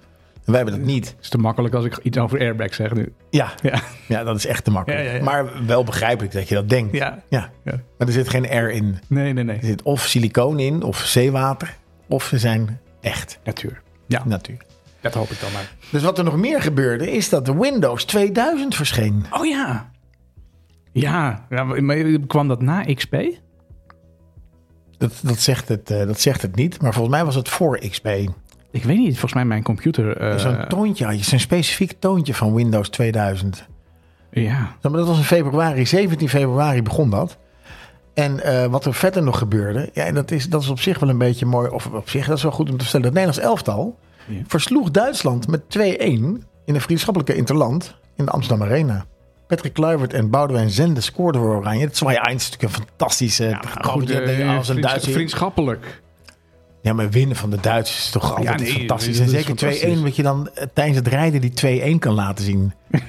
En 0.47 0.53
wij 0.53 0.63
hebben 0.63 0.79
dat 0.79 0.89
niet. 0.89 1.07
Het 1.07 1.17
is 1.21 1.29
te 1.29 1.39
makkelijk 1.39 1.75
als 1.75 1.85
ik 1.85 1.99
iets 2.03 2.19
over 2.19 2.41
airbags 2.41 2.77
zeg 2.77 2.95
nu. 2.95 3.13
Ja, 3.31 3.53
ja. 3.63 3.81
ja 4.07 4.25
dat 4.25 4.37
is 4.37 4.47
echt 4.47 4.65
te 4.65 4.71
makkelijk. 4.71 5.03
Ja, 5.05 5.11
ja, 5.11 5.17
ja. 5.17 5.25
Maar 5.25 5.67
wel 5.67 5.85
begrijpelijk 5.85 6.35
dat 6.35 6.49
je 6.49 6.55
dat 6.55 6.69
denkt. 6.69 6.97
Ja. 6.97 7.23
Ja. 7.29 7.51
Maar 7.65 8.07
er 8.07 8.13
zit 8.13 8.29
geen 8.29 8.49
air 8.49 8.71
in. 8.71 8.99
Nee, 9.07 9.33
nee, 9.33 9.45
nee. 9.45 9.57
Er 9.57 9.65
zit 9.65 9.83
of 9.83 10.01
silicoon 10.07 10.59
in, 10.59 10.83
of 10.83 10.99
zeewater. 10.99 11.77
Of 12.09 12.25
ze 12.25 12.39
zijn 12.39 12.81
echt. 13.01 13.39
Natuur. 13.45 13.83
Ja. 14.07 14.23
Natuur. 14.25 14.59
Dat 15.01 15.15
hoop 15.15 15.31
ik 15.31 15.41
dan 15.41 15.53
maar. 15.53 15.73
Dus 15.91 16.03
wat 16.03 16.19
er 16.19 16.25
nog 16.25 16.37
meer 16.37 16.63
gebeurde, 16.63 17.13
is 17.13 17.29
dat 17.29 17.47
de 17.47 17.57
Windows 17.57 18.05
2000 18.05 18.75
verscheen. 18.75 19.27
Oh 19.31 19.47
ja. 19.47 19.91
Ja, 20.93 21.47
maar 21.49 22.19
kwam 22.27 22.49
dat 22.49 22.63
na 22.63 22.85
XP? 22.95 23.17
Dat, 24.99 25.13
dat, 25.23 25.39
zegt 25.39 25.69
het, 25.69 25.91
uh, 25.91 26.07
dat 26.07 26.21
zegt 26.21 26.43
het 26.43 26.55
niet, 26.55 26.81
maar 26.83 26.93
volgens 26.93 27.15
mij 27.15 27.25
was 27.25 27.35
het 27.35 27.49
voor 27.49 27.79
XP. 27.79 28.09
Ik 28.77 28.85
weet 28.85 28.99
niet, 28.99 29.11
volgens 29.11 29.35
mij 29.35 29.45
mijn 29.45 29.63
computer... 29.63 30.33
Uh... 30.33 30.39
Zo'n 30.39 30.67
toontje, 30.69 31.23
zo'n 31.23 31.39
specifiek 31.39 31.93
toontje 31.99 32.35
van 32.35 32.55
Windows 32.55 32.89
2000. 32.89 33.67
Ja. 34.31 34.77
Maar 34.83 34.93
dat 34.93 35.07
was 35.07 35.17
in 35.17 35.25
februari, 35.25 35.87
17 35.87 36.29
februari 36.29 36.83
begon 36.83 37.11
dat. 37.11 37.39
En 38.15 38.41
uh, 38.45 38.65
wat 38.65 38.85
er 38.85 38.95
verder 38.95 39.23
nog 39.23 39.39
gebeurde, 39.39 39.91
ja, 39.93 40.05
en 40.05 40.15
dat 40.15 40.31
is, 40.31 40.49
dat 40.49 40.63
is 40.63 40.69
op 40.69 40.81
zich 40.81 40.99
wel 40.99 41.09
een 41.09 41.19
beetje 41.19 41.47
mooi, 41.47 41.69
of 41.69 41.87
op 41.87 42.09
zich, 42.09 42.27
dat 42.27 42.37
is 42.37 42.43
wel 42.43 42.53
goed 42.53 42.71
om 42.71 42.77
te 42.77 42.83
vertellen. 42.83 43.07
Het 43.07 43.15
Nederlands 43.15 43.47
elftal 43.49 43.99
ja. 44.27 44.41
versloeg 44.47 44.91
Duitsland 44.91 45.49
met 45.49 45.63
2-1 45.79 45.81
in 45.99 46.41
een 46.65 46.81
vriendschappelijke 46.81 47.35
interland 47.35 47.97
in 48.17 48.25
de 48.25 48.31
Amsterdam 48.31 48.67
Arena. 48.67 49.05
Patrick 49.47 49.73
Kluivert 49.73 50.13
en 50.13 50.31
Boudewijn 50.31 50.71
Zende 50.71 51.01
scoorden 51.01 51.41
voor 51.41 51.57
Oranje. 51.57 51.85
Het 51.85 51.93
is 51.93 52.01
natuurlijk 52.01 52.63
een 52.63 52.69
fantastische... 52.69 53.45
Ja, 53.45 53.61
goed, 53.81 54.11
uh, 54.11 54.57
als 54.57 54.69
een. 54.69 55.01
Vriendschappelijk. 55.01 56.03
Ja, 56.87 56.93
maar 56.93 57.11
winnen 57.11 57.37
van 57.37 57.51
de 57.51 57.61
Duitsers 57.61 57.99
is 57.99 58.11
toch 58.11 58.37
altijd 58.37 58.61
nee, 58.61 58.73
fantastisch. 58.73 59.19
En 59.19 59.29
zeker 59.29 59.99
2-1, 59.99 60.03
wat 60.03 60.17
je 60.17 60.23
dan 60.23 60.51
uh, 60.55 60.65
tijdens 60.73 60.99
het 60.99 61.09
rijden 61.09 61.41
die 61.41 61.95
2-1 61.95 61.99
kan 61.99 62.15
laten 62.15 62.45
zien. 62.45 62.73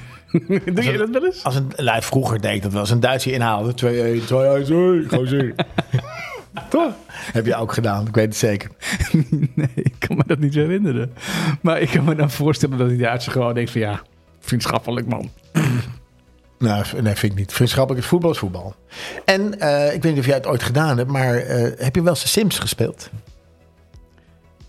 Doe 0.73 0.83
je 0.83 0.97
dat 0.97 1.09
wel 1.09 1.25
eens? 1.25 1.43
Als 1.43 1.55
een, 1.55 1.71
nou, 1.75 2.01
vroeger 2.01 2.41
deed 2.41 2.55
ik 2.55 2.61
dat 2.61 2.71
wel. 2.71 2.81
Als 2.81 2.89
een 2.89 2.99
Duitser 2.99 3.33
inhaalde, 3.33 3.71
2-1, 4.19 4.21
2-1, 4.23 4.27
gewoon 4.27 5.27
zien. 5.27 5.55
Toch? 6.69 6.93
Heb 7.09 7.45
je 7.45 7.55
ook 7.55 7.73
gedaan, 7.73 8.07
ik 8.07 8.15
weet 8.15 8.25
het 8.25 8.35
zeker. 8.35 8.69
nee, 9.55 9.69
ik 9.75 9.95
kan 9.97 10.17
me 10.17 10.23
dat 10.27 10.39
niet 10.39 10.53
herinneren. 10.53 11.13
Maar 11.61 11.81
ik 11.81 11.89
kan 11.89 12.03
me 12.03 12.15
dan 12.15 12.31
voorstellen 12.31 12.77
dat 12.77 12.89
die 12.89 12.97
Duitser 12.97 13.31
gewoon 13.31 13.53
denkt 13.53 13.71
van 13.71 13.81
ja, 13.81 14.01
vriendschappelijk 14.39 15.07
man. 15.07 15.29
Nou, 16.59 16.85
nee, 17.01 17.15
vind 17.15 17.31
ik 17.31 17.37
niet. 17.37 17.53
Vriendschappelijk 17.53 18.03
is 18.03 18.09
voetbal 18.09 18.31
is 18.31 18.37
voetbal. 18.37 18.75
En 19.25 19.55
uh, 19.59 19.93
ik 19.93 20.03
weet 20.03 20.11
niet 20.11 20.19
of 20.19 20.25
jij 20.25 20.35
het 20.35 20.47
ooit 20.47 20.63
gedaan 20.63 20.97
hebt, 20.97 21.11
maar 21.11 21.35
uh, 21.35 21.71
heb 21.77 21.95
je 21.95 22.01
wel 22.01 22.13
eens 22.13 22.21
de 22.21 22.27
Sims 22.27 22.59
gespeeld? 22.59 23.09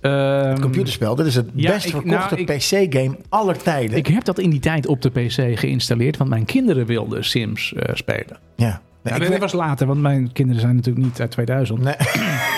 Um, 0.03 0.61
computerspel. 0.61 1.15
Dat 1.15 1.27
is 1.27 1.35
het 1.35 1.51
ja, 1.55 1.73
best 1.73 1.91
verkochte 1.91 2.35
nou, 2.35 2.45
PC-game 2.45 3.17
aller 3.29 3.57
tijden. 3.57 3.97
Ik 3.97 4.07
heb 4.07 4.25
dat 4.25 4.39
in 4.39 4.51
die 4.51 4.61
tijd 4.61 4.87
op 4.87 5.03
de 5.03 5.11
PC 5.11 5.59
geïnstalleerd, 5.59 6.17
want 6.17 6.31
mijn 6.31 6.45
kinderen 6.45 6.87
wilden 6.87 7.25
Sims 7.25 7.73
uh, 7.77 7.83
spelen. 7.95 8.39
Ja. 8.57 8.81
Nee, 9.03 9.31
dat 9.31 9.39
was 9.39 9.53
later, 9.53 9.87
want 9.87 10.01
mijn 10.01 10.33
kinderen 10.33 10.61
zijn 10.61 10.77
natuurlijk 10.77 11.05
niet 11.05 11.21
uit 11.21 11.31
2000. 11.31 11.81
Nee. 11.81 11.95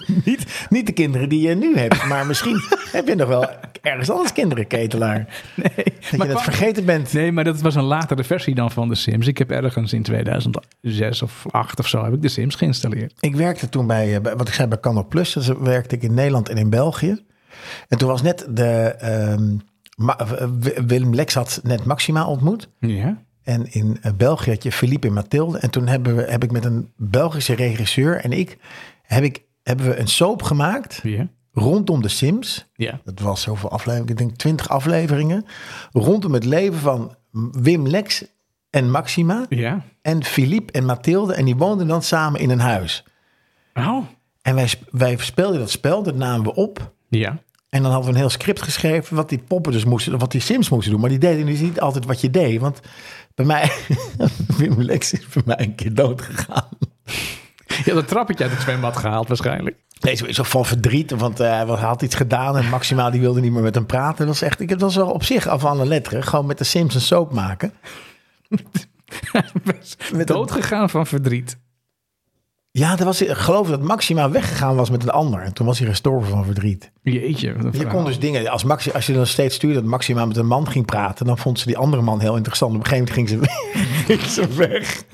niet, 0.24 0.66
niet 0.68 0.86
de 0.86 0.92
kinderen 0.92 1.28
die 1.28 1.48
je 1.48 1.54
nu 1.54 1.76
hebt, 1.76 2.06
maar 2.06 2.26
misschien 2.26 2.60
heb 2.92 3.08
je 3.08 3.14
nog 3.14 3.28
wel 3.28 3.46
ergens 3.82 4.10
anders 4.10 4.32
kinderen, 4.32 4.66
ketelaar. 4.66 5.42
Nee, 5.54 5.84
dat 6.10 6.22
je 6.22 6.28
dat 6.28 6.42
vergeten 6.42 6.84
bent. 6.84 7.12
Nee, 7.12 7.32
maar 7.32 7.44
dat 7.44 7.60
was 7.60 7.74
een 7.74 7.82
latere 7.82 8.24
versie 8.24 8.54
dan 8.54 8.70
van 8.70 8.88
de 8.88 8.94
Sims. 8.94 9.26
Ik 9.26 9.38
heb 9.38 9.50
ergens 9.50 9.92
in 9.92 10.02
2006 10.02 11.22
of 11.22 11.44
8 11.50 11.78
of 11.78 11.88
zo 11.88 12.04
heb 12.04 12.12
ik 12.12 12.22
de 12.22 12.28
Sims 12.28 12.54
geïnstalleerd. 12.54 13.14
Ik 13.20 13.36
werkte 13.36 13.68
toen 13.68 13.86
bij, 13.86 14.16
eh, 14.16 14.32
wat 14.36 14.48
ik 14.48 14.54
zei, 14.54 14.68
bij 14.68 14.80
Canal 14.80 15.06
Plus. 15.06 15.32
Dus 15.32 15.48
werkte 15.48 15.94
ik 15.94 16.02
in 16.02 16.14
Nederland 16.14 16.48
en 16.48 16.56
in 16.56 16.70
België. 16.70 17.24
En 17.88 17.98
toen 17.98 18.08
was 18.08 18.22
net 18.22 18.46
de... 18.50 18.96
Um, 19.38 19.60
Willem 20.86 21.14
Lex 21.14 21.34
had 21.34 21.60
net 21.62 21.84
Maxima 21.84 22.26
ontmoet. 22.26 22.68
Ja. 22.78 23.22
En 23.42 23.72
in 23.72 23.98
eh, 24.02 24.12
België 24.12 24.50
had 24.50 24.62
je 24.62 24.72
Philippe 24.72 25.06
en 25.06 25.12
Mathilde. 25.12 25.58
En 25.58 25.70
toen 25.70 25.86
hebben 25.86 26.16
we, 26.16 26.22
heb 26.22 26.44
ik 26.44 26.50
met 26.50 26.64
een 26.64 26.92
Belgische 26.96 27.54
regisseur 27.54 28.16
en 28.16 28.32
ik... 28.32 28.58
Heb 29.02 29.24
ik, 29.24 29.42
hebben 29.62 29.86
we 29.86 29.96
een 29.96 30.08
soap 30.08 30.42
gemaakt... 30.42 31.02
Rondom 31.54 32.02
de 32.02 32.08
Sims. 32.08 32.66
Ja. 32.74 33.00
Dat 33.04 33.20
was 33.20 33.42
zoveel 33.42 33.70
afleveringen, 33.70 34.12
ik 34.12 34.18
denk 34.18 34.36
twintig 34.36 34.68
afleveringen. 34.68 35.44
Rondom 35.90 36.32
het 36.32 36.44
leven 36.44 36.78
van 36.78 37.16
Wim 37.50 37.86
Lex 37.86 38.24
en 38.70 38.90
Maxima. 38.90 39.46
Ja. 39.48 39.84
En 40.02 40.24
Philippe 40.24 40.72
en 40.72 40.84
Mathilde. 40.84 41.34
En 41.34 41.44
die 41.44 41.56
woonden 41.56 41.86
dan 41.86 42.02
samen 42.02 42.40
in 42.40 42.50
een 42.50 42.60
huis. 42.60 43.04
Oh. 43.74 44.04
En 44.42 44.54
wij, 44.54 44.70
wij 44.90 45.16
speelden 45.16 45.58
dat 45.58 45.70
spel, 45.70 46.02
dat 46.02 46.14
namen 46.14 46.44
we 46.44 46.54
op. 46.54 46.92
Ja. 47.08 47.38
En 47.68 47.82
dan 47.82 47.92
hadden 47.92 48.10
we 48.10 48.14
een 48.14 48.20
heel 48.20 48.30
script 48.30 48.62
geschreven 48.62 49.16
wat 49.16 49.28
die 49.28 49.38
poppen 49.38 49.72
dus 49.72 49.84
moesten, 49.84 50.18
wat 50.18 50.32
die 50.32 50.40
Sims 50.40 50.68
moesten 50.68 50.90
doen. 50.92 51.00
Maar 51.00 51.10
die 51.10 51.18
deden 51.18 51.46
dus 51.46 51.60
niet 51.60 51.80
altijd 51.80 52.04
wat 52.04 52.20
je 52.20 52.30
deed. 52.30 52.60
Want 52.60 52.80
bij 53.34 53.46
mij, 53.46 53.72
Wim 54.58 54.82
Lex 54.82 55.12
is 55.12 55.26
bij 55.26 55.42
mij 55.46 55.60
een 55.60 55.74
keer 55.74 55.94
dood 55.94 56.22
gegaan. 56.22 56.68
Je 57.84 57.92
had 57.92 58.00
een 58.00 58.08
trappetje 58.08 58.44
uit 58.44 58.52
het 58.52 58.62
zwembad 58.62 58.96
gehaald 58.96 59.28
waarschijnlijk. 59.28 59.76
Nee, 60.00 60.16
sowieso 60.16 60.42
van 60.42 60.64
verdriet, 60.64 61.10
want 61.10 61.40
uh, 61.40 61.46
hij 61.46 61.66
had 61.66 62.02
iets 62.02 62.14
gedaan 62.14 62.56
en 62.56 62.68
Maximaal 62.68 63.10
die 63.10 63.20
wilde 63.20 63.40
niet 63.40 63.52
meer 63.52 63.62
met 63.62 63.74
hem 63.74 63.86
praten. 63.86 64.18
Dat 64.18 64.26
was 64.26 64.42
echt, 64.42 64.60
ik 64.60 64.68
heb 64.68 64.78
dat 64.78 64.94
wel 64.94 65.10
op 65.10 65.24
zich 65.24 65.46
af 65.46 65.64
aan 65.64 65.78
de 65.78 65.86
letteren, 65.86 66.22
gewoon 66.22 66.46
met 66.46 66.58
de 66.58 66.64
Simpsons 66.64 67.06
soap 67.06 67.32
maken. 67.32 67.72
met 70.12 70.26
Dood 70.26 70.50
gegaan 70.50 70.90
van 70.90 71.06
verdriet. 71.06 71.58
Ja, 72.70 72.96
dat 72.96 73.06
was, 73.06 73.22
ik 73.22 73.30
geloof 73.30 73.68
dat 73.68 73.82
Maxima 73.82 74.30
weggegaan 74.30 74.76
was 74.76 74.90
met 74.90 75.02
een 75.02 75.10
ander. 75.10 75.40
En 75.40 75.52
toen 75.52 75.66
was 75.66 75.78
hij 75.78 75.88
gestorven 75.88 76.30
van 76.30 76.44
verdriet. 76.44 76.90
Jeetje. 77.02 77.56
Je 77.72 77.86
kon 77.86 78.04
dus 78.04 78.18
dingen, 78.18 78.48
als, 78.48 78.64
Maxi, 78.64 78.90
als 78.90 79.06
je 79.06 79.12
dan 79.12 79.26
steeds 79.26 79.54
stuurde 79.54 79.80
dat 79.80 79.88
Maxima 79.88 80.24
met 80.24 80.36
een 80.36 80.46
man 80.46 80.68
ging 80.68 80.86
praten, 80.86 81.26
dan 81.26 81.38
vond 81.38 81.58
ze 81.58 81.66
die 81.66 81.78
andere 81.78 82.02
man 82.02 82.20
heel 82.20 82.36
interessant. 82.36 82.74
Op 82.74 82.80
een 82.80 82.86
gegeven 82.86 83.14
moment 83.14 83.30
ging 83.30 83.50
ze, 83.50 83.74
ging 84.16 84.22
ze 84.22 84.54
weg. 84.54 85.04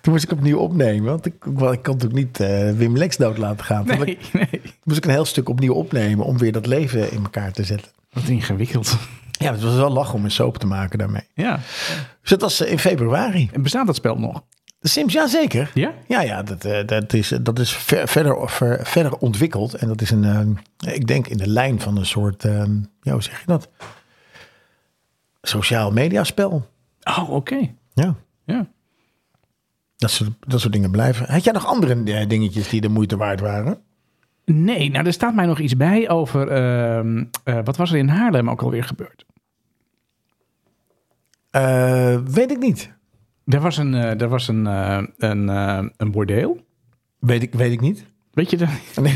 Toen 0.00 0.12
moest 0.12 0.24
ik 0.24 0.32
opnieuw 0.32 0.58
opnemen. 0.58 1.10
Want 1.10 1.26
ik, 1.26 1.34
ik 1.34 1.54
kon 1.54 1.80
natuurlijk 1.80 2.12
niet 2.12 2.40
uh, 2.40 2.70
Wim 2.72 2.96
Lex 2.96 3.16
dood 3.16 3.38
laten 3.38 3.64
gaan. 3.64 3.86
Nee, 3.86 4.18
moest 4.84 4.98
ik 4.98 5.04
een 5.04 5.10
heel 5.10 5.24
stuk 5.24 5.48
opnieuw 5.48 5.74
opnemen 5.74 6.26
om 6.26 6.38
weer 6.38 6.52
dat 6.52 6.66
leven 6.66 7.12
in 7.12 7.22
elkaar 7.22 7.52
te 7.52 7.64
zetten. 7.64 7.90
Wat 8.12 8.28
ingewikkeld. 8.28 8.98
Ja, 9.30 9.52
het 9.52 9.62
was 9.62 9.74
wel 9.74 9.90
lachen 9.90 10.14
om 10.14 10.24
een 10.24 10.30
soap 10.30 10.58
te 10.58 10.66
maken 10.66 10.98
daarmee. 10.98 11.22
Ja. 11.34 11.60
Dus 12.20 12.30
dat 12.30 12.40
was 12.40 12.60
eh, 12.60 12.70
in 12.70 12.78
februari. 12.78 13.48
En 13.52 13.62
bestaat 13.62 13.86
dat 13.86 13.96
spel 13.96 14.18
nog? 14.18 14.42
De 14.78 14.88
Sims, 14.88 15.12
ja 15.12 15.26
zeker. 15.26 15.70
Ja? 15.74 15.92
Ja, 16.08 16.20
ja 16.20 16.42
dat, 16.42 16.64
uh, 16.64 16.86
dat 16.86 17.12
is, 17.12 17.32
dat 17.42 17.58
is 17.58 17.72
ver, 17.72 18.08
verder, 18.08 18.50
ver, 18.50 18.86
verder 18.86 19.16
ontwikkeld. 19.16 19.74
En 19.74 19.88
dat 19.88 20.00
is 20.00 20.10
een, 20.10 20.24
uh, 20.84 20.94
ik 20.94 21.06
denk 21.06 21.26
in 21.26 21.36
de 21.36 21.48
lijn 21.48 21.80
van 21.80 21.96
een 21.96 22.06
soort, 22.06 22.44
uh, 22.44 22.64
ja, 23.00 23.12
hoe 23.12 23.22
zeg 23.22 23.40
je 23.40 23.46
dat? 23.46 23.68
Sociaal 25.42 25.90
mediaspel. 25.90 26.68
Oh, 27.02 27.22
oké. 27.22 27.32
Okay. 27.32 27.74
Ja. 27.94 28.14
Ja. 28.44 28.66
Dat 30.00 30.10
soort, 30.10 30.30
dat 30.46 30.60
soort 30.60 30.72
dingen 30.72 30.90
blijven. 30.90 31.32
Had 31.32 31.44
jij 31.44 31.52
nog 31.52 31.66
andere 31.66 32.02
eh, 32.04 32.28
dingetjes 32.28 32.68
die 32.68 32.80
de 32.80 32.88
moeite 32.88 33.16
waard 33.16 33.40
waren? 33.40 33.80
Nee, 34.44 34.90
nou 34.90 35.06
er 35.06 35.12
staat 35.12 35.34
mij 35.34 35.46
nog 35.46 35.58
iets 35.58 35.76
bij 35.76 36.08
over. 36.08 36.50
Uh, 36.50 37.22
uh, 37.44 37.58
wat 37.64 37.76
was 37.76 37.92
er 37.92 37.98
in 37.98 38.08
Haarlem 38.08 38.50
ook 38.50 38.62
alweer 38.62 38.84
gebeurd? 38.84 39.24
Uh, 41.56 42.20
weet 42.24 42.50
ik 42.50 42.58
niet. 42.58 42.92
Er 43.46 43.60
was 43.60 43.76
een, 43.76 43.94
er 43.94 44.28
was 44.28 44.48
een, 44.48 44.66
een, 45.18 45.48
een 45.96 46.10
bordeel. 46.10 46.60
Weet 47.18 47.42
ik, 47.42 47.54
weet 47.54 47.72
ik 47.72 47.80
niet. 47.80 48.04
Weet 48.32 48.50
je 48.50 48.56
dat? 48.56 48.68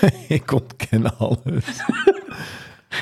Nee, 0.00 0.24
ik 0.28 0.52
ontken 0.52 1.18
alles. 1.18 1.82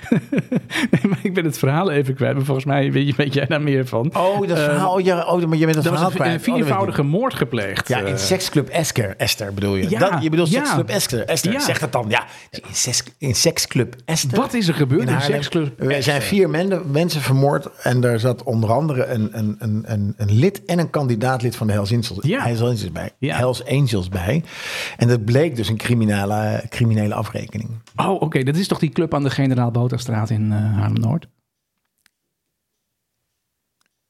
nee, 0.90 1.01
maar 1.09 1.18
ik 1.22 1.34
ben 1.34 1.45
het 1.45 1.59
verhaal 1.59 1.90
even 1.90 2.14
kwijt. 2.14 2.34
Maar 2.34 2.45
volgens 2.45 2.66
mij 2.66 2.93
weet, 2.93 3.07
je, 3.07 3.14
weet 3.16 3.34
jij 3.34 3.47
daar 3.47 3.62
meer 3.62 3.86
van. 3.86 4.16
Oh, 4.16 4.49
dat 4.49 4.59
verhaal. 4.59 4.99
Uh, 4.99 5.05
ja, 5.05 5.24
oh, 5.24 5.45
maar 5.45 5.59
je 5.59 5.64
bent 5.64 5.76
het 5.76 5.86
verhaal 5.86 6.11
kwijt. 6.11 6.47
een 6.47 6.53
oh, 6.53 6.57
viervoudige 6.57 7.03
moord 7.03 7.34
gepleegd. 7.34 7.88
Ja, 7.88 7.99
in 7.99 8.18
seksclub 8.18 8.68
Esther, 8.68 9.14
Esther 9.16 9.55
bedoel 9.55 9.74
je. 9.74 9.90
Ja, 9.90 9.99
dat, 9.99 10.22
je 10.22 10.30
bedoelt 10.30 10.51
ja. 10.51 10.59
seksclub 10.59 10.88
Esther. 10.88 11.24
Esther, 11.24 11.53
ja. 11.53 11.61
zeg 11.61 11.80
het 11.80 11.93
dan. 11.93 12.07
Ja, 12.09 12.24
in, 12.51 12.61
seks, 12.72 13.03
in 13.18 13.34
seksclub 13.34 13.97
Esther. 14.05 14.38
Wat 14.38 14.55
is 14.55 14.68
er 14.68 14.74
gebeurd 14.74 15.09
in, 15.09 15.14
in 15.14 15.20
seksclub 15.20 15.80
Er 15.80 16.03
zijn 16.03 16.22
vier 16.22 16.51
men, 16.51 16.82
mensen 16.90 17.20
vermoord. 17.20 17.68
En 17.82 18.01
daar 18.01 18.18
zat 18.18 18.43
onder 18.43 18.72
andere 18.72 19.05
een, 19.05 19.28
een, 19.32 19.57
een, 19.59 19.84
een, 19.86 20.14
een 20.16 20.32
lid 20.32 20.64
en 20.64 20.78
een 20.78 20.90
kandidaatlid 20.90 21.57
van 21.57 21.66
de 21.66 21.72
Hells 21.72 21.93
Angels, 21.93 22.18
ja. 22.20 22.43
Hells 22.43 22.61
Angels 22.61 22.93
bij. 22.93 23.11
Ja. 23.18 23.36
Hells 23.36 23.66
Angels 23.66 24.09
bij. 24.09 24.45
En 24.97 25.09
dat 25.09 25.24
bleek 25.24 25.57
dus 25.57 25.68
een 25.68 25.76
criminele, 25.76 26.62
criminele 26.68 27.14
afrekening. 27.14 27.70
Oh, 27.97 28.11
oké. 28.11 28.24
Okay. 28.24 28.43
Dat 28.43 28.57
is 28.57 28.68
toch 28.68 28.78
die 28.78 28.90
club 28.90 29.14
aan 29.14 29.22
de 29.22 29.30
Generaal 29.30 29.70
Boterstraat 29.83 30.30
in 30.30 30.53
uh, 30.53 30.78
Haarlem-Noord? 30.78 31.28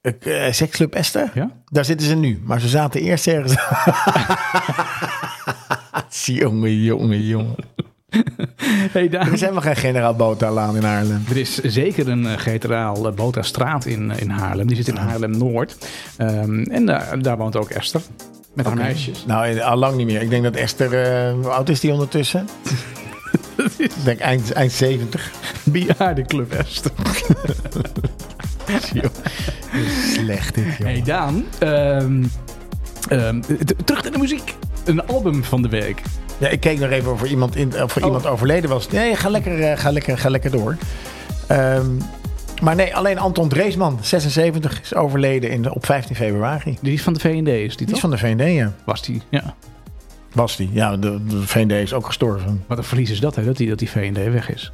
Uh, 0.02 0.52
seksclub 0.52 0.94
Esther? 0.94 1.30
Ja? 1.34 1.50
Daar 1.64 1.84
zitten 1.84 2.06
ze 2.06 2.14
nu. 2.14 2.42
Maar 2.44 2.60
ze 2.60 2.68
zaten 2.68 3.00
eerst 3.00 3.26
ergens... 3.26 3.56
jongen, 6.38 6.82
jongen, 6.82 7.26
jongen. 7.26 7.56
Hey, 8.92 9.08
daar... 9.08 9.26
Er 9.26 9.32
is 9.32 9.40
helemaal 9.40 9.62
geen 9.62 9.76
generaal 9.76 10.14
Bota-laan 10.14 10.76
in 10.76 10.82
Haarlem. 10.82 11.24
Er 11.28 11.36
is 11.36 11.54
zeker 11.54 12.08
een 12.08 12.24
uh, 12.24 12.32
generaal 12.36 13.12
Bota-straat 13.12 13.84
in, 13.84 14.10
in 14.10 14.30
Haarlem. 14.30 14.66
Die 14.66 14.76
zit 14.76 14.88
in 14.88 14.96
Haarlem-Noord. 14.96 15.76
Um, 16.18 16.62
en 16.62 16.86
daar, 16.86 17.22
daar 17.22 17.36
woont 17.36 17.56
ook 17.56 17.70
Esther. 17.70 18.02
Met 18.54 18.66
okay. 18.66 18.78
haar 18.78 18.86
meisjes. 18.86 19.26
Nou, 19.26 19.60
al 19.60 19.76
lang 19.76 19.96
niet 19.96 20.06
meer. 20.06 20.22
Ik 20.22 20.30
denk 20.30 20.42
dat 20.42 20.54
Esther... 20.54 21.30
hoe 21.32 21.48
oud 21.48 21.68
is 21.68 21.80
die 21.80 21.92
ondertussen? 21.92 22.46
Ik 24.02 24.08
denk 24.08 24.20
eind, 24.20 24.52
eind 24.52 24.72
70. 24.72 25.30
Bejaardenclub 25.64 26.52
Esther. 26.52 26.92
Slecht 30.14 30.54
dit, 30.54 30.64
joh. 30.64 30.86
Hey 30.86 31.02
Daan, 31.02 31.44
um, 31.62 32.30
um, 33.10 33.40
terug 33.84 34.02
naar 34.02 34.12
de 34.12 34.18
muziek. 34.18 34.54
Een 34.84 35.06
album 35.06 35.44
van 35.44 35.62
de 35.62 35.68
week. 35.68 36.02
Ja, 36.38 36.48
ik 36.48 36.60
keek 36.60 36.78
nog 36.78 36.90
even 36.90 37.12
of 37.12 37.22
er 37.22 37.28
iemand, 37.28 37.56
in, 37.56 37.82
of 37.82 37.96
er 37.96 38.00
oh. 38.00 38.06
iemand 38.06 38.26
overleden 38.26 38.70
was. 38.70 38.88
Nee, 38.88 39.16
ga 39.16 39.28
lekker, 39.28 39.58
uh, 39.58 39.76
ga 39.76 39.90
lekker, 39.90 40.18
ga 40.18 40.28
lekker 40.28 40.50
door. 40.50 40.76
Um, 41.50 41.98
maar 42.62 42.74
nee, 42.74 42.96
alleen 42.96 43.18
Anton 43.18 43.48
Dreesman, 43.48 43.98
76, 44.00 44.80
is 44.80 44.94
overleden 44.94 45.50
in, 45.50 45.70
op 45.70 45.86
15 45.86 46.16
februari. 46.16 46.78
Die 46.80 46.92
is 46.92 47.02
van 47.02 47.12
de 47.12 47.20
VND, 47.20 47.48
is 47.48 47.76
die, 47.76 47.76
die 47.76 47.86
toch? 47.86 47.94
is 47.94 48.00
van 48.00 48.10
de 48.10 48.18
VND, 48.18 48.54
ja. 48.54 48.72
Was 48.84 49.02
die, 49.02 49.22
ja. 49.30 49.54
Was 50.32 50.56
die, 50.56 50.70
ja. 50.72 50.96
De, 50.96 51.24
de 51.24 51.46
VND 51.46 51.70
is 51.72 51.92
ook 51.92 52.06
gestorven. 52.06 52.64
Wat 52.66 52.78
een 52.78 52.84
verlies 52.84 53.10
is 53.10 53.20
dat, 53.20 53.36
hè? 53.36 53.44
Dat 53.44 53.56
die, 53.56 53.68
dat 53.68 53.78
die 53.78 53.90
VND 53.90 54.16
weg 54.16 54.50
is. 54.50 54.72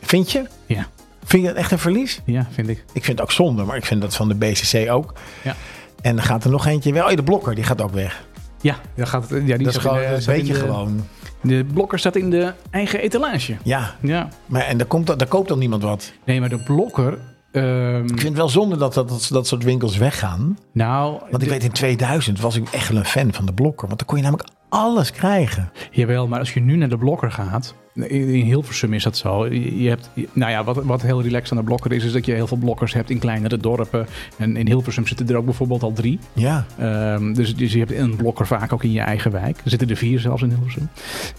Vind 0.00 0.32
je? 0.32 0.44
Ja. 0.66 0.86
Vind 1.24 1.42
je 1.42 1.48
dat 1.48 1.56
echt 1.56 1.70
een 1.70 1.78
verlies? 1.78 2.20
Ja, 2.24 2.48
vind 2.50 2.68
ik. 2.68 2.84
Ik 2.92 3.04
vind 3.04 3.18
het 3.18 3.20
ook 3.20 3.32
zonde, 3.32 3.64
maar 3.64 3.76
ik 3.76 3.84
vind 3.84 4.00
dat 4.00 4.16
van 4.16 4.28
de 4.28 4.34
BCC 4.34 4.90
ook. 4.90 5.12
Ja. 5.42 5.54
En 6.00 6.16
dan 6.16 6.24
gaat 6.24 6.44
er 6.44 6.50
nog 6.50 6.66
eentje 6.66 6.92
weg. 6.92 7.10
Oh, 7.10 7.16
de 7.16 7.22
blokker, 7.22 7.54
die 7.54 7.64
gaat 7.64 7.82
ook 7.82 7.92
weg. 7.92 8.24
Ja, 8.60 8.76
dat 8.94 9.08
gaat, 9.08 9.28
ja 9.28 9.38
die 9.38 9.56
dat 9.56 9.74
is 9.74 9.76
gewoon 9.76 9.98
een 9.98 10.22
beetje 10.26 10.52
de, 10.52 10.58
gewoon. 10.58 11.06
De 11.40 11.64
blokker 11.72 11.98
staat 11.98 12.16
in 12.16 12.30
de 12.30 12.52
eigen 12.70 13.00
etalage. 13.00 13.56
Ja. 13.62 13.96
ja. 14.02 14.28
Maar, 14.46 14.62
en 14.62 14.78
daar, 14.78 14.86
komt, 14.86 15.06
daar 15.06 15.28
koopt 15.28 15.48
dan 15.48 15.58
niemand 15.58 15.82
wat. 15.82 16.12
Nee, 16.24 16.40
maar 16.40 16.48
de 16.48 16.62
blokker... 16.62 17.18
Um... 17.56 18.02
Ik 18.02 18.08
vind 18.08 18.22
het 18.22 18.36
wel 18.36 18.48
zonde 18.48 18.76
dat 18.76 18.94
dat, 18.94 19.08
dat, 19.08 19.28
dat 19.32 19.46
soort 19.46 19.64
winkels 19.64 19.96
weggaan. 19.96 20.58
Nou... 20.72 21.20
Want 21.30 21.42
ik 21.42 21.48
weet, 21.48 21.64
in 21.64 21.72
2000 21.72 22.40
was 22.40 22.56
ik 22.56 22.68
echt 22.68 22.88
wel 22.88 22.98
een 22.98 23.04
fan 23.04 23.32
van 23.32 23.46
de 23.46 23.52
blokker. 23.52 23.86
Want 23.86 23.98
dan 23.98 24.08
kon 24.08 24.16
je 24.16 24.22
namelijk 24.22 24.48
alles 24.68 25.10
krijgen. 25.10 25.70
Jawel, 25.90 26.28
maar 26.28 26.38
als 26.38 26.54
je 26.54 26.60
nu 26.60 26.76
naar 26.76 26.88
de 26.88 26.98
blokker 26.98 27.30
gaat... 27.30 27.74
in 27.94 28.44
Hilversum 28.44 28.92
is 28.92 29.02
dat 29.02 29.16
zo. 29.16 29.46
Je 29.54 29.88
hebt, 29.88 30.10
nou 30.32 30.50
ja, 30.50 30.64
wat, 30.64 30.84
wat 30.84 31.02
heel 31.02 31.22
relaxed 31.22 31.50
aan 31.50 31.58
de 31.58 31.64
blokker 31.64 31.92
is, 31.92 32.04
is 32.04 32.12
dat 32.12 32.26
je 32.26 32.32
heel 32.32 32.46
veel 32.46 32.56
blokkers 32.56 32.92
hebt 32.92 33.10
in 33.10 33.18
kleinere 33.18 33.56
dorpen. 33.56 34.06
En 34.38 34.56
in 34.56 34.66
Hilversum 34.66 35.06
zitten 35.06 35.28
er 35.28 35.36
ook 35.36 35.44
bijvoorbeeld 35.44 35.82
al 35.82 35.92
drie. 35.92 36.18
Ja. 36.32 36.66
Um, 36.80 37.34
dus, 37.34 37.56
dus 37.56 37.72
je 37.72 37.78
hebt 37.78 37.92
een 37.92 38.16
blokker 38.16 38.46
vaak 38.46 38.72
ook 38.72 38.84
in 38.84 38.92
je 38.92 39.00
eigen 39.00 39.30
wijk. 39.30 39.60
Er 39.64 39.70
zitten 39.70 39.88
er 39.88 39.96
vier 39.96 40.20
zelfs 40.20 40.42
in 40.42 40.48
Hilversum. 40.48 40.88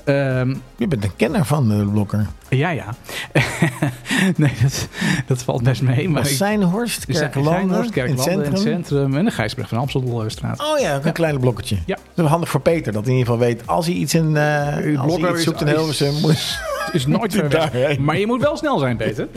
Um, 0.06 0.62
je 0.76 0.88
bent 0.88 1.04
een 1.04 1.16
kenner 1.16 1.46
van 1.46 1.70
de 1.70 1.86
blokker. 1.92 2.28
Ja, 2.50 2.70
ja. 2.70 2.96
nee, 4.36 4.54
dat, 4.62 4.88
dat 5.28 5.44
valt 5.44 5.64
best 5.64 5.82
mee. 5.82 6.10
Maar 6.10 6.26
Zijnhorst, 6.26 7.06
Kerklanden, 7.06 7.90
in 7.94 8.02
het 8.10 8.22
centrum. 8.22 8.44
In 8.44 8.52
het 8.52 8.60
centrum 8.60 9.18
en 9.18 9.26
de 9.26 9.32
Gijsbrecht 9.32 9.70
van 9.70 9.78
Amstelstraat. 9.78 10.60
Oh 10.60 10.80
ja, 10.80 10.96
ook 10.96 11.06
een 11.06 11.14
klein 11.14 11.40
blokketje. 11.40 11.78
Ja. 11.86 11.98
Dat 12.14 12.26
is 12.26 12.32
handig 12.32 12.50
voor 12.50 12.62
Peter, 12.62 12.94
dat 12.94 13.06
hij 13.06 13.16
ieder 13.28 13.46
geval 13.46 13.58
weet... 13.58 13.68
als 13.68 13.86
hij 13.86 13.96
iets, 13.96 14.14
in, 14.14 14.30
uh, 14.30 15.02
als 15.02 15.18
hij 15.18 15.32
iets 15.32 15.44
zoekt 15.44 15.62
in 15.62 15.68
Hilversum... 15.68 16.30
Is, 16.30 16.60
is 16.92 17.06
nooit 17.06 17.34
ver 17.34 17.50
weg. 17.50 17.98
Maar 17.98 18.18
je 18.18 18.28
moet 18.28 18.42
wel 18.42 18.58
snel 18.58 18.80
zijn, 18.80 18.98
Peter. 18.98 19.28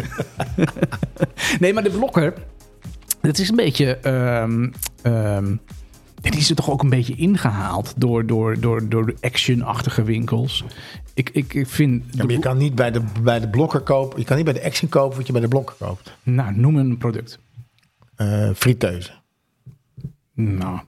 nee, 1.61 1.73
maar 1.73 1.83
de 1.83 1.91
blokker... 1.91 2.35
Het 3.21 3.39
is 3.39 3.49
een 3.49 3.57
beetje... 3.57 3.99
Um, 4.43 4.73
um, 5.03 5.61
die 6.21 6.37
is 6.37 6.51
er 6.51 6.57
toch 6.57 6.71
ook 6.71 6.83
een 6.83 6.91
beetje 6.91 7.15
ingehaald 7.15 7.95
door, 7.97 8.27
door, 8.27 8.61
door, 8.61 8.89
door 8.89 9.07
de 9.07 9.17
action-achtige 9.21 10.03
winkels. 10.03 10.65
Ik, 11.15 11.31
ik, 11.31 11.55
ik 11.55 11.67
vind. 11.67 12.05
Ja, 12.11 12.25
maar 12.25 12.33
je 12.33 12.39
kan 12.39 12.57
niet 12.57 12.75
bij 12.75 12.91
de, 12.91 13.03
bij 13.23 13.41
de 13.41 13.49
blokker 13.49 13.81
kopen. 13.81 14.19
Je 14.19 14.25
kan 14.25 14.37
niet 14.37 14.45
bij 14.45 14.55
de 14.55 14.65
action 14.65 14.89
kopen 14.89 15.17
wat 15.17 15.27
je 15.27 15.33
bij 15.33 15.41
de 15.41 15.49
blokker 15.49 15.77
koopt. 15.79 16.17
Nou, 16.23 16.57
noem 16.57 16.77
een 16.77 16.99
product. 16.99 17.39
Uh, 18.17 18.51
friteuse. 18.55 19.11
Nou. 20.35 20.79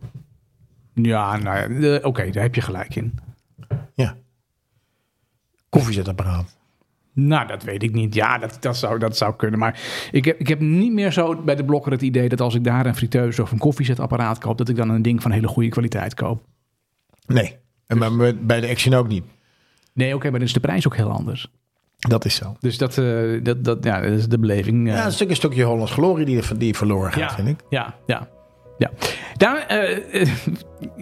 Ja, 0.95 1.37
nou, 1.37 2.03
oké, 2.03 2.31
daar 2.31 2.43
heb 2.43 2.55
je 2.55 2.61
gelijk 2.61 2.95
in. 2.95 3.19
Ja. 3.95 4.17
Koffiezetapparaat. 5.69 6.57
Nou, 7.15 7.47
dat 7.47 7.63
weet 7.63 7.83
ik 7.83 7.93
niet. 7.93 8.15
Ja, 8.15 8.39
dat, 8.39 8.57
dat, 8.61 8.77
zou, 8.77 8.99
dat 8.99 9.17
zou 9.17 9.37
kunnen. 9.37 9.59
Maar 9.59 9.81
ik 10.11 10.25
heb, 10.25 10.39
ik 10.39 10.49
heb 10.49 10.61
niet 10.61 10.93
meer 10.93 11.13
zo 11.13 11.43
bij 11.43 11.55
de 11.55 11.65
blokker 11.65 11.93
het 11.93 12.03
idee 12.03 12.29
dat 12.29 12.41
als 12.41 12.55
ik 12.55 12.65
daar 12.65 12.87
een 12.87 12.95
friteuse 12.95 13.43
of 13.43 13.53
een 13.53 13.59
koffiezetapparaat 13.59 14.39
koop, 14.39 14.59
dat 14.59 14.69
ik 14.69 14.77
dan 14.77 14.89
een 14.89 15.03
ding 15.03 15.23
van 15.23 15.31
hele 15.31 15.49
goede 15.49 15.69
kwaliteit 15.69 16.15
koop. 16.15 16.45
Nee, 17.27 17.57
en 17.87 17.99
maar 17.99 18.37
bij 18.37 18.61
de 18.61 18.69
Action 18.69 18.95
ook 18.95 19.09
niet. 19.09 19.25
Nee, 19.93 20.15
oké, 20.15 20.31
maar 20.31 20.39
dan 20.39 20.49
is 20.49 20.55
de 20.55 20.61
prijs 20.61 20.87
ook 20.87 20.97
heel 20.97 21.11
anders. 21.11 21.51
Dat 21.99 22.25
is 22.25 22.35
zo. 22.35 22.57
Dus 22.61 22.79
dat, 22.79 22.97
uh, 22.97 23.45
dat, 23.45 23.65
dat, 23.65 23.85
ja, 23.85 24.01
dat 24.01 24.11
is 24.11 24.29
de 24.29 24.39
beleving. 24.39 24.87
Uh... 24.87 24.95
Ja, 24.95 25.05
een 25.05 25.13
stukje, 25.13 25.35
stukje 25.35 25.65
Hollands 25.65 25.93
glorie 25.93 26.25
die, 26.25 26.57
die 26.57 26.77
verloren 26.77 27.13
gaat, 27.13 27.31
ja, 27.31 27.35
vind 27.35 27.49
ik. 27.49 27.61
Ja, 27.69 27.95
ja. 28.07 28.29
Ja, 28.79 28.91
Daar, 29.37 29.67
uh, 30.15 30.27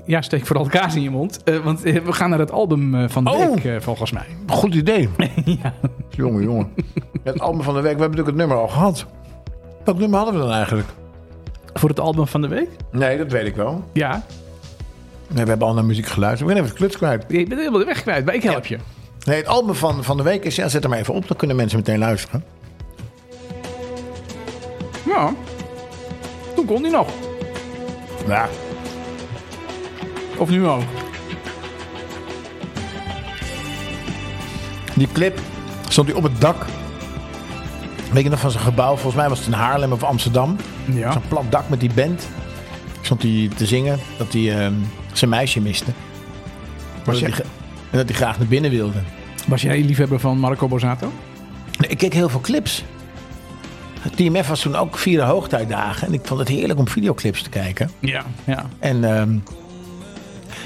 ja, 0.07 0.23
steek 0.23 0.47
vooral 0.47 0.65
de 0.65 0.71
kaas 0.71 0.95
in 0.95 1.03
je 1.03 1.11
mond. 1.11 1.41
Uh, 1.45 1.65
want 1.65 1.81
we 1.81 2.13
gaan 2.13 2.31
naar 2.31 2.39
het 2.39 2.53
album 2.53 3.09
van 3.09 3.25
de 3.25 3.31
oh, 3.31 3.55
week, 3.55 3.83
volgens 3.83 4.13
mij. 4.13 4.27
Goed 4.47 4.75
idee. 4.75 5.09
ja. 5.63 5.75
Jongen, 6.11 6.43
jongen. 6.43 6.73
Het 7.25 7.41
album 7.41 7.63
van 7.63 7.75
de 7.75 7.81
week, 7.81 7.97
we 7.97 8.01
hebben 8.01 8.19
natuurlijk 8.19 8.27
het 8.27 8.37
nummer 8.37 8.57
al 8.57 8.69
gehad. 8.69 9.07
Welk 9.85 9.99
nummer 9.99 10.19
hadden 10.19 10.41
we 10.41 10.47
dan 10.47 10.53
eigenlijk? 10.57 10.89
Voor 11.75 11.89
het 11.89 12.01
album 12.01 12.27
van 12.27 12.41
de 12.41 12.49
week? 12.49 12.69
Nee, 12.93 13.19
dat 13.19 13.31
weet 13.33 13.47
ik 13.47 13.57
wel. 13.57 13.85
Ja. 13.93 14.25
Nee, 15.29 15.43
we 15.43 15.49
hebben 15.49 15.69
al 15.69 15.75
naar 15.75 15.85
muziek 15.85 16.07
geluisterd. 16.07 16.49
We 16.49 16.55
zijn 16.55 16.65
even 16.65 16.69
het 16.69 16.79
kluts 16.79 16.97
kwijt. 16.97 17.25
Je 17.29 17.47
bent 17.47 17.61
helemaal 17.61 17.81
de 17.81 17.87
weg 17.87 18.03
kwijt, 18.03 18.25
maar 18.25 18.35
ik 18.35 18.43
help 18.43 18.67
je. 18.67 18.79
Nee, 19.25 19.37
het 19.37 19.47
album 19.47 19.75
van, 19.75 20.05
van 20.05 20.17
de 20.17 20.23
week 20.23 20.45
is... 20.45 20.57
Ja, 20.57 20.69
zet 20.69 20.83
hem 20.83 20.93
even 20.93 21.15
op, 21.15 21.29
dan 21.29 21.37
kunnen 21.37 21.57
mensen 21.57 21.79
meteen 21.79 21.99
luisteren. 21.99 22.45
Ja. 25.07 25.35
Toen 26.55 26.67
kon 26.67 26.83
hij 26.83 26.91
nog. 26.91 27.09
Ja. 28.27 28.49
Of 30.37 30.51
nu 30.51 30.67
ook. 30.67 30.83
Die 34.95 35.09
clip 35.13 35.41
stond 35.89 36.09
hij 36.09 36.17
op 36.17 36.23
het 36.23 36.41
dak. 36.41 36.67
Weet 38.13 38.23
je 38.23 38.31
nog 38.31 38.41
van 38.41 38.51
zijn 38.51 38.65
gebouw? 38.65 38.93
Volgens 38.93 39.15
mij 39.15 39.29
was 39.29 39.39
het 39.39 39.47
in 39.47 39.53
Haarlem 39.53 39.93
of 39.93 40.03
Amsterdam. 40.03 40.57
Ja. 40.85 41.13
Zo'n 41.13 41.23
plat 41.29 41.45
dak 41.51 41.69
met 41.69 41.81
die 41.81 41.93
band. 41.95 42.29
Stond 43.01 43.23
hij 43.23 43.51
te 43.57 43.67
zingen 43.67 43.99
dat 44.19 44.33
hij 44.33 44.43
uh, 44.43 44.73
zijn 45.13 45.31
meisje 45.31 45.61
miste. 45.61 45.91
Was 47.05 47.21
dat 47.21 47.31
hij, 47.31 47.45
en 47.91 47.99
dat 47.99 48.09
hij 48.09 48.17
graag 48.17 48.39
naar 48.39 48.47
binnen 48.47 48.71
wilde. 48.71 48.99
Was 49.47 49.63
jij 49.63 49.81
liefhebber 49.81 50.21
van 50.21 50.39
Marco 50.39 50.69
Borsato? 50.69 51.13
Nee, 51.79 51.91
ik 51.91 51.99
keek 51.99 52.13
heel 52.13 52.29
veel 52.29 52.41
clips. 52.41 52.85
TMF 54.17 54.49
was 54.49 54.61
toen 54.61 54.77
ook 54.77 54.99
vierde 54.99 55.23
hoogtijdagen. 55.23 56.07
En 56.07 56.13
ik 56.13 56.21
vond 56.25 56.41
het 56.41 56.49
heerlijk 56.49 56.79
om 56.79 56.89
videoclips 56.89 57.43
te 57.43 57.51
kijken. 57.51 57.91
Ja, 57.99 58.25
ja. 58.45 58.67
En 58.79 59.05
um, 59.05 59.43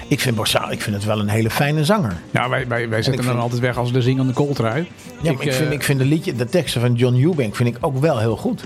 ik 0.09 0.21
vind 0.21 0.37
Borsato, 0.37 0.71
ik 0.71 0.81
vind 0.81 0.97
het 0.97 1.05
wel 1.05 1.19
een 1.21 1.29
hele 1.29 1.51
fijne 1.51 1.85
zanger. 1.85 2.17
Ja, 2.31 2.49
wij, 2.49 2.69
wij, 2.69 2.89
wij 2.89 3.03
zetten 3.03 3.27
hem 3.27 3.39
altijd 3.39 3.61
weg 3.61 3.79
als 3.79 3.93
de 3.93 4.03
zingende 4.03 4.33
kooltrui. 4.33 4.89
Ja, 5.23 5.31
ik, 5.31 5.37
maar 5.37 5.47
ik, 5.47 5.53
vind, 5.53 5.69
uh, 5.69 5.73
ik 5.73 5.83
vind 5.83 5.99
de, 5.99 6.05
liedje, 6.05 6.35
de 6.35 6.47
teksten 6.47 6.81
van 6.81 6.95
John 6.95 7.23
Eubank 7.23 7.57
vind 7.57 7.77
ik 7.77 7.77
ook 7.81 7.99
wel 8.01 8.19
heel 8.19 8.37
goed. 8.37 8.61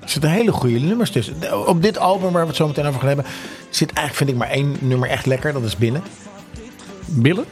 Er 0.00 0.10
zitten 0.10 0.30
hele 0.30 0.52
goede 0.52 0.78
nummers 0.78 1.10
tussen. 1.10 1.66
Op 1.66 1.82
dit 1.82 1.98
album 1.98 2.32
waar 2.32 2.42
we 2.42 2.48
het 2.48 2.56
zo 2.56 2.66
meteen 2.66 2.86
over 2.86 2.98
gaan 2.98 3.08
hebben... 3.08 3.26
zit 3.70 3.92
eigenlijk, 3.92 4.16
vind 4.16 4.30
ik, 4.30 4.36
maar 4.36 4.56
één 4.56 4.76
nummer 4.88 5.08
echt 5.08 5.26
lekker. 5.26 5.52
Dat 5.52 5.62
is 5.62 5.76
Binnen. 5.76 6.02
Billen? 7.06 7.44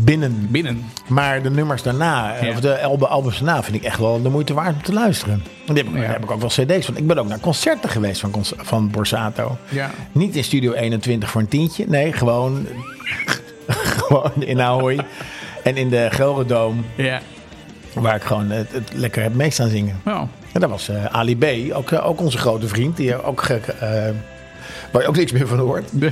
Binnen. 0.00 0.46
Binnen. 0.50 0.84
Maar 1.08 1.42
de 1.42 1.50
nummers 1.50 1.82
daarna, 1.82 2.34
ja. 2.42 2.50
of 2.50 2.60
de 2.60 3.06
albums 3.06 3.38
daarna, 3.38 3.62
vind 3.62 3.76
ik 3.76 3.82
echt 3.82 3.98
wel 3.98 4.22
de 4.22 4.28
moeite 4.28 4.54
waard 4.54 4.74
om 4.74 4.82
te 4.82 4.92
luisteren. 4.92 5.42
En 5.66 5.76
heb, 5.76 5.86
ja. 5.86 6.00
daar 6.00 6.12
heb 6.12 6.22
ik 6.22 6.30
ook 6.30 6.40
wel 6.40 6.48
cd's 6.48 6.86
van. 6.86 6.96
Ik 6.96 7.06
ben 7.06 7.18
ook 7.18 7.28
naar 7.28 7.40
concerten 7.40 7.90
geweest 7.90 8.20
van, 8.20 8.32
van 8.44 8.90
Borsato. 8.90 9.58
Ja. 9.68 9.90
Niet 10.12 10.36
in 10.36 10.44
Studio 10.44 10.72
21 10.72 11.30
voor 11.30 11.40
een 11.40 11.48
tientje. 11.48 11.84
Nee, 11.88 12.12
gewoon, 12.12 12.66
gewoon 14.06 14.32
in 14.38 14.60
Ahoy. 14.60 14.98
en 15.62 15.76
in 15.76 15.88
de 15.88 16.08
Gelredome. 16.10 16.80
Ja. 16.94 17.20
Waar 17.92 18.16
ik 18.16 18.22
gewoon 18.22 18.50
het, 18.50 18.72
het 18.72 18.92
lekker 18.92 19.22
heb 19.22 19.34
mee 19.34 19.50
staan 19.50 19.68
zingen. 19.68 20.00
Oh. 20.04 20.22
En 20.52 20.60
dat 20.60 20.70
was 20.70 20.88
uh, 20.88 21.04
Ali 21.04 21.36
B, 21.36 21.74
ook, 21.74 21.90
uh, 21.90 22.06
ook 22.06 22.20
onze 22.20 22.38
grote 22.38 22.68
vriend. 22.68 22.96
Die 22.96 23.22
ook, 23.22 23.42
uh, 23.42 23.58
waar 24.90 25.02
je 25.02 25.08
ook 25.08 25.16
niks 25.16 25.32
meer 25.32 25.46
van 25.46 25.58
hoort. 25.58 25.88
De. 25.92 26.10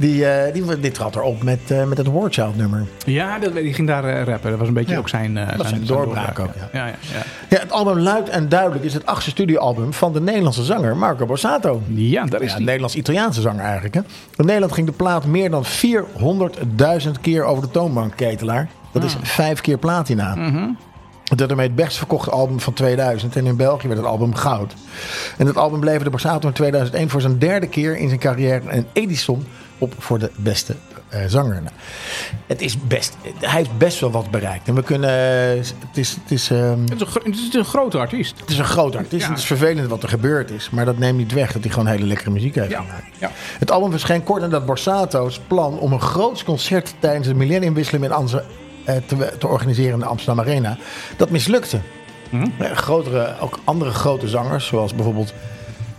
Die, 0.00 0.20
uh, 0.20 0.52
die, 0.52 0.80
die 0.80 0.90
trad 0.90 1.16
erop 1.16 1.42
met, 1.42 1.70
uh, 1.72 1.84
met 1.84 1.98
het 1.98 2.06
Wordchild 2.06 2.56
nummer. 2.56 2.86
Ja, 3.06 3.38
dat, 3.38 3.54
die 3.54 3.74
ging 3.74 3.88
daar 3.88 4.04
uh, 4.04 4.22
rappen. 4.22 4.50
Dat 4.50 4.58
was 4.58 4.68
een 4.68 4.74
beetje 4.74 4.92
ja. 4.92 4.98
ook 4.98 5.08
zijn, 5.08 5.34
dat 5.34 5.44
zijn, 5.44 5.66
zijn 5.66 5.84
doorbraak, 5.84 6.38
ook. 6.38 6.50
Ja. 6.54 6.68
Ja, 6.72 6.86
ja, 6.86 6.94
ja. 7.12 7.22
ja, 7.48 7.58
het 7.58 7.72
album 7.72 7.98
Luid 7.98 8.28
en 8.28 8.48
Duidelijk 8.48 8.84
is 8.84 8.94
het 8.94 9.06
achtste 9.06 9.30
studioalbum 9.30 9.92
van 9.92 10.12
de 10.12 10.20
Nederlandse 10.20 10.64
zanger 10.64 10.96
Marco 10.96 11.26
Borsato. 11.26 11.82
Ja, 11.86 12.24
daar 12.24 12.42
is 12.42 12.52
ja, 12.52 12.58
Nederlands-Italiaanse 12.58 13.40
zanger 13.40 13.64
eigenlijk. 13.64 13.94
Hè. 13.94 14.00
In 14.36 14.46
Nederland 14.46 14.72
ging 14.72 14.86
de 14.86 14.92
plaat 14.92 15.26
meer 15.26 15.50
dan 15.50 15.64
400.000 15.64 17.10
keer 17.20 17.44
over 17.44 17.62
de 17.62 17.70
toonbank, 17.70 18.16
Ketelaar. 18.16 18.68
Dat 18.92 19.04
is 19.04 19.16
vijf 19.22 19.60
keer 19.60 19.78
platina. 19.78 20.34
Mm 20.34 20.52
-hmm. 20.52 20.76
Werd 21.36 21.50
ermee 21.50 21.66
het 21.66 21.76
best 21.76 21.96
verkochte 21.96 22.30
album 22.30 22.60
van 22.60 22.72
2000. 22.72 23.36
En 23.36 23.46
in 23.46 23.56
België 23.56 23.86
werd 23.86 24.00
het 24.00 24.08
album 24.08 24.34
goud. 24.34 24.74
En 25.38 25.46
het 25.46 25.56
album 25.56 25.84
leverde 25.84 26.10
Borsato 26.10 26.48
in 26.48 26.54
2001 26.54 27.08
voor 27.08 27.20
zijn 27.20 27.38
derde 27.38 27.66
keer 27.66 27.96
in 27.96 28.08
zijn 28.08 28.20
carrière 28.20 28.62
een 28.68 28.86
Edison 28.92 29.46
op 29.80 29.94
voor 29.98 30.18
de 30.18 30.30
beste 30.36 30.74
uh, 31.14 31.20
zanger. 31.26 31.62
Nou, 31.62 31.74
het 32.46 32.60
is 32.60 32.86
best, 32.86 33.16
hij 33.38 33.56
heeft 33.56 33.78
best 33.78 34.00
wel 34.00 34.10
wat 34.10 34.30
bereikt. 34.30 34.68
En 34.68 34.74
we 34.74 34.82
kunnen. 34.82 35.10
Uh, 35.10 35.64
het 35.88 35.96
is. 35.96 36.16
Het 36.22 36.30
is, 36.30 36.50
um, 36.50 36.84
het, 36.88 37.00
is 37.00 37.00
een, 37.00 37.32
het 37.32 37.34
is 37.34 37.54
een 37.54 37.64
grote 37.64 37.98
artiest. 37.98 38.40
Het 38.40 38.50
is 38.50 38.58
een 38.58 38.64
grote 38.64 38.98
artiest. 38.98 39.24
Ja. 39.24 39.30
Het 39.30 39.38
is 39.38 39.44
vervelend 39.44 39.88
wat 39.88 40.02
er 40.02 40.08
gebeurd 40.08 40.50
is. 40.50 40.70
Maar 40.70 40.84
dat 40.84 40.98
neemt 40.98 41.18
niet 41.18 41.32
weg 41.32 41.52
dat 41.52 41.62
hij 41.62 41.72
gewoon 41.72 41.86
hele 41.86 42.06
lekkere 42.06 42.30
muziek 42.30 42.54
heeft 42.54 42.70
ja. 42.70 42.80
gemaakt. 42.80 43.04
Ja. 43.18 43.30
Het 43.58 43.70
album 43.70 43.90
verscheen 43.90 44.22
kort 44.22 44.40
nadat 44.42 44.66
Borsato's 44.66 45.40
plan 45.46 45.78
om 45.78 45.92
een 45.92 46.00
groot 46.00 46.44
concert 46.44 46.94
tijdens 46.98 47.26
de 47.26 47.34
millenniumwisseling 47.34 48.04
in 48.04 48.12
Amsterdam 48.12 48.48
te, 48.84 49.34
te, 49.38 49.46
organiseren 49.46 49.92
in 49.92 49.98
de 49.98 50.04
Amsterdam 50.04 50.44
Arena. 50.44 50.76
Dat 51.16 51.30
mislukte. 51.30 51.80
Mm-hmm. 52.30 52.52
Grotere, 52.74 53.34
ook 53.40 53.58
andere 53.64 53.90
grote 53.90 54.28
zangers, 54.28 54.66
zoals 54.66 54.94
bijvoorbeeld 54.94 55.34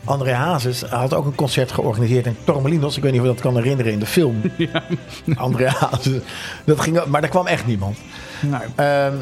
André 0.03 0.31
Hazes 0.31 0.81
had 0.81 1.13
ook 1.13 1.25
een 1.25 1.35
concert 1.35 1.71
georganiseerd 1.71 2.25
in 2.25 2.37
Torremolinos. 2.43 2.97
Ik 2.97 3.03
weet 3.03 3.11
niet 3.11 3.21
of 3.21 3.27
je 3.27 3.33
dat 3.33 3.41
kan 3.41 3.55
herinneren 3.55 3.91
in 3.91 3.99
de 3.99 4.05
film. 4.05 4.41
Ja. 4.57 4.83
André 5.35 5.67
Hazes. 5.67 6.21
Dat 6.65 6.79
ging, 6.79 7.05
maar 7.05 7.21
daar 7.21 7.29
kwam 7.29 7.47
echt 7.47 7.65
niemand. 7.65 7.97
Nee. 8.41 9.05
Um, 9.05 9.13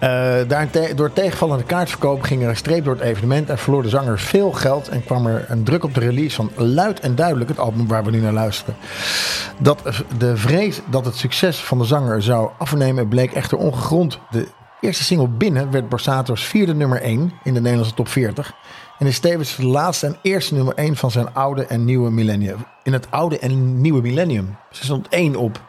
uh, 0.00 0.62
te 0.70 0.92
door 0.94 1.12
tegenvallende 1.12 1.64
kaartverkoop 1.64 2.22
ging 2.22 2.42
er 2.42 2.48
een 2.48 2.56
streep 2.56 2.84
door 2.84 2.94
het 2.94 3.02
evenement 3.02 3.50
en 3.50 3.58
verloor 3.58 3.82
de 3.82 3.88
zanger 3.88 4.18
veel 4.18 4.52
geld 4.52 4.88
en 4.88 5.04
kwam 5.04 5.26
er 5.26 5.44
een 5.48 5.64
druk 5.64 5.84
op 5.84 5.94
de 5.94 6.00
release 6.00 6.36
van 6.36 6.50
Luid 6.54 7.00
en 7.00 7.14
Duidelijk, 7.14 7.48
het 7.48 7.58
album 7.58 7.86
waar 7.86 8.04
we 8.04 8.10
nu 8.10 8.20
naar 8.20 8.32
luisteren. 8.32 8.76
Dat 9.58 9.82
de 10.18 10.36
vrees 10.36 10.80
dat 10.90 11.04
het 11.04 11.16
succes 11.16 11.56
van 11.58 11.78
de 11.78 11.84
zanger 11.84 12.22
zou 12.22 12.50
afnemen 12.58 13.08
bleek 13.08 13.32
echter 13.32 13.58
ongegrond. 13.58 14.18
De 14.30 14.48
eerste 14.80 15.04
single 15.04 15.28
binnen 15.28 15.70
werd 15.70 15.88
Borsato's 15.88 16.44
vierde 16.44 16.74
nummer 16.74 17.00
1 17.00 17.32
in 17.44 17.54
de 17.54 17.60
Nederlandse 17.60 17.94
top 17.94 18.08
40. 18.08 18.54
En 18.98 19.06
is 19.06 19.18
tevens 19.18 19.56
de 19.56 19.66
laatste 19.66 20.06
en 20.06 20.16
eerste 20.22 20.54
nummer 20.54 20.74
1 20.74 20.96
van 20.96 21.10
zijn 21.10 21.34
oude 21.34 21.66
en 21.66 21.84
nieuwe 21.84 22.10
millennium. 22.10 22.66
In 22.82 22.92
het 22.92 23.06
oude 23.10 23.38
en 23.38 23.80
nieuwe 23.80 24.00
millennium. 24.00 24.56
Ze 24.70 24.84
stond 24.84 25.08
één 25.08 25.36
op 25.36 25.60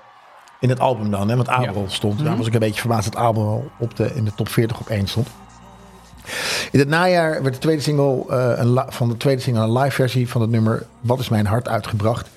in 0.60 0.70
het 0.70 0.80
album 0.80 1.12
dan, 1.12 1.30
hè, 1.30 1.36
want 1.36 1.48
Abel 1.48 1.82
ja. 1.82 1.90
stond. 1.90 2.14
Daar 2.14 2.22
mm 2.22 2.28
-hmm. 2.28 2.38
was 2.38 2.48
ik 2.48 2.54
een 2.54 2.60
beetje 2.60 2.80
verbaasd 2.80 3.12
dat 3.12 3.22
Abel 3.22 3.72
op 3.80 3.96
de, 3.96 4.16
in 4.16 4.26
de 4.26 4.34
top 4.36 4.50
40 4.50 4.80
op 4.80 4.88
één 4.88 5.08
stond. 5.08 5.28
In 6.72 6.80
het 6.80 6.88
najaar 6.88 7.42
werd 7.42 7.54
de 7.54 7.60
tweede 7.60 7.82
single, 7.82 8.26
uh, 8.30 8.54
een 8.56 8.84
van 8.88 9.10
de 9.10 9.18
tweede 9.18 9.42
single 9.42 9.64
een 9.64 9.78
live 9.78 9.92
versie 9.92 10.30
van 10.30 10.42
het 10.42 10.50
nummer 10.50 10.86
Wat 11.00 11.20
is 11.20 11.30
mijn 11.30 11.46
hart 11.46 11.68
uitgebracht. 11.68 12.30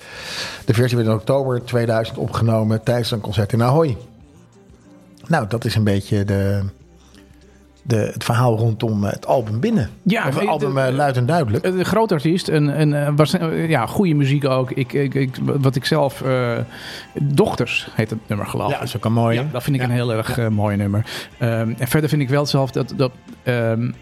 De 0.65 0.73
versie 0.73 0.97
werd 0.97 1.09
in 1.09 1.15
oktober 1.15 1.63
2000 1.63 2.17
opgenomen 2.17 2.83
tijdens 2.83 3.11
een 3.11 3.21
concert 3.21 3.53
in 3.53 3.63
Ahoy. 3.63 3.97
Nou, 5.27 5.47
dat 5.47 5.65
is 5.65 5.75
een 5.75 5.83
beetje 5.83 6.25
de, 6.25 6.63
de, 7.83 7.95
het 7.95 8.23
verhaal 8.23 8.57
rondom 8.57 9.03
het 9.03 9.27
album 9.27 9.59
binnen. 9.59 9.89
Ja, 10.03 10.27
of 10.27 10.39
het 10.39 10.47
album 10.47 10.75
de, 10.75 10.91
luid 10.91 11.17
en 11.17 11.25
duidelijk. 11.25 11.65
Een 11.65 11.85
groot 11.85 12.11
artiest 12.11 12.47
en, 12.47 12.93
en 12.93 13.15
was, 13.15 13.35
ja, 13.67 13.85
goede 13.85 14.13
muziek 14.13 14.45
ook. 14.45 14.71
Ik, 14.71 14.93
ik, 14.93 15.13
ik 15.13 15.35
wat 15.43 15.75
ik 15.75 15.85
zelf... 15.85 16.21
Uh, 16.21 16.57
Dochters 17.21 17.87
heet 17.93 18.09
het 18.09 18.19
nummer 18.27 18.47
geloof 18.47 18.67
ik. 18.67 18.73
Ja, 18.73 18.79
dat 18.79 18.87
is 18.87 18.95
ook 18.95 19.05
een 19.05 19.13
mooie. 19.13 19.39
Ja, 19.39 19.47
dat 19.51 19.63
vind 19.63 19.75
ik 19.75 19.81
een 19.81 19.89
heel 19.89 20.13
erg 20.13 20.37
uh, 20.37 20.47
mooi 20.47 20.77
nummer. 20.77 21.05
Um, 21.39 21.75
en 21.77 21.87
verder 21.87 22.09
vind 22.09 22.21
ik 22.21 22.29
wel 22.29 22.45
zelf 22.45 22.71
dat... 22.71 22.93
dat 22.95 23.11
um, 23.43 23.95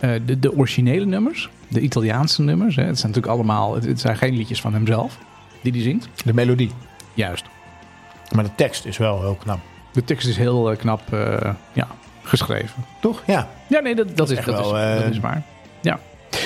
uh, 0.00 0.10
de, 0.26 0.38
de 0.38 0.56
originele 0.56 1.04
nummers, 1.04 1.50
de 1.68 1.80
Italiaanse 1.80 2.42
nummers... 2.42 2.76
Hè, 2.76 2.84
het 2.84 2.98
zijn 2.98 3.12
natuurlijk 3.12 3.38
allemaal... 3.38 3.74
Het, 3.74 3.84
het 3.84 4.00
zijn 4.00 4.16
geen 4.16 4.36
liedjes 4.36 4.60
van 4.60 4.72
hemzelf 4.72 5.18
die 5.62 5.72
die 5.72 5.82
zingt. 5.82 6.08
De 6.24 6.34
melodie. 6.34 6.70
Juist. 7.14 7.44
Maar 8.34 8.44
de 8.44 8.54
tekst 8.56 8.84
is 8.84 8.98
wel 8.98 9.20
heel 9.20 9.36
knap. 9.42 9.58
De 9.92 10.04
tekst 10.04 10.28
is 10.28 10.36
heel 10.36 10.76
knap 10.76 11.00
ja, 11.72 11.86
geschreven. 12.24 12.84
Toch? 13.00 13.22
Ja. 13.26 13.48
Ja, 13.66 13.80
nee, 13.80 13.94
dat, 13.94 14.16
dat, 14.16 14.30
is, 14.30 14.36
dat, 14.36 14.44
wel, 14.44 14.78
is, 14.78 15.02
dat 15.02 15.10
is 15.10 15.20
waar. 15.20 15.42
Ja. 15.80 15.98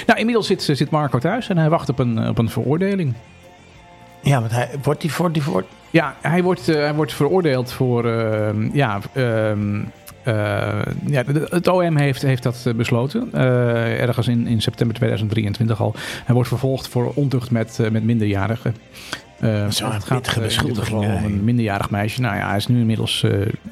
Nou, 0.07 0.19
inmiddels 0.19 0.47
zit, 0.47 0.63
zit 0.63 0.91
Marco 0.91 1.19
thuis 1.19 1.49
en 1.49 1.59
hij 1.59 1.69
wacht 1.69 1.89
op 1.89 1.99
een, 1.99 2.29
op 2.29 2.39
een 2.39 2.51
veroordeling. 2.51 3.15
Ja, 4.23 4.41
want 4.41 4.53
hij 4.53 4.69
wordt 4.83 5.03
hij 5.03 5.11
voor 5.11 5.33
die 5.33 5.43
voor. 5.43 5.65
Ja, 5.91 6.15
hij 6.21 6.43
wordt, 6.43 6.67
hij 6.67 6.95
wordt 6.95 7.13
veroordeeld 7.13 7.73
voor. 7.73 8.07
ja, 8.73 8.99
ehm, 9.13 9.77
uh, 9.79 9.85
ja, 11.07 11.25
het 11.49 11.69
OM 11.69 11.97
heeft, 11.97 12.23
heeft 12.23 12.43
dat 12.43 12.67
besloten. 12.77 13.33
Ergens 13.33 14.29
in, 14.29 14.47
in 14.47 14.63
september 14.63 14.97
2023 14.97 15.81
al. 15.81 15.95
Hij 16.25 16.35
wordt 16.35 16.49
vervolgd 16.49 16.89
voor 16.89 17.13
ontucht 17.15 17.51
met, 17.51 17.79
met 17.91 18.05
minderjarigen. 18.05 18.75
Zo, 19.71 19.91
het 19.91 20.05
gaat 20.05 20.93
om 20.93 21.03
een 21.03 21.45
minderjarig 21.45 21.91
meisje. 21.91 22.21
Nou 22.21 22.37
ja, 22.37 22.49
hij 22.49 22.57
is 22.57 22.67
nu 22.67 22.81
inmiddels 22.81 23.25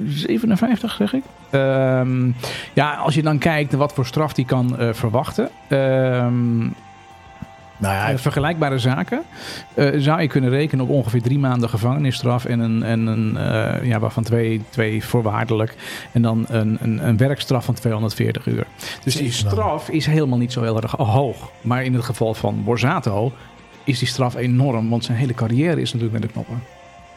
57, 0.06 0.92
zeg 0.92 1.12
ik. 1.12 1.22
Ehm, 1.50 2.30
ja, 2.72 2.94
als 2.94 3.14
je 3.14 3.22
dan 3.22 3.38
kijkt 3.38 3.72
wat 3.72 3.92
voor 3.92 4.06
straf 4.06 4.32
die 4.32 4.44
kan 4.44 4.76
verwachten. 4.92 5.50
Ehm, 5.68 6.58
nou 7.78 7.94
ja, 7.94 8.18
vergelijkbare 8.18 8.78
zaken 8.78 9.22
zou 9.96 10.20
je 10.20 10.28
kunnen 10.28 10.50
rekenen 10.50 10.84
op 10.84 10.90
ongeveer 10.90 11.22
drie 11.22 11.38
maanden 11.38 11.68
gevangenisstraf 11.68 12.44
en 12.44 12.60
een, 12.60 12.82
en 12.82 13.06
een 13.06 13.38
ja, 13.86 13.98
waarvan 13.98 14.22
twee, 14.22 14.62
twee 14.70 15.04
voorwaardelijk 15.04 15.74
en 16.12 16.22
dan 16.22 16.46
een, 16.48 16.78
een, 16.80 17.08
een, 17.08 17.16
werkstraf 17.16 17.64
van 17.64 17.74
240 17.74 18.46
uur. 18.46 18.66
Dus 19.04 19.16
die 19.16 19.32
straf 19.32 19.88
is 19.88 20.06
helemaal 20.06 20.38
niet 20.38 20.52
zo 20.52 20.62
heel 20.62 20.80
erg 20.80 20.92
hoog. 20.92 21.50
Maar 21.60 21.84
in 21.84 21.94
het 21.94 22.04
geval 22.04 22.34
van 22.34 22.64
Borsato 22.64 23.32
is 23.86 23.98
die 23.98 24.08
straf 24.08 24.34
enorm, 24.34 24.88
want 24.88 25.04
zijn 25.04 25.18
hele 25.18 25.34
carrière 25.34 25.80
is 25.80 25.92
natuurlijk 25.92 26.12
met 26.12 26.22
de 26.22 26.28
knoppen. 26.28 26.62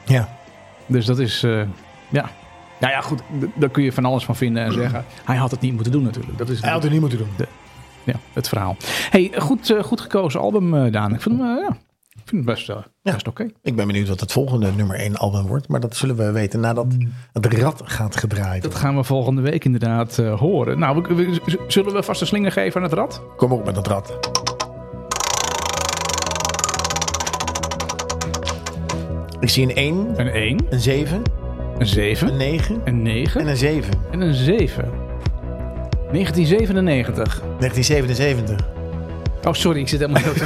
Ja. 0.05 0.37
Dus 0.85 1.05
dat 1.05 1.19
is, 1.19 1.41
ja. 2.09 2.29
Nou 2.79 2.93
ja, 2.93 3.01
goed, 3.01 3.21
daar 3.55 3.69
kun 3.69 3.83
je 3.83 3.91
van 3.91 4.05
alles 4.05 4.25
van 4.25 4.35
vinden 4.35 4.63
en 4.63 4.71
zeggen. 4.71 5.05
Hij 5.23 5.35
had 5.35 5.51
het 5.51 5.61
niet 5.61 5.73
moeten 5.73 5.91
doen 5.91 6.03
natuurlijk. 6.03 6.37
Dat 6.37 6.49
is 6.49 6.61
hij 6.61 6.71
had 6.71 6.83
het 6.83 6.91
niet 6.91 7.01
moeten 7.01 7.17
doen. 7.17 7.29
De, 7.37 7.47
ja, 8.03 8.15
het 8.33 8.47
verhaal. 8.49 8.75
Hey, 9.09 9.31
goed, 9.37 9.69
uh, 9.69 9.83
goed 9.83 10.01
gekozen 10.01 10.39
album, 10.39 10.73
uh, 10.73 10.91
Daan. 10.91 11.13
Ik 11.13 11.21
vind, 11.21 11.39
uh, 11.39 11.45
ja, 11.45 11.77
ik 12.09 12.21
vind 12.25 12.45
het 12.45 12.45
best, 12.45 12.67
best 12.67 12.87
ja. 13.01 13.13
oké. 13.13 13.29
Okay. 13.29 13.53
Ik 13.61 13.75
ben 13.75 13.87
benieuwd 13.87 14.07
wat 14.07 14.19
het 14.19 14.31
volgende 14.31 14.71
nummer 14.71 14.95
1 14.95 15.15
album 15.15 15.47
wordt. 15.47 15.67
Maar 15.67 15.79
dat 15.79 15.95
zullen 15.95 16.15
we 16.15 16.31
weten 16.31 16.59
nadat 16.59 16.85
het 17.33 17.45
rad 17.45 17.81
gaat 17.85 18.15
gedraaid. 18.15 18.63
Dat 18.63 18.75
gaan 18.75 18.95
we 18.95 19.03
volgende 19.03 19.41
week 19.41 19.65
inderdaad 19.65 20.17
horen. 20.17 20.79
Nou, 20.79 21.01
we, 21.01 21.15
we, 21.15 21.59
zullen 21.67 21.93
we 21.93 22.03
vast 22.03 22.21
een 22.21 22.27
slinger 22.27 22.51
geven 22.51 22.81
aan 22.81 22.87
het 22.87 22.97
rad? 22.97 23.21
Kom 23.37 23.51
op 23.51 23.65
met 23.65 23.75
het 23.75 23.87
rad. 23.87 24.57
Ik 29.39 29.49
zie 29.49 29.63
een 29.63 29.75
1. 29.75 30.13
Een 30.15 30.27
1. 30.27 30.59
Een 30.69 30.79
7. 30.79 31.21
Een 31.77 31.87
7. 31.87 32.27
Een 32.27 32.37
9. 32.37 32.81
Een 32.83 33.01
9. 33.01 33.41
En 33.41 33.47
een 33.47 33.57
7. 33.57 33.93
En 34.11 34.21
een 34.21 34.33
7. 34.33 34.91
1997. 36.11 37.41
1977. 37.59 38.78
Oh, 39.43 39.53
sorry, 39.53 39.79
ik 39.79 39.87
zit 39.87 39.99
helemaal 39.99 40.21
heel 40.21 40.33
te 40.33 40.39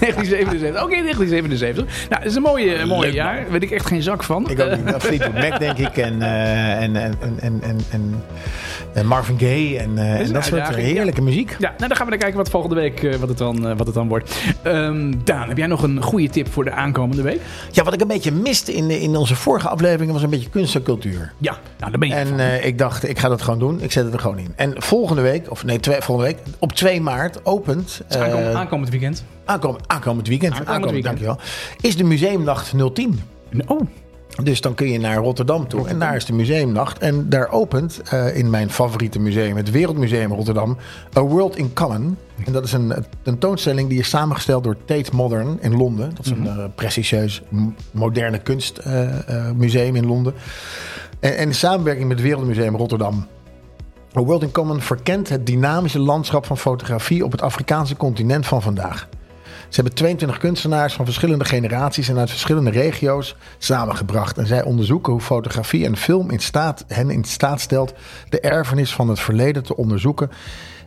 1977. 0.00 0.82
Oké, 0.82 0.84
okay, 0.84 1.02
1977. 1.02 2.08
Nou, 2.08 2.22
dat 2.22 2.30
is 2.30 2.36
een 2.36 2.42
mooie, 2.42 2.86
mooie 2.86 3.12
jaar. 3.12 3.36
Daar 3.36 3.50
weet 3.50 3.62
ik 3.62 3.70
echt 3.70 3.86
geen 3.86 4.02
zak 4.02 4.22
van. 4.22 4.50
Ik 4.50 4.60
ook 4.60 4.76
niet. 4.76 4.94
Fleetwood 4.98 5.32
Mac, 5.32 5.58
denk 5.58 5.78
ik. 5.78 5.96
En, 5.96 6.16
uh, 6.16 6.82
en, 6.82 6.96
en, 6.96 7.14
en, 7.20 7.60
en, 7.62 7.80
en, 7.90 8.24
en 8.92 9.06
Marvin 9.06 9.38
Gaye. 9.38 9.78
En, 9.78 9.90
uh, 9.94 10.20
en 10.20 10.32
dat 10.32 10.44
soort 10.44 10.74
heerlijke 10.74 11.20
ja. 11.20 11.26
muziek. 11.26 11.56
Ja, 11.58 11.74
nou, 11.76 11.88
dan 11.88 11.96
gaan 11.96 12.04
we 12.04 12.10
dan 12.10 12.20
kijken 12.20 12.36
wat 12.36 12.50
volgende 12.50 12.74
week 12.74 13.02
uh, 13.02 13.14
wat 13.14 13.28
het 13.28 13.38
dan, 13.38 13.76
wat 13.76 13.86
het 13.86 13.94
dan 13.94 14.08
wordt. 14.08 14.36
Um, 14.64 15.24
Daan, 15.24 15.48
heb 15.48 15.56
jij 15.56 15.66
nog 15.66 15.82
een 15.82 16.02
goede 16.02 16.28
tip 16.28 16.52
voor 16.52 16.64
de 16.64 16.72
aankomende 16.72 17.22
week? 17.22 17.40
Ja, 17.70 17.84
wat 17.84 17.94
ik 17.94 18.00
een 18.00 18.06
beetje 18.06 18.32
miste 18.32 18.74
in, 18.74 18.90
in 18.90 19.16
onze 19.16 19.34
vorige 19.34 19.68
afleveringen 19.68 20.12
was 20.12 20.22
een 20.22 20.30
beetje 20.30 20.50
kunst 20.50 20.74
en 20.74 20.82
cultuur. 20.82 21.32
Ja, 21.38 21.58
nou, 21.78 21.90
daar 21.90 22.00
ben 22.00 22.08
je 22.08 22.14
En 22.14 22.64
ik 22.64 22.78
dacht, 22.78 23.08
ik 23.08 23.18
ga 23.18 23.28
dat 23.28 23.42
gewoon 23.42 23.58
doen. 23.58 23.80
Ik 23.80 23.92
zet 23.92 24.04
het 24.04 24.12
er 24.12 24.20
gewoon 24.20 24.38
in. 24.38 24.52
En 24.56 24.74
volgende 24.76 25.22
week, 25.22 25.50
of 25.50 25.64
nee, 25.64 25.80
twee, 25.80 26.00
volgende 26.00 26.32
week, 26.32 26.42
op 26.58 26.72
2 26.72 27.00
maart 27.00 27.15
opent... 27.42 28.02
Aankomend, 28.08 28.54
aankomend 28.54 28.90
weekend. 28.90 29.24
Aankomend, 29.44 29.88
aankomend 29.88 30.28
weekend. 30.28 30.52
Aankomend, 30.52 30.74
aankomend 30.74 31.04
weekend. 31.04 31.18
Dankjewel. 31.18 31.80
Is 31.80 31.96
de 31.96 32.04
Museumnacht 32.04 32.72
010. 32.94 33.20
Oh. 33.66 33.80
Dus 34.42 34.60
dan 34.60 34.74
kun 34.74 34.90
je 34.90 34.98
naar 34.98 35.16
Rotterdam 35.16 35.68
toe. 35.68 35.78
Rotterdam. 35.78 36.02
En 36.02 36.06
daar 36.06 36.16
is 36.16 36.24
de 36.24 36.32
museumnacht. 36.32 36.98
En 36.98 37.28
daar 37.28 37.50
opent 37.50 38.00
uh, 38.12 38.36
in 38.36 38.50
mijn 38.50 38.70
favoriete 38.70 39.18
museum, 39.18 39.56
het 39.56 39.70
Wereldmuseum 39.70 40.32
Rotterdam, 40.32 40.76
A 41.16 41.20
World 41.20 41.56
in 41.56 41.72
Common. 41.72 42.16
En 42.44 42.52
dat 42.52 42.64
is 42.64 42.72
een 42.72 42.94
tentoonstelling 43.22 43.88
die 43.88 43.98
is 43.98 44.08
samengesteld 44.08 44.64
door 44.64 44.76
Tate 44.84 45.10
Modern 45.14 45.58
in 45.60 45.76
Londen. 45.76 46.10
Dat 46.14 46.24
is 46.24 46.30
een 46.30 46.44
uh, 46.44 46.64
prestigieus 46.74 47.42
moderne 47.90 48.38
kunstmuseum 48.38 49.94
uh, 49.94 50.00
in 50.02 50.06
Londen. 50.06 50.34
En, 51.20 51.36
en 51.36 51.46
in 51.46 51.54
samenwerking 51.54 52.08
met 52.08 52.16
het 52.16 52.26
Wereldmuseum 52.26 52.76
Rotterdam. 52.76 53.26
World 54.24 54.42
in 54.42 54.50
Common 54.50 54.80
verkent 54.80 55.28
het 55.28 55.46
dynamische 55.46 55.98
landschap 55.98 56.46
van 56.46 56.58
fotografie 56.58 57.24
op 57.24 57.32
het 57.32 57.42
Afrikaanse 57.42 57.96
continent 57.96 58.46
van 58.46 58.62
vandaag. 58.62 59.08
Ze 59.68 59.74
hebben 59.74 59.94
22 59.94 60.38
kunstenaars 60.38 60.94
van 60.94 61.04
verschillende 61.04 61.44
generaties 61.44 62.08
en 62.08 62.18
uit 62.18 62.30
verschillende 62.30 62.70
regio's 62.70 63.36
samengebracht. 63.58 64.38
En 64.38 64.46
zij 64.46 64.62
onderzoeken 64.62 65.12
hoe 65.12 65.22
fotografie 65.22 65.84
en 65.84 65.96
film 65.96 66.30
in 66.30 66.38
staat, 66.38 66.84
hen 66.88 67.10
in 67.10 67.24
staat 67.24 67.60
stelt 67.60 67.94
de 68.28 68.40
erfenis 68.40 68.94
van 68.94 69.08
het 69.08 69.20
verleden 69.20 69.62
te 69.62 69.76
onderzoeken 69.76 70.30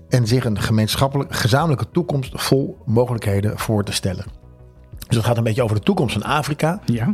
en 0.09 0.27
zich 0.27 0.45
een 0.45 0.61
gemeenschappelijk, 0.61 1.35
gezamenlijke 1.35 1.91
toekomst 1.91 2.41
vol 2.41 2.77
mogelijkheden 2.85 3.59
voor 3.59 3.83
te 3.83 3.91
stellen. 3.91 4.25
Dus 5.07 5.17
het 5.17 5.25
gaat 5.25 5.37
een 5.37 5.43
beetje 5.43 5.63
over 5.63 5.75
de 5.75 5.83
toekomst 5.83 6.13
van 6.13 6.23
Afrika. 6.23 6.79
Ja. 6.85 7.13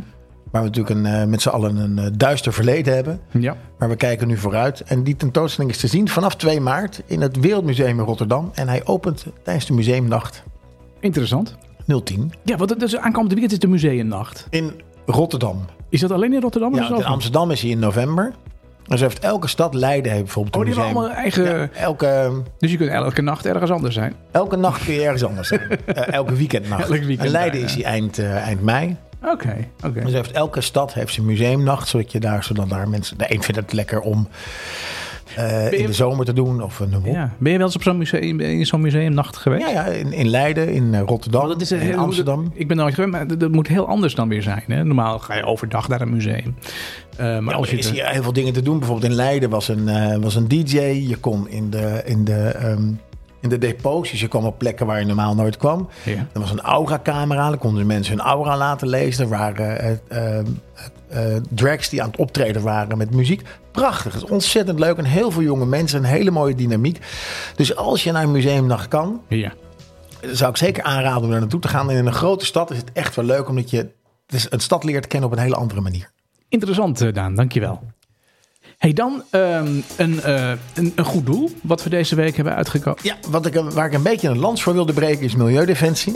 Waar 0.50 0.62
we 0.62 0.68
natuurlijk 0.68 0.96
een, 0.96 1.20
uh, 1.20 1.24
met 1.24 1.42
z'n 1.42 1.48
allen 1.48 1.76
een 1.76 1.98
uh, 1.98 2.06
duister 2.16 2.52
verleden 2.52 2.94
hebben. 2.94 3.20
Ja. 3.30 3.56
Maar 3.78 3.88
we 3.88 3.96
kijken 3.96 4.28
nu 4.28 4.36
vooruit. 4.36 4.80
En 4.80 5.02
die 5.02 5.16
tentoonstelling 5.16 5.72
is 5.72 5.78
te 5.78 5.86
zien 5.86 6.08
vanaf 6.08 6.36
2 6.36 6.60
maart 6.60 7.02
in 7.06 7.20
het 7.20 7.40
Wereldmuseum 7.40 7.98
in 7.98 8.04
Rotterdam. 8.04 8.50
En 8.54 8.68
hij 8.68 8.86
opent 8.86 9.26
tijdens 9.42 9.66
de 9.66 9.72
museumnacht 9.72 10.44
Interessant. 11.00 11.56
010. 12.04 12.32
Ja, 12.42 12.56
want 12.56 12.80
dus 12.80 12.96
aankomende 12.96 13.34
weekend 13.34 13.52
is 13.52 13.58
de 13.58 13.68
museumnacht. 13.68 14.46
In 14.50 14.80
Rotterdam. 15.06 15.64
Is 15.88 16.00
dat 16.00 16.10
alleen 16.10 16.32
in 16.32 16.40
Rotterdam? 16.40 16.74
Ja, 16.74 16.96
in 16.96 17.04
Amsterdam 17.04 17.50
is 17.50 17.60
hij 17.60 17.70
in 17.70 17.78
november. 17.78 18.32
Dus 18.86 19.00
heeft 19.00 19.18
elke 19.18 19.48
stad 19.48 19.74
Leiden 19.74 20.12
heeft 20.12 20.24
bijvoorbeeld 20.24 20.56
oh, 20.56 20.60
een 20.62 20.68
museum. 20.68 20.84
allemaal 20.84 21.10
eigen... 21.10 21.44
Ja, 21.44 21.68
elke, 21.72 22.42
dus 22.58 22.70
je 22.70 22.76
kunt 22.76 22.90
elke 22.90 23.22
nacht 23.22 23.46
ergens 23.46 23.70
anders 23.70 23.94
zijn? 23.94 24.14
Elke 24.30 24.56
nacht 24.56 24.84
kun 24.84 24.94
je 24.94 25.02
ergens 25.02 25.24
anders 25.24 25.48
zijn. 25.48 25.60
uh, 25.86 26.08
elke 26.20 26.34
weekendnacht. 26.34 26.82
Elke 26.82 26.98
weekend 27.04 27.26
en 27.26 27.30
Leiden 27.30 27.60
daar, 27.60 27.68
is 27.68 27.74
hij 27.74 27.84
eind, 27.84 28.18
uh, 28.18 28.36
eind 28.36 28.62
mei. 28.62 28.96
Oké, 29.22 29.32
okay, 29.32 29.68
oké. 29.76 29.88
Okay. 29.88 30.02
Dus 30.02 30.12
heeft, 30.12 30.32
elke 30.32 30.60
stad 30.60 30.94
heeft 30.94 31.12
zijn 31.12 31.26
museumnacht, 31.26 31.88
zodat 31.88 32.12
je 32.12 32.20
daar, 32.20 32.44
zodat 32.44 32.68
daar 32.68 32.88
mensen... 32.88 33.18
De 33.18 33.34
een 33.34 33.42
vindt 33.42 33.60
het 33.60 33.72
lekker 33.72 34.00
om 34.00 34.28
uh, 35.38 35.72
in 35.72 35.86
de 35.86 35.92
zomer 35.92 36.24
te 36.24 36.32
doen. 36.32 36.62
Of 36.62 36.78
een 36.78 37.00
ja. 37.04 37.32
Ben 37.38 37.52
je 37.52 37.58
wel 37.58 37.66
eens 37.66 37.76
op 37.76 37.82
zo'n 37.82 37.98
museum, 37.98 38.40
in 38.40 38.66
zo'n 38.66 38.80
museumnacht 38.80 39.36
geweest? 39.36 39.66
Ja, 39.66 39.70
ja 39.70 39.84
in, 39.84 40.12
in 40.12 40.28
Leiden, 40.28 40.68
in 40.68 40.98
Rotterdam, 40.98 41.48
dat 41.48 41.60
is 41.60 41.72
in 41.72 41.78
heel, 41.78 41.98
Amsterdam. 41.98 42.44
Dat, 42.44 42.52
ik 42.54 42.68
ben 42.68 42.76
nooit 42.76 42.94
geweest, 42.94 43.12
maar 43.12 43.26
dat, 43.26 43.40
dat, 43.40 43.50
moet 43.50 43.66
heel 43.66 43.88
anders 43.88 44.14
dan 44.14 44.28
weer 44.28 44.42
zijn. 44.42 44.64
Hè? 44.66 44.84
Normaal 44.84 45.18
ga 45.18 45.34
je 45.34 45.44
overdag 45.44 45.88
naar 45.88 46.00
een 46.00 46.12
museum. 46.12 46.54
Uh, 47.20 47.38
maar 47.38 47.54
ja, 47.54 47.58
als 47.58 47.70
je 47.70 47.78
is 47.78 47.90
hier 47.90 48.06
heel 48.06 48.22
veel 48.22 48.32
dingen 48.32 48.52
te 48.52 48.62
doen. 48.62 48.78
Bijvoorbeeld 48.78 49.10
in 49.10 49.16
Leiden 49.16 49.50
was 49.50 49.68
een, 49.68 49.88
uh, 49.88 50.16
was 50.16 50.34
een 50.34 50.48
DJ. 50.48 50.78
Je 50.80 51.16
kon 51.20 51.48
in 51.48 51.70
de... 51.70 52.02
In 52.04 52.24
de 52.24 52.54
um, 52.64 53.00
in 53.52 53.58
de 53.60 53.66
depots. 53.66 54.10
Dus 54.10 54.20
je 54.20 54.28
kwam 54.28 54.44
op 54.44 54.58
plekken 54.58 54.86
waar 54.86 54.98
je 54.98 55.06
normaal 55.06 55.34
nooit 55.34 55.56
kwam. 55.56 55.88
Ja. 56.02 56.26
Er 56.32 56.40
was 56.40 56.50
een 56.50 56.60
aura-camera. 56.60 57.48
Dan 57.48 57.58
konden 57.58 57.86
mensen 57.86 58.16
hun 58.16 58.26
aura 58.26 58.56
laten 58.56 58.88
lezen. 58.88 59.24
Er 59.24 59.30
waren 59.30 60.00
uh, 60.12 61.36
drags 61.50 61.88
die 61.88 62.02
aan 62.02 62.10
het 62.10 62.18
optreden 62.18 62.62
waren 62.62 62.98
met 62.98 63.14
muziek. 63.14 63.42
Prachtig. 63.72 64.12
Het 64.12 64.22
is 64.22 64.30
ontzettend 64.30 64.78
leuk. 64.78 64.96
En 64.96 65.04
heel 65.04 65.30
veel 65.30 65.42
jonge 65.42 65.66
mensen. 65.66 65.98
Een 65.98 66.04
hele 66.04 66.30
mooie 66.30 66.54
dynamiek. 66.54 66.98
Dus 67.56 67.76
als 67.76 68.04
je 68.04 68.12
naar 68.12 68.22
een 68.22 68.30
museumnacht 68.30 68.88
kan... 68.88 69.20
Ja. 69.28 69.52
zou 70.20 70.50
ik 70.50 70.56
zeker 70.56 70.82
aanraden 70.82 71.22
om 71.22 71.30
daar 71.30 71.40
naartoe 71.40 71.60
te 71.60 71.68
gaan. 71.68 71.90
En 71.90 71.96
in 71.96 72.06
een 72.06 72.12
grote 72.12 72.44
stad 72.44 72.70
is 72.70 72.76
het 72.76 72.92
echt 72.92 73.14
wel 73.16 73.24
leuk. 73.24 73.48
Omdat 73.48 73.70
je 73.70 73.88
een 74.50 74.60
stad 74.60 74.84
leert 74.84 75.06
kennen 75.06 75.30
op 75.30 75.36
een 75.36 75.42
hele 75.42 75.56
andere 75.56 75.80
manier. 75.80 76.10
Interessant, 76.48 77.14
Daan. 77.14 77.34
Dankjewel. 77.34 77.82
Hey, 78.78 78.92
dan 78.92 79.22
um, 79.30 79.84
een, 79.96 80.12
uh, 80.26 80.50
een, 80.74 80.92
een, 80.94 81.04
goed 81.04 81.26
doel 81.26 81.50
wat 81.62 81.82
we 81.82 81.90
deze 81.90 82.14
week 82.14 82.36
hebben 82.36 82.54
uitgekomen. 82.54 83.00
Ja, 83.02 83.16
wat 83.28 83.46
ik, 83.46 83.54
waar 83.54 83.86
ik 83.86 83.92
een 83.92 84.02
beetje 84.02 84.28
een 84.28 84.38
lans 84.38 84.62
voor 84.62 84.72
wilde 84.72 84.92
breken 84.92 85.22
is 85.22 85.34
Milieudefensie. 85.34 86.12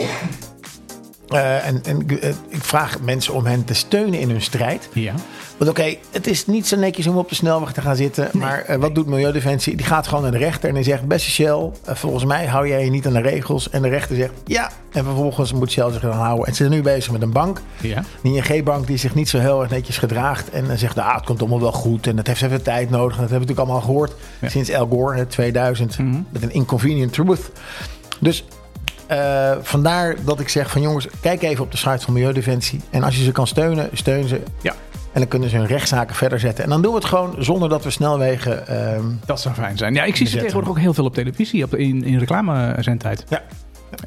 Uh, 1.29 1.67
en 1.67 1.83
en 1.83 2.11
uh, 2.11 2.29
ik 2.47 2.63
vraag 2.63 3.01
mensen 3.01 3.33
om 3.33 3.45
hen 3.45 3.65
te 3.65 3.73
steunen 3.73 4.19
in 4.19 4.29
hun 4.29 4.41
strijd. 4.41 4.89
Ja. 4.93 5.13
Want 5.61 5.73
oké, 5.73 5.95
het 6.11 6.27
is 6.27 6.45
niet 6.45 6.67
zo 6.67 6.77
netjes 6.77 7.07
om 7.07 7.17
op 7.17 7.29
de 7.29 7.35
snelweg 7.35 7.71
te 7.71 7.81
gaan 7.81 7.95
zitten. 7.95 8.29
Maar 8.33 8.65
uh, 8.69 8.75
wat 8.75 8.95
doet 8.95 9.07
Milieudefensie? 9.07 9.75
Die 9.75 9.85
gaat 9.85 10.07
gewoon 10.07 10.23
naar 10.23 10.31
de 10.31 10.37
rechter 10.37 10.69
en 10.69 10.75
die 10.75 10.83
zegt... 10.83 11.07
beste 11.07 11.29
Shell, 11.29 11.71
uh, 11.89 11.95
volgens 11.95 12.25
mij 12.25 12.45
hou 12.45 12.67
jij 12.67 12.83
je 12.83 12.89
niet 12.89 13.05
aan 13.07 13.13
de 13.13 13.21
regels. 13.21 13.69
En 13.69 13.81
de 13.81 13.87
rechter 13.87 14.15
zegt 14.15 14.31
ja. 14.45 14.71
En 14.91 15.03
vervolgens 15.03 15.53
moet 15.53 15.71
Shell 15.71 15.91
zich 15.91 16.01
dan 16.01 16.11
houden. 16.11 16.45
En 16.45 16.51
ze 16.51 16.57
zijn 16.57 16.69
nu 16.69 16.81
bezig 16.81 17.11
met 17.11 17.21
een 17.21 17.31
bank. 17.31 17.61
Ja. 17.81 18.03
Een 18.23 18.35
ING-bank 18.35 18.87
die 18.87 18.97
zich 18.97 19.15
niet 19.15 19.29
zo 19.29 19.39
heel 19.39 19.61
erg 19.61 19.69
netjes 19.69 19.97
gedraagt. 19.97 20.49
En 20.49 20.67
dan 20.67 20.77
zegt, 20.77 20.97
ah, 20.97 21.15
het 21.15 21.25
komt 21.25 21.39
allemaal 21.39 21.61
wel 21.61 21.71
goed. 21.71 22.07
En 22.07 22.15
dat 22.15 22.27
heeft 22.27 22.41
even 22.41 22.63
tijd 22.63 22.89
nodig. 22.89 23.15
En 23.15 23.21
dat 23.21 23.29
hebben 23.29 23.47
we 23.47 23.53
natuurlijk 23.53 23.59
allemaal 23.59 23.81
gehoord 23.81 24.13
sinds 24.45 24.73
Al 24.73 24.87
Gore, 24.87 25.27
2000. 25.27 25.97
Mm 25.97 26.11
-hmm. 26.11 26.25
Met 26.29 26.43
een 26.43 26.53
inconvenient 26.53 27.13
truth. 27.13 27.51
Dus 28.19 28.45
uh, 29.11 29.51
vandaar 29.61 30.15
dat 30.23 30.39
ik 30.39 30.49
zeg 30.49 30.71
van 30.71 30.81
jongens, 30.81 31.07
kijk 31.19 31.41
even 31.41 31.63
op 31.63 31.71
de 31.71 31.77
site 31.77 31.99
van 31.99 32.13
Milieudefensie. 32.13 32.81
En 32.89 33.03
als 33.03 33.15
je 33.15 33.23
ze 33.23 33.31
kan 33.31 33.47
steunen, 33.47 33.89
steun 33.93 34.27
ze. 34.27 34.41
Ja. 34.61 34.75
En 35.13 35.19
dan 35.19 35.27
kunnen 35.27 35.49
ze 35.49 35.57
hun 35.57 35.65
rechtszaken 35.65 36.15
verder 36.15 36.39
zetten. 36.39 36.63
En 36.63 36.69
dan 36.69 36.81
doen 36.81 36.91
we 36.91 36.97
het 36.97 37.07
gewoon 37.07 37.35
zonder 37.39 37.69
dat 37.69 37.83
we 37.83 37.89
snelwegen. 37.89 38.63
Uh, 38.69 39.05
dat 39.25 39.41
zou 39.41 39.55
fijn 39.55 39.77
zijn. 39.77 39.93
Ja, 39.93 40.03
ik 40.03 40.15
zie 40.15 40.27
ze 40.27 40.37
tegenwoordig 40.37 40.69
ook 40.69 40.79
heel 40.79 40.93
veel 40.93 41.05
op 41.05 41.13
televisie, 41.13 41.63
op, 41.63 41.75
in, 41.75 42.03
in 42.03 42.19
reclamezendtijd. 42.19 43.25
Ja. 43.29 43.41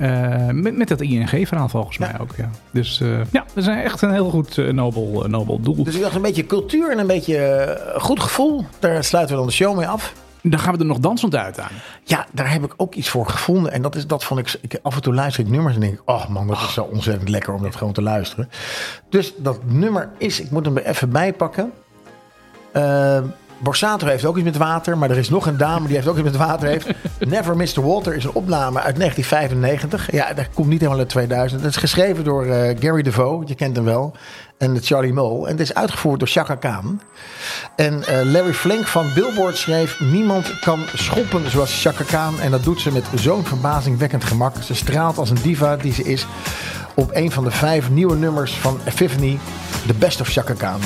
Uh, 0.00 0.52
met, 0.52 0.76
met 0.76 0.88
dat 0.88 1.00
ING-verhaal 1.00 1.68
volgens 1.68 1.96
ja. 1.96 2.06
mij 2.06 2.20
ook. 2.20 2.30
Ja. 2.36 2.50
Dus 2.70 3.00
uh, 3.00 3.18
ja, 3.32 3.44
we 3.52 3.62
zijn 3.62 3.84
echt 3.84 4.02
een 4.02 4.12
heel 4.12 4.30
goed 4.30 4.56
uh, 4.56 4.72
nobel, 4.72 5.24
nobel 5.28 5.60
doel. 5.60 5.84
Dus 5.84 5.94
ik 5.94 6.02
dacht 6.02 6.14
een 6.14 6.22
beetje 6.22 6.46
cultuur 6.46 6.90
en 6.90 6.98
een 6.98 7.06
beetje 7.06 7.78
goed 7.98 8.20
gevoel. 8.20 8.64
Daar 8.78 9.04
sluiten 9.04 9.34
we 9.34 9.40
dan 9.40 9.50
de 9.50 9.56
show 9.56 9.76
mee 9.76 9.86
af. 9.86 10.12
Dan 10.46 10.60
gaan 10.60 10.72
we 10.72 10.78
er 10.78 10.86
nog 10.86 10.98
dansend 10.98 11.34
uit 11.34 11.60
aan. 11.60 11.70
Ja, 12.02 12.26
daar 12.32 12.52
heb 12.52 12.64
ik 12.64 12.74
ook 12.76 12.94
iets 12.94 13.08
voor 13.08 13.26
gevonden. 13.26 13.72
En 13.72 13.82
dat 13.82 13.94
is 13.94 14.06
dat 14.06 14.24
vond 14.24 14.40
ik. 14.40 14.58
ik 14.60 14.78
af 14.82 14.94
en 14.94 15.02
toe 15.02 15.14
luister 15.14 15.44
ik 15.44 15.50
nummers 15.50 15.74
en 15.74 15.80
denk 15.80 15.92
ik, 15.92 16.02
oh 16.04 16.28
man, 16.28 16.46
dat 16.46 16.56
is 16.56 16.72
zo 16.72 16.82
ontzettend 16.82 17.28
lekker 17.28 17.54
om 17.54 17.62
dat 17.62 17.76
gewoon 17.76 17.92
te 17.92 18.02
luisteren. 18.02 18.48
Dus 19.08 19.34
dat 19.36 19.64
nummer 19.64 20.10
is, 20.18 20.40
ik 20.40 20.50
moet 20.50 20.64
hem 20.64 20.76
er 20.76 20.84
even 20.84 21.10
bijpakken. 21.10 21.72
Uh, 22.72 23.22
Borsato 23.64 24.06
heeft 24.06 24.24
ook 24.24 24.36
iets 24.36 24.44
met 24.44 24.56
water, 24.56 24.98
maar 24.98 25.10
er 25.10 25.18
is 25.18 25.28
nog 25.28 25.46
een 25.46 25.56
dame 25.56 25.86
die 25.86 25.96
heeft 25.96 26.08
ook 26.08 26.16
iets 26.16 26.24
met 26.24 26.36
water. 26.36 26.68
Heeft. 26.68 26.86
Never 27.18 27.56
Mr. 27.56 27.86
Water 27.86 28.14
is 28.14 28.24
een 28.24 28.32
opname 28.32 28.80
uit 28.80 28.96
1995. 28.96 30.12
Ja, 30.12 30.32
dat 30.32 30.46
komt 30.54 30.68
niet 30.68 30.80
helemaal 30.80 31.00
uit 31.00 31.08
2000. 31.08 31.60
Het 31.60 31.70
is 31.70 31.76
geschreven 31.76 32.24
door 32.24 32.46
uh, 32.46 32.70
Gary 32.78 33.02
DeVoe, 33.02 33.42
je 33.46 33.54
kent 33.54 33.76
hem 33.76 33.84
wel. 33.84 34.14
En 34.58 34.82
Charlie 34.82 35.12
Mole. 35.12 35.46
En 35.46 35.50
het 35.50 35.60
is 35.60 35.74
uitgevoerd 35.74 36.18
door 36.18 36.28
Chaka 36.28 36.54
Khan. 36.54 37.00
En 37.76 37.94
uh, 37.94 38.32
Larry 38.32 38.52
Flink 38.52 38.86
van 38.86 39.06
Billboard 39.14 39.56
schreef... 39.56 40.00
Niemand 40.00 40.58
kan 40.58 40.80
schoppen 40.94 41.50
zoals 41.50 41.82
Chaka 41.82 42.04
Khan. 42.04 42.40
En 42.40 42.50
dat 42.50 42.64
doet 42.64 42.80
ze 42.80 42.92
met 42.92 43.04
zo'n 43.14 43.44
verbazingwekkend 43.44 44.24
gemak. 44.24 44.56
Ze 44.62 44.74
straalt 44.74 45.18
als 45.18 45.30
een 45.30 45.42
diva 45.42 45.76
die 45.76 45.92
ze 45.92 46.02
is... 46.02 46.26
op 46.94 47.10
een 47.12 47.30
van 47.30 47.44
de 47.44 47.50
vijf 47.50 47.90
nieuwe 47.90 48.16
nummers 48.16 48.54
van 48.54 48.80
Epiphany... 48.84 49.38
The 49.86 49.94
Best 49.94 50.20
of 50.20 50.28
Chaka 50.28 50.54
Khan. 50.54 50.80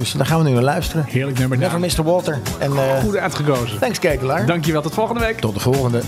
Dus 0.00 0.12
daar 0.12 0.26
gaan 0.26 0.38
we 0.42 0.48
nu 0.48 0.54
naar 0.54 0.62
luisteren. 0.62 1.04
Heerlijk 1.08 1.38
nummer. 1.38 1.58
Never 1.58 1.80
Mr. 1.80 2.02
Walter. 2.02 2.38
En, 2.58 2.72
uh, 2.72 2.98
Goed 2.98 3.16
uitgekozen. 3.16 3.78
Thanks, 3.78 3.98
Kekelaar. 3.98 4.46
Dankjewel, 4.46 4.82
tot 4.82 4.94
volgende 4.94 5.20
week. 5.20 5.38
Tot 5.40 5.54
de 5.54 5.60
volgende. 5.60 6.02